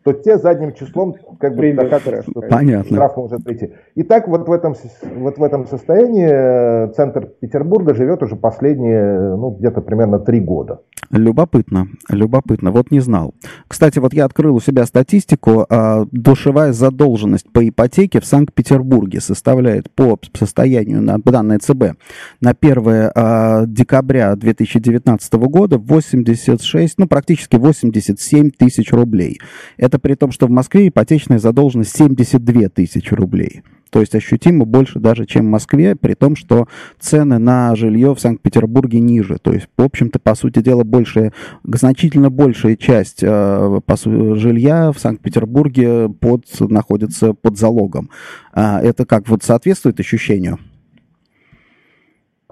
то 0.08 0.14
те 0.14 0.38
задним 0.38 0.74
числом 0.74 1.16
как 1.38 1.58
бы 1.58 1.74
доказывают, 1.74 2.26
что 2.30 2.39
Понятно. 2.39 2.95
штраф 2.95 3.18
может 3.18 3.43
прийти. 3.43 3.74
И 3.95 4.03
так 4.03 4.30
вот 4.30 4.47
в 4.47 4.51
этом, 4.53 4.74
вот 5.18 5.38
в 5.38 5.43
этом 5.43 5.68
состоянии 5.68 6.30
э, 6.30 6.93
центр 6.93 7.26
Петербурга 7.26 7.93
живет 7.93 8.24
уже 8.24 8.38
последние, 8.38 9.36
ну, 9.36 9.49
где-то 9.49 9.82
примерно 9.82 10.20
три 10.20 10.39
года. 10.39 10.80
Любопытно, 11.12 11.88
любопытно, 12.10 12.72
вот 12.72 12.91
не 12.91 12.99
знал. 12.99 13.34
Кстати, 13.68 13.99
вот 13.99 14.14
я 14.14 14.26
открыл 14.26 14.55
у 14.55 14.60
себя 14.60 14.86
статистику, 14.86 15.66
а, 15.70 16.05
душевая 16.12 16.74
задолженность 16.74 17.49
по 17.51 17.68
ипотеке 17.68 18.20
в 18.20 18.26
Санкт-Петербурге 18.26 19.22
составляет 19.22 19.89
по 19.91 20.20
состоянию 20.34 21.01
на 21.01 21.18
данное 21.18 21.60
ЦБ 21.60 21.97
на 22.41 22.53
1 22.60 23.12
а, 23.16 23.66
декабря 23.66 24.36
2019 24.36 25.34
года 25.34 25.78
86, 25.78 26.95
ну, 26.97 27.08
практически 27.08 27.55
87 27.55 28.49
тысяч 28.51 28.91
рублей. 28.91 29.39
Это 29.78 29.97
это 29.98 30.00
при 30.00 30.14
том, 30.14 30.32
что 30.32 30.48
в 30.48 30.52
Москве 30.52 30.88
ипотечная 30.88 31.39
задолженность 31.39 31.95
72 31.98 32.70
тысячи 32.70 33.14
рублей. 33.14 33.64
То 33.89 34.02
есть 34.02 34.14
ощутимо 34.16 34.66
больше 34.66 35.00
даже, 35.00 35.26
чем 35.26 35.45
в 35.45 35.50
Москве, 35.50 35.95
при 35.95 36.14
том, 36.14 36.36
что 36.36 36.68
цены 37.00 37.38
на 37.38 37.76
жилье 37.76 38.14
в 38.14 38.20
Санкт-Петербурге 38.20 39.00
ниже. 39.00 39.38
То 39.41 39.54
есть, 39.54 39.68
в 39.78 39.82
общем-то, 39.82 40.20
по 40.20 40.36
сути 40.36 40.60
дела, 40.62 40.84
большая, 40.84 41.32
значительно 41.64 42.30
большая 42.30 42.76
часть 42.76 43.24
э, 43.24 43.80
по, 43.86 43.95
жилья 44.36 44.91
в 44.91 45.00
Санкт-Петербурге 45.00 46.10
под, 46.10 46.45
находится 46.60 47.34
под 47.34 47.58
залогом. 47.58 48.10
А 48.54 48.82
это 48.82 49.06
как 49.06 49.30
вот 49.30 49.43
соответствует 49.43 50.00
ощущению? 50.00 50.60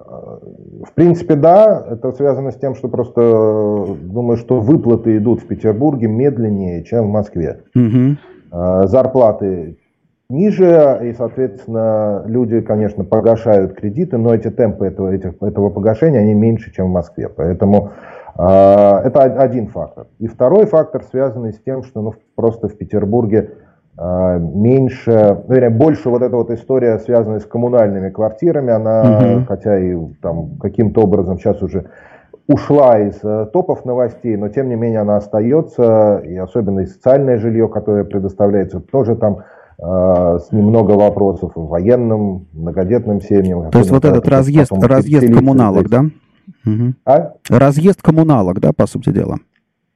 В 0.08 0.94
принципе, 0.94 1.36
да. 1.36 1.86
Это 1.92 2.12
связано 2.12 2.52
с 2.52 2.56
тем, 2.56 2.76
что 2.76 2.88
просто 2.88 3.22
э, 3.22 3.96
думаю, 4.02 4.38
что 4.38 4.60
выплаты 4.60 5.18
идут 5.18 5.42
в 5.42 5.48
Петербурге 5.48 6.08
медленнее, 6.08 6.84
чем 6.84 7.08
в 7.08 7.12
Москве. 7.12 7.64
Угу. 7.76 8.88
Зарплаты 8.88 9.78
ниже, 10.30 11.00
и, 11.04 11.14
соответственно, 11.14 12.24
люди, 12.26 12.62
конечно, 12.62 13.04
погашают 13.04 13.74
кредиты, 13.74 14.18
но 14.18 14.34
эти 14.34 14.50
темпы 14.50 14.88
этого, 14.88 15.14
этих, 15.14 15.34
этого 15.42 15.70
погашения, 15.70 16.20
они 16.20 16.34
меньше, 16.34 16.74
чем 16.74 16.88
в 16.88 16.92
Москве. 16.92 17.30
Поэтому 17.30 17.92
э, 18.38 18.42
это 18.42 19.24
один 19.24 19.68
фактор. 19.68 20.08
И 20.20 20.28
второй 20.28 20.66
фактор, 20.66 21.04
связанный 21.04 21.54
с 21.54 21.60
тем, 21.60 21.84
что 21.84 22.02
ну, 22.02 22.14
просто 22.36 22.68
в 22.68 22.78
Петербурге 22.78 23.52
меньше, 23.98 25.42
ну, 25.48 25.54
вернее, 25.54 25.70
больше 25.70 26.10
вот 26.10 26.22
эта 26.22 26.36
вот 26.36 26.52
история, 26.52 27.00
связанная 27.00 27.40
с 27.40 27.46
коммунальными 27.46 28.10
квартирами, 28.10 28.74
она, 28.74 29.38
угу. 29.38 29.46
хотя 29.48 29.80
и 29.80 29.96
там 30.22 30.58
каким-то 30.60 31.02
образом 31.02 31.38
сейчас 31.38 31.62
уже 31.62 31.86
ушла 32.48 33.00
из 33.00 33.24
э, 33.24 33.48
топов 33.54 33.86
новостей, 33.86 34.36
но 34.36 34.50
тем 34.50 34.70
не 34.70 34.76
менее 34.76 35.00
она 35.00 35.18
остается, 35.18 36.22
и 36.26 36.36
особенно 36.36 36.82
и 36.82 36.86
социальное 36.86 37.38
жилье, 37.38 37.68
которое 37.70 38.04
предоставляется, 38.04 38.82
тоже 38.82 39.16
там 39.16 39.44
а, 39.78 40.40
с 40.40 40.52
немного 40.52 40.92
вопросов 40.92 41.52
военным, 41.56 42.48
многодетным 42.54 43.22
семьям. 43.22 43.72
То 43.72 43.80
есть 43.80 43.92
вот 43.92 44.06
этот 44.06 44.28
разъезд, 44.28 44.72
разъезд 44.72 45.34
коммуналок, 45.34 45.90
да? 45.90 46.06
Угу. 46.66 46.94
А? 47.06 47.34
Разъезд 47.50 48.02
коммуналок, 48.02 48.60
да, 48.60 48.72
по 48.72 48.88
сути 48.88 49.10
дела? 49.10 49.38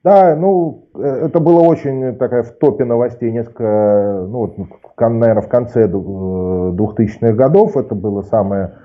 Да, 0.02 0.34
ну, 0.34 0.88
э, 0.94 1.26
это 1.26 1.40
было 1.40 1.60
очень 1.60 2.16
такая 2.16 2.42
в 2.42 2.52
топе 2.52 2.84
новостей 2.84 3.30
несколько, 3.30 4.24
ну, 4.26 4.38
вот, 4.38 4.56
наверное, 4.98 5.42
в 5.42 5.48
конце 5.48 5.86
2000-х 5.86 7.26
э, 7.28 7.32
годов. 7.34 7.76
Это 7.76 7.94
было 7.94 8.22
самое 8.22 8.76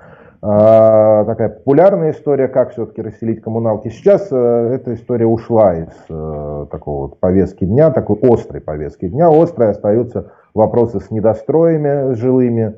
а, 0.42 1.24
такая 1.24 1.48
популярная 1.48 2.10
история, 2.10 2.48
как 2.48 2.72
все-таки 2.72 3.00
расселить 3.00 3.40
коммуналки. 3.40 3.88
Сейчас 3.88 4.28
э, 4.30 4.36
эта 4.74 4.92
история 4.92 5.26
ушла 5.26 5.74
из 5.74 6.68
такого 6.70 7.08
вот 7.08 7.20
повестки 7.20 7.64
дня, 7.64 7.90
такой 7.90 8.18
острой 8.22 8.60
повестки 8.60 9.08
дня. 9.08 9.30
Острые 9.30 9.70
остаются 9.70 10.32
вопросы 10.52 11.00
с 11.00 11.10
недостроями 11.10 12.12
жилыми, 12.14 12.74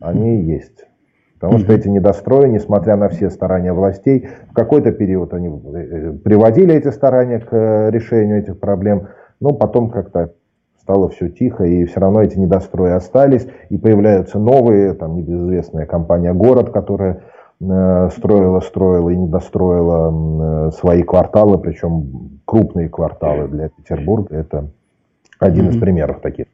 они 0.00 0.40
есть. 0.40 0.86
Потому 1.42 1.58
что 1.58 1.72
эти 1.72 1.88
недострои, 1.88 2.46
несмотря 2.46 2.94
на 2.94 3.08
все 3.08 3.28
старания 3.28 3.72
властей, 3.72 4.28
в 4.48 4.54
какой-то 4.54 4.92
период 4.92 5.34
они 5.34 5.48
э, 5.48 6.12
приводили 6.12 6.72
эти 6.72 6.88
старания 6.92 7.40
к 7.40 7.90
решению 7.90 8.38
этих 8.38 8.60
проблем, 8.60 9.08
но 9.40 9.52
потом 9.52 9.90
как-то 9.90 10.34
стало 10.80 11.08
все 11.08 11.28
тихо, 11.30 11.64
и 11.64 11.84
все 11.84 11.98
равно 11.98 12.22
эти 12.22 12.38
недострои 12.38 12.92
остались, 12.92 13.48
и 13.70 13.76
появляются 13.76 14.38
новые, 14.38 14.94
там 14.94 15.16
небезызвестная 15.16 15.84
компания 15.84 16.32
«Город», 16.32 16.70
которая 16.70 17.22
э, 17.60 18.08
строила, 18.16 18.60
строила 18.60 19.10
и 19.10 19.16
недостроила 19.16 20.68
э, 20.68 20.70
свои 20.70 21.02
кварталы, 21.02 21.58
причем 21.58 22.40
крупные 22.44 22.88
кварталы 22.88 23.48
для 23.48 23.68
Петербурга. 23.68 24.36
Это 24.36 24.70
один 25.40 25.66
mm-hmm. 25.66 25.70
из 25.70 25.80
примеров 25.80 26.20
таких. 26.20 26.46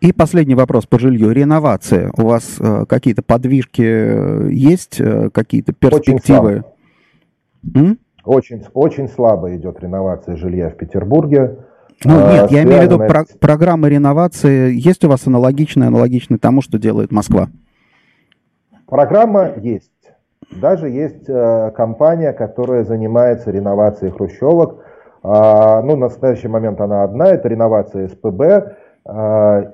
И 0.00 0.12
последний 0.12 0.54
вопрос 0.54 0.86
по 0.86 0.98
жилью. 0.98 1.32
Реновация. 1.32 2.10
У 2.16 2.22
вас 2.22 2.56
э, 2.60 2.84
какие-то 2.86 3.22
подвижки 3.22 3.82
э, 3.82 4.48
есть, 4.50 5.00
э, 5.00 5.30
какие-то 5.30 5.72
перспективы? 5.72 6.64
Очень 7.62 7.74
слабо. 7.74 7.96
Очень, 8.24 8.62
очень 8.74 9.08
слабо 9.08 9.56
идет 9.56 9.80
реновация 9.80 10.36
жилья 10.36 10.68
в 10.70 10.76
Петербурге. 10.76 11.58
Ну 12.04 12.14
а, 12.14 12.32
нет, 12.32 12.50
я 12.50 12.62
имею 12.62 12.80
в 12.80 12.84
виду 12.84 12.98
про 12.98 13.24
программы 13.40 13.88
реновации. 13.88 14.72
Есть 14.72 15.04
у 15.04 15.08
вас 15.08 15.26
аналогичные, 15.26 15.88
аналогичные 15.88 16.38
тому, 16.38 16.62
что 16.62 16.78
делает 16.78 17.10
Москва? 17.10 17.48
Программа 18.86 19.54
есть. 19.56 19.90
Даже 20.50 20.88
есть 20.88 21.28
э, 21.28 21.72
компания, 21.76 22.32
которая 22.32 22.84
занимается 22.84 23.50
реновацией 23.50 24.10
хрущевок. 24.10 24.84
Э, 25.22 25.80
ну, 25.82 25.96
на 25.96 26.06
настоящий 26.06 26.48
момент 26.48 26.80
она 26.80 27.02
одна, 27.02 27.28
это 27.28 27.48
реновация 27.48 28.08
СПБ. 28.08 28.76
Э, 29.08 29.72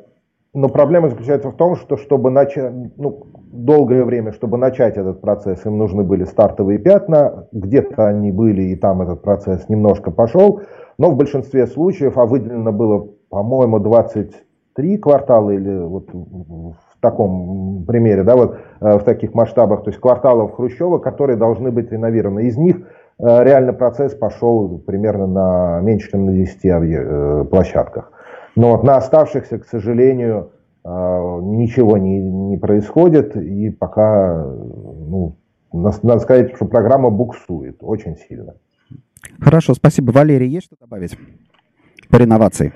но 0.55 0.69
проблема 0.69 1.09
заключается 1.09 1.51
в 1.51 1.57
том, 1.57 1.75
что 1.75 1.97
чтобы 1.97 2.31
начать, 2.31 2.73
ну, 2.97 3.27
долгое 3.53 4.05
время, 4.05 4.33
чтобы 4.33 4.57
начать 4.57 4.97
этот 4.97 5.21
процесс, 5.21 5.67
им 5.67 5.79
нужны 5.79 6.05
были 6.05 6.25
стартовые 6.25 6.79
пятна. 6.79 7.49
Где-то 7.51 8.07
они 8.07 8.31
были, 8.31 8.63
и 8.63 8.77
там 8.77 9.03
этот 9.03 9.23
процесс 9.23 9.69
немножко 9.69 10.13
пошел. 10.13 10.63
Но 10.97 11.11
в 11.11 11.17
большинстве 11.17 11.67
случаев, 11.67 12.17
а 12.19 12.27
выделено 12.27 12.73
было, 12.73 13.09
по-моему, 13.31 13.81
23 13.81 14.99
квартала 14.99 15.51
или 15.51 15.77
вот 15.77 16.11
в 16.13 17.01
таком 17.01 17.85
примере, 17.85 18.23
да, 18.23 18.37
вот 18.37 18.57
э, 18.81 18.99
в 18.99 19.03
таких 19.03 19.35
масштабах, 19.35 19.83
то 19.83 19.91
есть 19.91 20.01
кварталов 20.01 20.55
Хрущева, 20.55 20.99
которые 20.99 21.37
должны 21.37 21.73
быть 21.73 21.91
реновированы. 21.91 22.45
Из 22.47 22.57
них 22.57 22.77
э, 23.19 23.45
реально 23.45 23.73
процесс 23.73 24.15
пошел 24.15 24.79
примерно 24.79 25.27
на 25.27 25.81
меньше, 25.81 26.13
чем 26.13 26.27
на 26.27 26.33
10 26.33 26.59
э, 26.65 27.45
площадках. 27.51 28.13
Но 28.57 28.73
вот 28.73 28.85
на 28.85 28.97
оставшихся, 28.97 29.59
к 29.59 29.67
сожалению, 29.67 30.53
ничего 30.85 31.99
не, 31.99 32.21
не 32.21 32.57
происходит, 32.57 33.37
и 33.37 33.71
пока, 33.71 34.45
ну, 34.45 35.37
надо 35.73 36.19
сказать, 36.21 36.55
что 36.55 36.67
программа 36.67 37.11
буксует 37.11 37.79
очень 37.81 38.17
сильно. 38.17 38.55
Хорошо, 39.41 39.75
спасибо. 39.75 40.13
Валерий, 40.13 40.49
есть 40.49 40.67
что 40.67 40.77
добавить 40.79 41.19
по 42.11 42.17
реновации? 42.17 42.73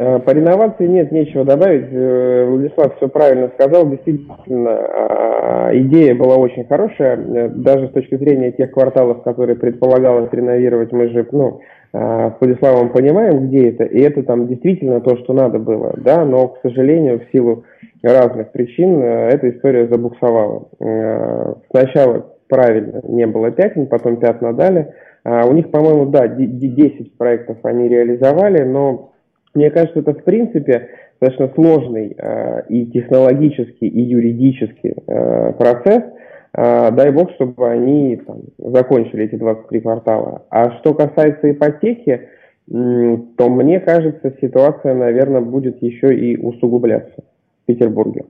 Э, 0.00 0.16
э, 0.16 0.18
по 0.20 0.30
реновации 0.30 0.86
нет, 0.86 1.12
нечего 1.12 1.44
добавить. 1.44 1.88
Э, 1.92 2.46
Владислав 2.48 2.96
все 2.96 3.08
правильно 3.08 3.50
сказал. 3.54 3.88
Действительно, 3.88 4.70
а, 4.70 5.70
идея 5.74 6.14
была 6.14 6.36
очень 6.36 6.66
хорошая. 6.66 7.48
Даже 7.50 7.88
с 7.88 7.90
точки 7.90 8.16
зрения 8.16 8.52
тех 8.52 8.70
кварталов, 8.72 9.22
которые 9.22 9.56
предполагалось 9.56 10.32
реновировать, 10.32 10.92
мы 10.92 11.08
же 11.08 11.26
ну, 11.32 11.60
с 11.92 12.34
Владиславом 12.40 12.90
понимаем, 12.90 13.48
где 13.48 13.70
это. 13.70 13.84
И 13.84 14.00
это 14.00 14.22
там 14.22 14.46
действительно 14.46 15.00
то, 15.00 15.16
что 15.18 15.32
надо 15.32 15.58
было. 15.58 15.94
Да? 15.98 16.24
Но, 16.24 16.48
к 16.48 16.58
сожалению, 16.62 17.20
в 17.20 17.32
силу 17.32 17.64
разных 18.02 18.52
причин 18.52 19.02
эта 19.02 19.50
история 19.50 19.86
забуксовала. 19.88 20.68
Сначала 21.70 22.26
правильно 22.48 23.02
не 23.04 23.26
было 23.26 23.50
пятен, 23.50 23.86
потом 23.86 24.16
пятна 24.16 24.52
дали. 24.54 24.92
А, 25.24 25.46
у 25.46 25.52
них, 25.52 25.70
по-моему, 25.70 26.06
да, 26.06 26.28
10 26.28 27.16
проектов 27.18 27.58
они 27.64 27.88
реализовали, 27.88 28.62
но 28.62 29.10
мне 29.54 29.70
кажется, 29.70 30.00
это 30.00 30.14
в 30.14 30.22
принципе 30.22 30.88
достаточно 31.20 31.54
сложный 31.54 32.16
а, 32.18 32.60
и 32.68 32.86
технологический, 32.86 33.88
и 33.88 34.00
юридический 34.00 34.94
а, 35.06 35.52
процесс. 35.52 36.04
Дай 36.52 37.12
бог, 37.12 37.30
чтобы 37.34 37.70
они 37.70 38.16
там, 38.16 38.40
закончили 38.58 39.26
эти 39.26 39.36
23 39.36 39.82
квартала. 39.82 40.46
А 40.50 40.72
что 40.78 40.94
касается 40.94 41.48
ипотеки, 41.48 42.22
то 42.66 43.48
мне 43.48 43.78
кажется, 43.78 44.34
ситуация, 44.40 44.94
наверное, 44.94 45.42
будет 45.42 45.80
еще 45.80 46.12
и 46.12 46.36
усугубляться 46.36 47.22
в 47.62 47.66
Петербурге 47.66 48.24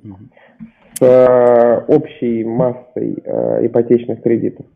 с 1.00 1.84
общей 1.88 2.44
массой 2.44 3.14
ипотечных 3.62 4.22
кредитов. 4.22 4.66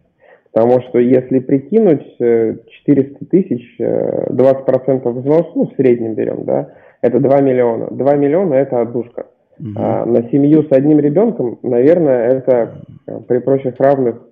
Потому 0.54 0.80
что 0.82 1.00
если 1.00 1.40
прикинуть 1.40 2.16
400 2.16 2.64
э, 2.88 3.26
тысяч, 3.28 3.76
20% 3.80 5.02
э, 5.04 5.10
взнос, 5.10 5.46
ну, 5.56 5.66
в 5.66 5.74
среднем 5.74 6.14
берем, 6.14 6.44
да, 6.44 6.68
это 7.02 7.18
2 7.18 7.40
миллиона. 7.40 7.88
2 7.90 8.14
миллиона– 8.14 8.54
это 8.54 8.80
отдушка. 8.80 9.26
Угу. 9.58 9.70
А 9.76 10.06
на 10.06 10.22
семью 10.30 10.62
с 10.62 10.70
одним 10.70 11.00
ребенком, 11.00 11.58
наверное, 11.64 12.28
это 12.28 12.74
э, 13.04 13.18
при 13.26 13.38
прочих 13.38 13.74
равных 13.80 14.22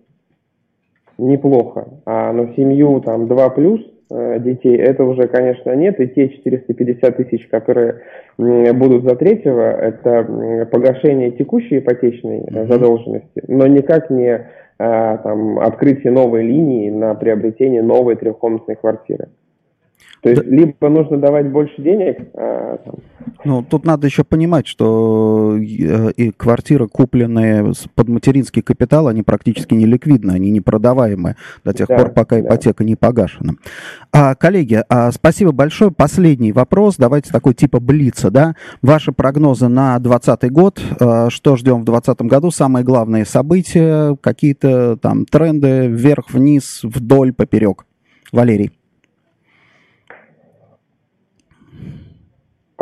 неплохо. 1.18 1.88
А 2.06 2.32
на 2.32 2.54
семью 2.54 3.00
там 3.00 3.26
2 3.26 3.50
плюс 3.50 3.80
детей, 4.40 4.76
это 4.76 5.04
уже, 5.04 5.26
конечно, 5.26 5.74
нет. 5.74 5.98
И 5.98 6.06
те 6.06 6.28
450 6.28 7.16
тысяч, 7.16 7.48
которые 7.48 8.02
будут 8.36 9.04
за 9.04 9.16
третьего, 9.16 9.62
это 9.62 10.68
погашение 10.70 11.30
текущей 11.30 11.78
ипотечной 11.78 12.44
задолженности, 12.68 13.42
но 13.48 13.66
никак 13.66 14.10
не 14.10 14.50
там, 14.78 15.58
открытие 15.60 16.12
новой 16.12 16.42
линии 16.42 16.90
на 16.90 17.14
приобретение 17.14 17.82
новой 17.82 18.16
трехкомнатной 18.16 18.76
квартиры. 18.76 19.28
То 20.22 20.30
есть, 20.30 20.42
да. 20.42 20.56
либо 20.56 20.88
нужно 20.88 21.18
давать 21.18 21.50
больше 21.50 21.82
денег. 21.82 22.28
А, 22.34 22.76
там. 22.78 22.94
Ну, 23.44 23.64
тут 23.68 23.84
надо 23.84 24.06
еще 24.06 24.22
понимать, 24.22 24.68
что 24.68 25.56
э, 25.58 26.12
и 26.16 26.30
квартиры, 26.30 26.86
купленные 26.86 27.72
под 27.96 28.08
материнский 28.08 28.62
капитал, 28.62 29.08
они 29.08 29.24
практически 29.24 29.74
не 29.74 29.84
ликвидны, 29.84 30.30
они 30.30 30.52
не 30.52 30.60
продаваемые 30.60 31.36
до 31.64 31.72
тех 31.72 31.88
да, 31.88 31.96
пор, 31.96 32.10
пока 32.10 32.36
да. 32.36 32.42
ипотека 32.42 32.84
не 32.84 32.94
погашена. 32.94 33.54
А, 34.12 34.36
коллеги, 34.36 34.84
а, 34.88 35.10
спасибо 35.10 35.50
большое. 35.50 35.90
Последний 35.90 36.52
вопрос, 36.52 36.96
давайте 36.98 37.32
такой 37.32 37.54
типа 37.54 37.80
блица, 37.80 38.30
да? 38.30 38.54
Ваши 38.80 39.10
прогнозы 39.10 39.66
на 39.66 39.98
2020 39.98 40.52
год, 40.52 40.80
а, 41.00 41.30
что 41.30 41.56
ждем 41.56 41.80
в 41.80 41.84
2020 41.84 42.22
году, 42.22 42.52
самые 42.52 42.84
главные 42.84 43.24
события, 43.24 44.16
какие-то 44.20 44.96
там 44.98 45.26
тренды 45.26 45.88
вверх, 45.88 46.30
вниз, 46.30 46.80
вдоль, 46.84 47.32
поперек? 47.32 47.86
Валерий. 48.30 48.70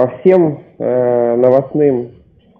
По 0.00 0.08
всем 0.20 0.60
э, 0.78 1.36
новостным 1.36 2.12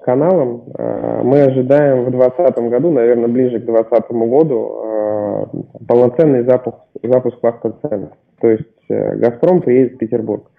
каналам 0.03 0.65
э, 0.77 1.23
мы 1.25 1.41
ожидаем 1.41 2.05
в 2.05 2.11
2020 2.11 2.59
году, 2.69 2.91
наверное, 2.91 3.29
ближе 3.29 3.61
к 3.61 3.65
2020 3.65 4.11
году, 4.29 4.83
э, 4.85 5.47
полноценный 5.89 6.43
запуск, 6.45 6.77
запуск 7.03 7.39
цен. 7.81 8.11
То 8.43 8.51
есть 8.51 8.67
э, 8.91 9.17
«Газпром» 9.17 9.63
приедет 9.63 9.95
в 9.95 9.97
Петербург. 9.97 10.51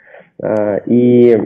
Э, 0.42 0.80
и 0.88 1.38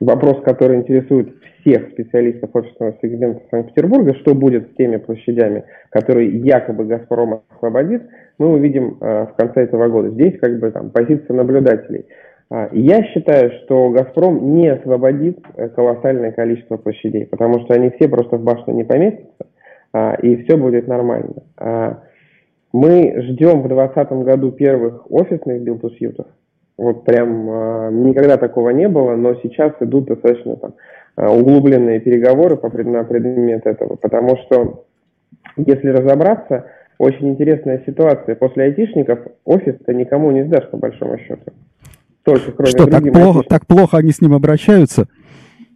вопрос, 0.00 0.42
который 0.42 0.78
интересует 0.78 1.32
всех 1.60 1.90
специалистов 1.90 2.50
офисного 2.52 2.96
сегмента 3.00 3.42
Санкт-Петербурга, 3.52 4.14
что 4.14 4.34
будет 4.34 4.72
с 4.72 4.74
теми 4.74 4.96
площадями, 4.96 5.62
которые 5.90 6.36
якобы 6.36 6.84
«Газпром» 6.84 7.42
освободит, 7.54 8.02
мы 8.38 8.54
увидим 8.54 8.98
э, 9.00 9.26
в 9.26 9.36
конце 9.36 9.62
этого 9.62 9.86
года. 9.86 10.10
Здесь 10.10 10.36
как 10.40 10.58
бы 10.58 10.72
там 10.72 10.90
позиция 10.90 11.32
наблюдателей– 11.36 12.06
я 12.72 13.04
считаю, 13.04 13.52
что 13.62 13.90
«Газпром» 13.90 14.54
не 14.54 14.68
освободит 14.68 15.38
э, 15.54 15.68
колоссальное 15.68 16.32
количество 16.32 16.76
площадей, 16.76 17.24
потому 17.26 17.60
что 17.60 17.74
они 17.74 17.90
все 17.90 18.08
просто 18.08 18.38
в 18.38 18.42
башню 18.42 18.74
не 18.74 18.82
поместятся, 18.82 19.46
а, 19.92 20.14
и 20.14 20.42
все 20.42 20.56
будет 20.56 20.88
нормально. 20.88 21.44
А, 21.56 22.00
мы 22.72 23.22
ждем 23.22 23.62
в 23.62 23.68
2020 23.68 24.12
году 24.24 24.50
первых 24.50 25.10
офисных 25.10 25.62
билд-то-сьютов. 25.62 26.26
Вот 26.76 27.04
прям 27.04 28.04
никогда 28.04 28.38
такого 28.38 28.70
не 28.70 28.88
было, 28.88 29.14
но 29.14 29.34
сейчас 29.42 29.72
идут 29.80 30.06
достаточно 30.06 30.56
там, 30.56 30.74
углубленные 31.16 32.00
переговоры 32.00 32.56
по, 32.56 32.70
на 32.70 33.04
предмет 33.04 33.66
этого, 33.66 33.96
потому 33.96 34.38
что, 34.38 34.84
если 35.56 35.88
разобраться, 35.88 36.64
очень 36.96 37.28
интересная 37.28 37.82
ситуация. 37.84 38.34
После 38.34 38.64
айтишников 38.64 39.18
офис-то 39.44 39.92
никому 39.92 40.30
не 40.30 40.44
сдашь, 40.44 40.70
по 40.70 40.78
большому 40.78 41.18
счету. 41.18 41.52
Только 42.24 42.52
кроме 42.52 42.70
Что, 42.70 42.86
так 42.86 43.12
плохо, 43.12 43.42
так 43.48 43.66
плохо 43.66 43.98
они 43.98 44.10
с 44.10 44.20
ним 44.20 44.34
обращаются? 44.34 45.06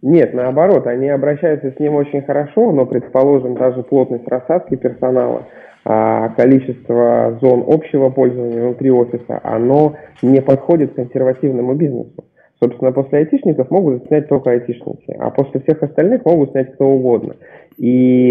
Нет, 0.01 0.33
наоборот, 0.33 0.85
они 0.85 1.09
обращаются 1.09 1.71
с 1.71 1.79
ним 1.79 1.95
очень 1.95 2.21
хорошо, 2.21 2.71
но, 2.71 2.85
предположим, 2.85 3.55
даже 3.55 3.81
плотность 3.81 4.27
рассадки 4.27 4.75
персонала, 4.75 5.47
а 5.83 6.29
количество 6.29 7.37
зон 7.41 7.63
общего 7.67 8.09
пользования 8.09 8.61
внутри 8.61 8.91
офиса, 8.91 9.39
оно 9.43 9.95
не 10.21 10.41
подходит 10.41 10.93
консервативному 10.93 11.73
бизнесу. 11.73 12.23
Собственно, 12.61 12.91
после 12.91 13.19
айтишников 13.19 13.69
могут 13.69 14.05
снять 14.07 14.29
только 14.29 14.51
айтишники, 14.51 15.15
а 15.19 15.29
после 15.29 15.59
всех 15.61 15.83
остальных 15.83 16.23
могут 16.23 16.51
снять 16.51 16.73
кто 16.73 16.85
угодно. 16.85 17.35
И 17.77 18.29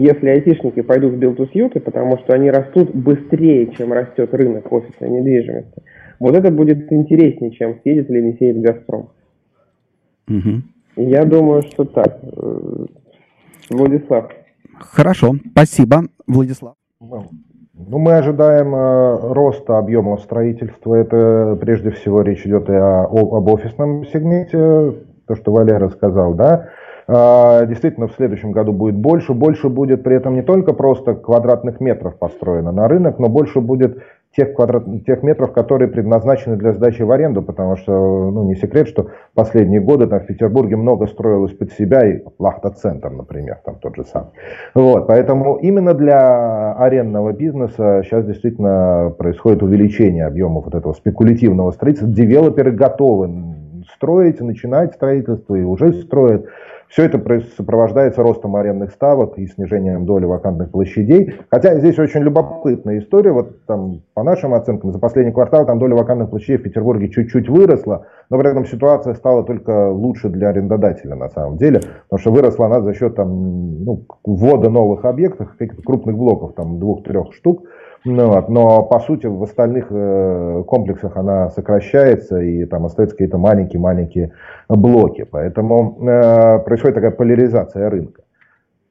если 0.00 0.28
айтишники 0.28 0.82
пойдут 0.82 1.14
в 1.14 1.18
build 1.18 1.38
потому 1.82 2.18
что 2.18 2.34
они 2.34 2.50
растут 2.50 2.94
быстрее, 2.94 3.68
чем 3.78 3.92
растет 3.92 4.34
рынок 4.34 4.70
офисной 4.70 5.08
недвижимости, 5.08 5.82
вот 6.22 6.36
это 6.36 6.50
будет 6.50 6.92
интереснее, 6.92 7.50
чем 7.50 7.80
съедет 7.82 8.10
или 8.10 8.20
не 8.22 8.32
съедет 8.34 8.62
«Газпром». 8.62 9.08
Угу. 10.28 10.62
Я 10.96 11.24
думаю, 11.24 11.62
что 11.62 11.84
так. 11.84 12.20
Владислав. 13.70 14.30
Хорошо, 14.78 15.34
спасибо, 15.50 16.04
Владислав. 16.26 16.74
Ну, 17.00 17.98
мы 17.98 18.16
ожидаем 18.16 18.74
э, 18.74 19.32
роста 19.32 19.78
объемов 19.78 20.20
строительства. 20.20 20.94
Это 20.94 21.58
прежде 21.60 21.90
всего 21.90 22.22
речь 22.22 22.46
идет 22.46 22.68
и 22.68 22.72
о, 22.72 23.06
об 23.06 23.48
офисном 23.48 24.06
сегменте, 24.06 24.94
то, 25.26 25.34
что 25.34 25.52
Валера 25.52 25.88
сказал, 25.88 26.34
да. 26.34 26.68
Э, 27.08 27.66
действительно, 27.66 28.06
в 28.06 28.12
следующем 28.12 28.52
году 28.52 28.72
будет 28.72 28.94
больше. 28.94 29.32
Больше 29.32 29.68
будет 29.68 30.04
при 30.04 30.16
этом 30.16 30.34
не 30.34 30.42
только 30.42 30.74
просто 30.74 31.14
квадратных 31.14 31.80
метров 31.80 32.16
построено 32.18 32.70
на 32.70 32.86
рынок, 32.86 33.18
но 33.18 33.28
больше 33.28 33.60
будет 33.60 33.98
тех, 34.36 34.54
квадрат, 34.54 34.84
тех 35.04 35.22
метров, 35.22 35.52
которые 35.52 35.88
предназначены 35.88 36.56
для 36.56 36.72
сдачи 36.72 37.02
в 37.02 37.10
аренду, 37.10 37.42
потому 37.42 37.76
что, 37.76 38.30
ну, 38.30 38.44
не 38.44 38.54
секрет, 38.54 38.88
что 38.88 39.08
последние 39.34 39.80
годы 39.80 40.06
там 40.06 40.20
в 40.20 40.26
Петербурге 40.26 40.76
много 40.76 41.06
строилось 41.06 41.52
под 41.52 41.72
себя, 41.72 42.06
и 42.06 42.22
Лахта-центр, 42.38 43.10
например, 43.10 43.58
там 43.64 43.76
тот 43.80 43.96
же 43.96 44.04
самый. 44.04 44.30
Вот, 44.74 45.06
поэтому 45.06 45.56
именно 45.56 45.92
для 45.94 46.72
арендного 46.74 47.32
бизнеса 47.32 48.02
сейчас 48.04 48.24
действительно 48.24 49.14
происходит 49.18 49.62
увеличение 49.62 50.26
объема 50.26 50.60
вот 50.60 50.74
этого 50.74 50.94
спекулятивного 50.94 51.70
строительства. 51.72 52.12
Девелоперы 52.12 52.72
готовы 52.72 53.28
строить, 53.94 54.40
начинать 54.40 54.94
строительство 54.94 55.54
и 55.54 55.62
уже 55.62 55.92
строят. 55.92 56.46
Все 56.92 57.04
это 57.04 57.18
сопровождается 57.56 58.22
ростом 58.22 58.54
арендных 58.54 58.90
ставок 58.90 59.38
и 59.38 59.46
снижением 59.46 60.04
доли 60.04 60.26
вакантных 60.26 60.70
площадей. 60.70 61.32
Хотя 61.50 61.78
здесь 61.78 61.98
очень 61.98 62.20
любопытная 62.20 62.98
история. 62.98 63.32
Вот 63.32 63.64
там, 63.64 64.02
по 64.12 64.22
нашим 64.22 64.52
оценкам, 64.52 64.92
за 64.92 64.98
последний 64.98 65.32
квартал 65.32 65.64
там 65.64 65.78
доля 65.78 65.94
вакантных 65.94 66.28
площадей 66.28 66.58
в 66.58 66.62
Петербурге 66.64 67.08
чуть-чуть 67.08 67.48
выросла, 67.48 68.04
но 68.28 68.38
при 68.38 68.50
этом 68.50 68.66
ситуация 68.66 69.14
стала 69.14 69.42
только 69.42 69.90
лучше 69.90 70.28
для 70.28 70.50
арендодателя 70.50 71.14
на 71.16 71.30
самом 71.30 71.56
деле, 71.56 71.80
потому 72.10 72.20
что 72.20 72.30
выросла 72.30 72.66
она 72.66 72.82
за 72.82 72.92
счет 72.92 73.14
там, 73.14 73.84
ну, 73.84 74.04
ввода 74.22 74.68
новых 74.68 75.06
объектов, 75.06 75.56
каких-то 75.56 75.82
крупных 75.82 76.18
блоков, 76.18 76.52
там 76.52 76.78
двух-трех 76.78 77.32
штук. 77.32 77.62
Ну, 78.04 78.28
вот, 78.28 78.48
но 78.48 78.82
по 78.82 78.98
сути 78.98 79.26
в 79.26 79.42
остальных 79.42 79.86
э, 79.90 80.64
комплексах 80.66 81.16
она 81.16 81.50
сокращается 81.50 82.40
и 82.40 82.64
там 82.64 82.84
остаются 82.84 83.16
какие-то 83.16 83.38
маленькие-маленькие 83.38 84.32
блоки. 84.68 85.24
Поэтому 85.30 85.98
э, 86.00 86.58
происходит 86.60 86.96
такая 86.96 87.12
поляризация 87.12 87.88
рынка. 87.88 88.22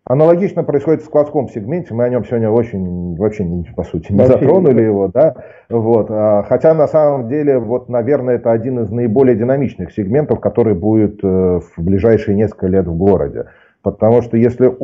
Аналогично 0.04 0.64
происходит 0.64 1.04
в 1.04 1.06
складском 1.06 1.48
сегменте. 1.48 1.94
Мы 1.94 2.06
о 2.06 2.10
нем 2.10 2.26
сегодня 2.26 2.50
очень, 2.50 3.16
вообще, 3.18 3.46
по 3.76 3.84
сути, 3.84 4.12
не 4.12 4.26
затронули 4.26 4.82
его, 4.82 5.08
да. 5.08 5.36
Вот. 5.70 6.08
А, 6.10 6.44
хотя 6.44 6.74
на 6.74 6.88
самом 6.88 7.28
деле, 7.28 7.60
вот, 7.60 7.88
наверное, 7.88 8.36
это 8.36 8.52
один 8.52 8.80
из 8.80 8.90
наиболее 8.90 9.36
динамичных 9.36 9.94
сегментов, 9.94 10.40
который 10.40 10.74
будет 10.74 11.20
э, 11.24 11.60
в 11.60 11.74
ближайшие 11.78 12.36
несколько 12.36 12.68
лет 12.68 12.88
в 12.88 12.96
городе. 12.96 13.46
Потому 13.84 14.22
что 14.22 14.38
если 14.38 14.76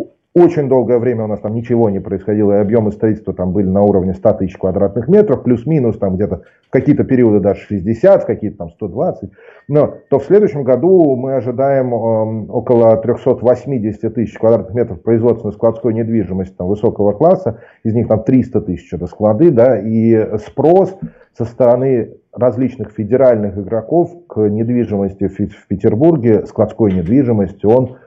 очень 0.41 0.69
долгое 0.69 0.99
время 0.99 1.23
у 1.23 1.27
нас 1.27 1.39
там 1.39 1.53
ничего 1.53 1.89
не 1.89 1.99
происходило, 1.99 2.53
и 2.53 2.61
объемы 2.61 2.91
строительства 2.91 3.33
там 3.33 3.51
были 3.51 3.67
на 3.67 3.81
уровне 3.81 4.13
100 4.13 4.33
тысяч 4.33 4.57
квадратных 4.57 5.07
метров, 5.07 5.43
плюс-минус 5.43 5.97
там 5.97 6.15
где-то 6.15 6.43
в 6.67 6.69
какие-то 6.69 7.03
периоды 7.03 7.39
даже 7.39 7.61
60, 7.61 8.23
в 8.23 8.25
какие-то 8.25 8.57
там 8.57 8.69
120. 8.71 9.31
Но 9.67 9.95
то 10.09 10.19
в 10.19 10.25
следующем 10.25 10.63
году 10.63 11.15
мы 11.15 11.35
ожидаем 11.35 11.93
э, 11.93 12.51
около 12.51 12.97
380 12.97 14.13
тысяч 14.13 14.37
квадратных 14.37 14.75
метров 14.75 15.01
производственной 15.01 15.53
складской 15.53 15.93
недвижимости 15.93 16.53
там, 16.55 16.67
высокого 16.67 17.13
класса, 17.13 17.59
из 17.83 17.93
них 17.93 18.07
там 18.07 18.23
300 18.23 18.61
тысяч 18.61 18.93
это 18.93 19.07
склады, 19.07 19.51
да, 19.51 19.79
и 19.79 20.37
спрос 20.37 20.95
со 21.37 21.45
стороны 21.45 22.15
различных 22.33 22.91
федеральных 22.91 23.57
игроков 23.57 24.11
к 24.27 24.39
недвижимости 24.39 25.27
в 25.27 25.67
Петербурге, 25.67 26.45
складской 26.45 26.91
недвижимости, 26.91 27.65
он 27.65 27.97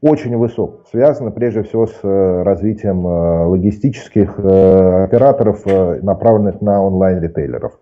очень 0.00 0.36
высок. 0.36 0.86
Связано 0.90 1.30
прежде 1.30 1.62
всего 1.62 1.86
с 1.86 1.98
э, 2.02 2.42
развитием 2.42 3.06
э, 3.06 3.44
логистических 3.46 4.38
э, 4.38 5.04
операторов, 5.04 5.64
направленных 6.02 6.60
на 6.60 6.82
онлайн-ритейлеров. 6.82 7.78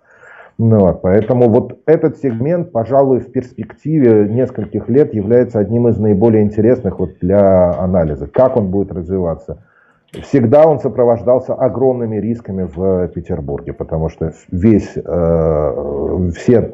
Ну, 0.58 0.80
вот, 0.80 1.02
поэтому 1.02 1.50
вот 1.50 1.80
этот 1.84 2.16
сегмент, 2.16 2.72
пожалуй, 2.72 3.20
в 3.20 3.30
перспективе 3.30 4.26
нескольких 4.26 4.88
лет 4.88 5.12
является 5.12 5.58
одним 5.58 5.88
из 5.88 5.98
наиболее 5.98 6.42
интересных 6.42 6.98
вот 6.98 7.18
для 7.20 7.72
анализа. 7.72 8.26
Как 8.26 8.56
он 8.56 8.70
будет 8.70 8.90
развиваться? 8.90 9.62
Всегда 10.22 10.66
он 10.66 10.78
сопровождался 10.78 11.52
огромными 11.52 12.16
рисками 12.16 12.62
в 12.62 13.08
Петербурге, 13.08 13.74
потому 13.74 14.08
что 14.08 14.32
весь, 14.50 14.92
э, 14.96 16.30
все 16.34 16.72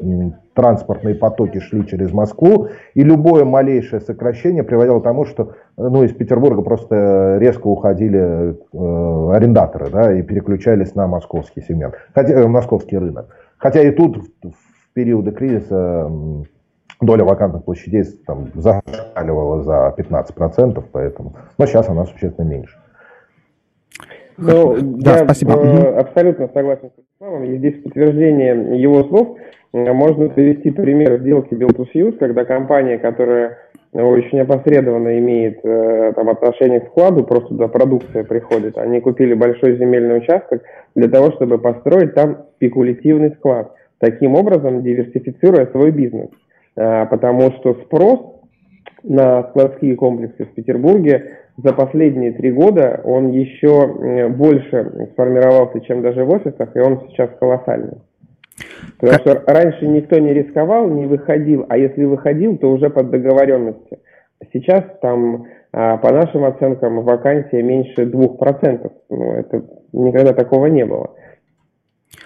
транспортные 0.53 1.15
потоки 1.15 1.59
шли 1.59 1.85
через 1.87 2.11
Москву, 2.11 2.67
и 2.93 3.03
любое 3.03 3.45
малейшее 3.45 4.01
сокращение 4.01 4.63
приводило 4.63 4.99
к 4.99 5.03
тому, 5.03 5.25
что 5.25 5.53
ну, 5.77 6.03
из 6.03 6.13
Петербурга 6.13 6.61
просто 6.61 7.37
резко 7.39 7.67
уходили 7.67 8.55
э, 8.73 9.35
арендаторы 9.35 9.89
да, 9.89 10.13
и 10.13 10.21
переключались 10.21 10.95
на 10.95 11.07
московский 11.07 11.61
сегмент, 11.61 11.95
хотя, 12.13 12.33
э, 12.33 12.47
московский 12.47 12.97
рынок. 12.97 13.35
Хотя 13.57 13.81
и 13.81 13.91
тут 13.91 14.17
в, 14.17 14.49
в 14.49 14.93
периоды 14.93 15.31
кризиса 15.31 16.09
доля 17.01 17.23
вакантных 17.23 17.63
площадей 17.63 18.03
там, 18.25 18.49
зашкаливала 18.53 19.63
за 19.63 19.93
15%, 19.97 20.83
поэтому, 20.91 21.35
но 21.57 21.65
сейчас 21.65 21.89
она 21.89 22.05
существенно 22.05 22.45
меньше. 22.45 22.77
Ну, 24.37 24.77
да, 24.81 25.19
я 25.19 25.25
спасибо. 25.25 25.53
Э, 25.53 25.99
абсолютно 25.99 26.47
согласен 26.47 26.89
с 26.89 26.97
Вячеславом. 26.97 27.43
И 27.43 27.57
здесь 27.57 27.83
подтверждение 27.83 28.81
его 28.81 29.03
слов. 29.03 29.37
Можно 29.73 30.29
привести 30.29 30.69
пример 30.69 31.19
сделки 31.19 31.53
Build 31.53 31.75
to 31.77 31.87
Suit, 31.93 32.17
когда 32.17 32.45
компания, 32.45 32.99
которая 32.99 33.57
очень 33.91 34.39
опосредованно 34.39 35.17
имеет 35.19 35.59
э, 35.63 36.13
там, 36.15 36.29
отношение 36.29 36.79
к 36.79 36.87
складу, 36.89 37.23
просто 37.23 37.49
туда 37.49 37.67
продукция 37.67 38.23
приходит. 38.23 38.77
Они 38.77 38.99
купили 39.01 39.33
большой 39.33 39.77
земельный 39.77 40.17
участок 40.17 40.63
для 40.95 41.07
того, 41.09 41.31
чтобы 41.33 41.59
построить 41.59 42.13
там 42.15 42.45
спекулятивный 42.55 43.31
склад, 43.31 43.73
таким 43.99 44.35
образом 44.35 44.81
диверсифицируя 44.81 45.67
свой 45.67 45.91
бизнес. 45.91 46.29
Э, 46.75 47.05
потому 47.05 47.51
что 47.53 47.75
спрос 47.85 48.19
на 49.03 49.43
складские 49.49 49.95
комплексы 49.95 50.45
в 50.45 50.53
Петербурге 50.53 51.37
за 51.57 51.73
последние 51.73 52.31
три 52.31 52.51
года 52.51 53.01
он 53.03 53.29
еще 53.31 54.29
больше 54.29 55.09
сформировался, 55.13 55.81
чем 55.81 56.01
даже 56.01 56.23
в 56.23 56.31
офисах, 56.31 56.75
и 56.75 56.79
он 56.79 57.01
сейчас 57.09 57.29
колоссальный. 57.39 57.97
Потому 58.99 59.19
что 59.19 59.43
раньше 59.47 59.87
никто 59.87 60.19
не 60.19 60.33
рисковал, 60.33 60.87
не 60.87 61.05
выходил, 61.05 61.65
а 61.69 61.77
если 61.77 62.03
выходил, 62.03 62.57
то 62.57 62.71
уже 62.71 62.89
под 62.89 63.09
договоренностью. 63.09 63.99
Сейчас 64.51 64.83
там, 65.01 65.45
а, 65.71 65.97
по 65.97 66.11
нашим 66.11 66.45
оценкам, 66.45 67.01
вакансия 67.03 67.61
меньше 67.63 68.05
2%. 68.05 68.91
Ну, 69.09 69.31
это 69.33 69.63
никогда 69.93 70.33
такого 70.33 70.67
не 70.67 70.85
было. 70.85 71.11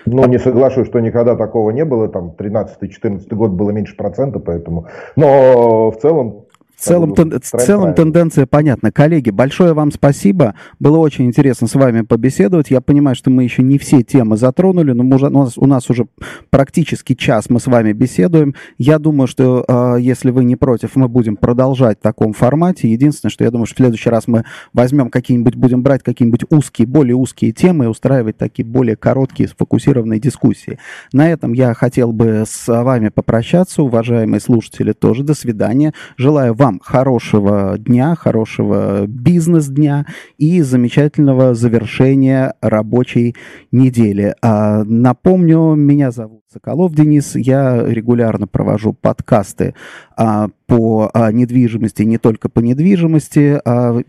Ну, 0.06 0.26
не 0.26 0.40
соглашусь, 0.40 0.88
что 0.88 1.00
никогда 1.00 1.36
такого 1.36 1.72
не 1.72 1.86
было. 1.86 2.08
Там 2.10 2.34
13-14 2.38 3.34
год 3.36 3.52
было 3.52 3.72
меньше 3.72 3.96
процента, 3.96 4.40
поэтому... 4.40 4.88
Но 5.16 5.92
в 5.92 5.98
целом 5.98 6.47
в 6.78 6.84
целом, 6.84 7.16
тен, 7.16 7.34
в 7.42 7.58
целом 7.58 7.96
тенденция 7.96 8.46
понятна. 8.46 8.92
Коллеги, 8.92 9.32
большое 9.32 9.74
вам 9.74 9.92
спасибо. 9.92 10.54
Было 10.80 11.00
очень 11.00 11.26
интересно 11.26 11.68
с 11.68 11.74
вами 11.74 12.02
побеседовать. 12.02 12.70
Я 12.70 12.82
понимаю, 12.82 13.16
что 13.16 13.32
мы 13.32 13.44
еще 13.44 13.64
не 13.64 13.80
все 13.80 14.04
темы 14.04 14.38
затронули, 14.38 14.92
но 14.92 15.04
у 15.04 15.30
нас, 15.30 15.58
у 15.58 15.66
нас 15.66 15.90
уже 15.90 16.06
практически 16.52 17.16
час 17.16 17.50
мы 17.50 17.60
с 17.60 17.66
вами 17.66 17.94
беседуем. 17.94 18.54
Я 18.78 19.00
думаю, 19.00 19.28
что 19.28 19.66
э, 19.68 19.98
если 20.02 20.30
вы 20.30 20.44
не 20.44 20.56
против, 20.56 20.96
мы 20.96 21.08
будем 21.08 21.36
продолжать 21.36 21.98
в 21.98 22.04
таком 22.04 22.34
формате. 22.34 22.92
Единственное, 22.92 23.32
что 23.32 23.44
я 23.44 23.50
думаю, 23.50 23.66
что 23.66 23.74
в 23.74 23.78
следующий 23.78 24.12
раз 24.12 24.28
мы 24.28 24.46
возьмем 24.72 25.10
какие-нибудь, 25.10 25.56
будем 25.56 25.82
брать 25.82 26.04
какие-нибудь 26.04 26.46
узкие, 26.52 26.88
более 26.88 27.16
узкие 27.16 27.54
темы 27.54 27.86
и 27.86 27.88
устраивать 27.88 28.38
такие 28.38 28.66
более 28.66 28.96
короткие, 28.96 29.50
сфокусированные 29.50 30.20
дискуссии. 30.20 30.78
На 31.12 31.28
этом 31.32 31.54
я 31.54 31.74
хотел 31.74 32.12
бы 32.12 32.44
с 32.48 32.68
вами 32.68 33.10
попрощаться. 33.10 33.82
Уважаемые 33.82 34.42
слушатели, 34.42 34.92
тоже 34.92 35.24
до 35.24 35.34
свидания. 35.34 35.94
Желаю 36.18 36.54
вам 36.54 36.67
вам 36.68 36.82
хорошего 36.84 37.78
дня, 37.78 38.16
хорошего 38.16 39.06
бизнес-дня 39.08 40.06
и 40.38 40.62
замечательного 40.62 41.54
завершения 41.54 42.56
рабочей 42.62 43.36
недели. 43.72 44.36
А, 44.42 44.84
напомню, 44.84 45.76
меня 45.76 46.12
зовут 46.12 46.42
Соколов 46.52 46.94
Денис. 46.94 47.36
Я 47.36 47.86
регулярно 47.86 48.48
провожу 48.48 48.92
подкасты 48.92 49.76
а, 50.18 50.50
по 50.68 51.10
а, 51.14 51.32
недвижимости, 51.32 52.04
не 52.04 52.18
только 52.18 52.50
по 52.50 52.60
недвижимости. 52.60 53.60
А, 53.66 54.00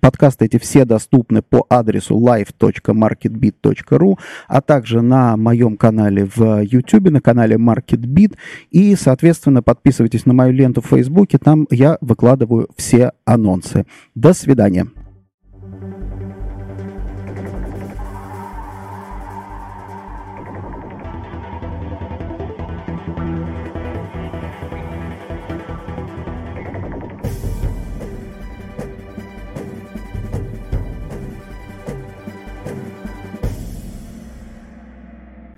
подкасты 0.00 0.44
эти 0.44 0.58
все 0.58 0.84
доступны 0.84 1.42
по 1.42 1.66
адресу 1.68 2.16
live.marketbit.ru, 2.16 4.18
а 4.46 4.60
также 4.60 5.00
на 5.00 5.36
моем 5.36 5.76
канале 5.76 6.28
в 6.32 6.62
YouTube, 6.62 7.10
на 7.10 7.20
канале 7.20 7.56
MarketBit. 7.56 8.36
И, 8.70 8.94
соответственно, 8.94 9.62
подписывайтесь 9.62 10.26
на 10.26 10.34
мою 10.34 10.52
ленту 10.52 10.82
в 10.82 10.86
Фейсбуке, 10.86 11.38
там 11.38 11.66
я 11.70 11.98
выкладываю 12.00 12.68
все 12.76 13.12
анонсы. 13.24 13.86
До 14.14 14.34
свидания. 14.34 14.86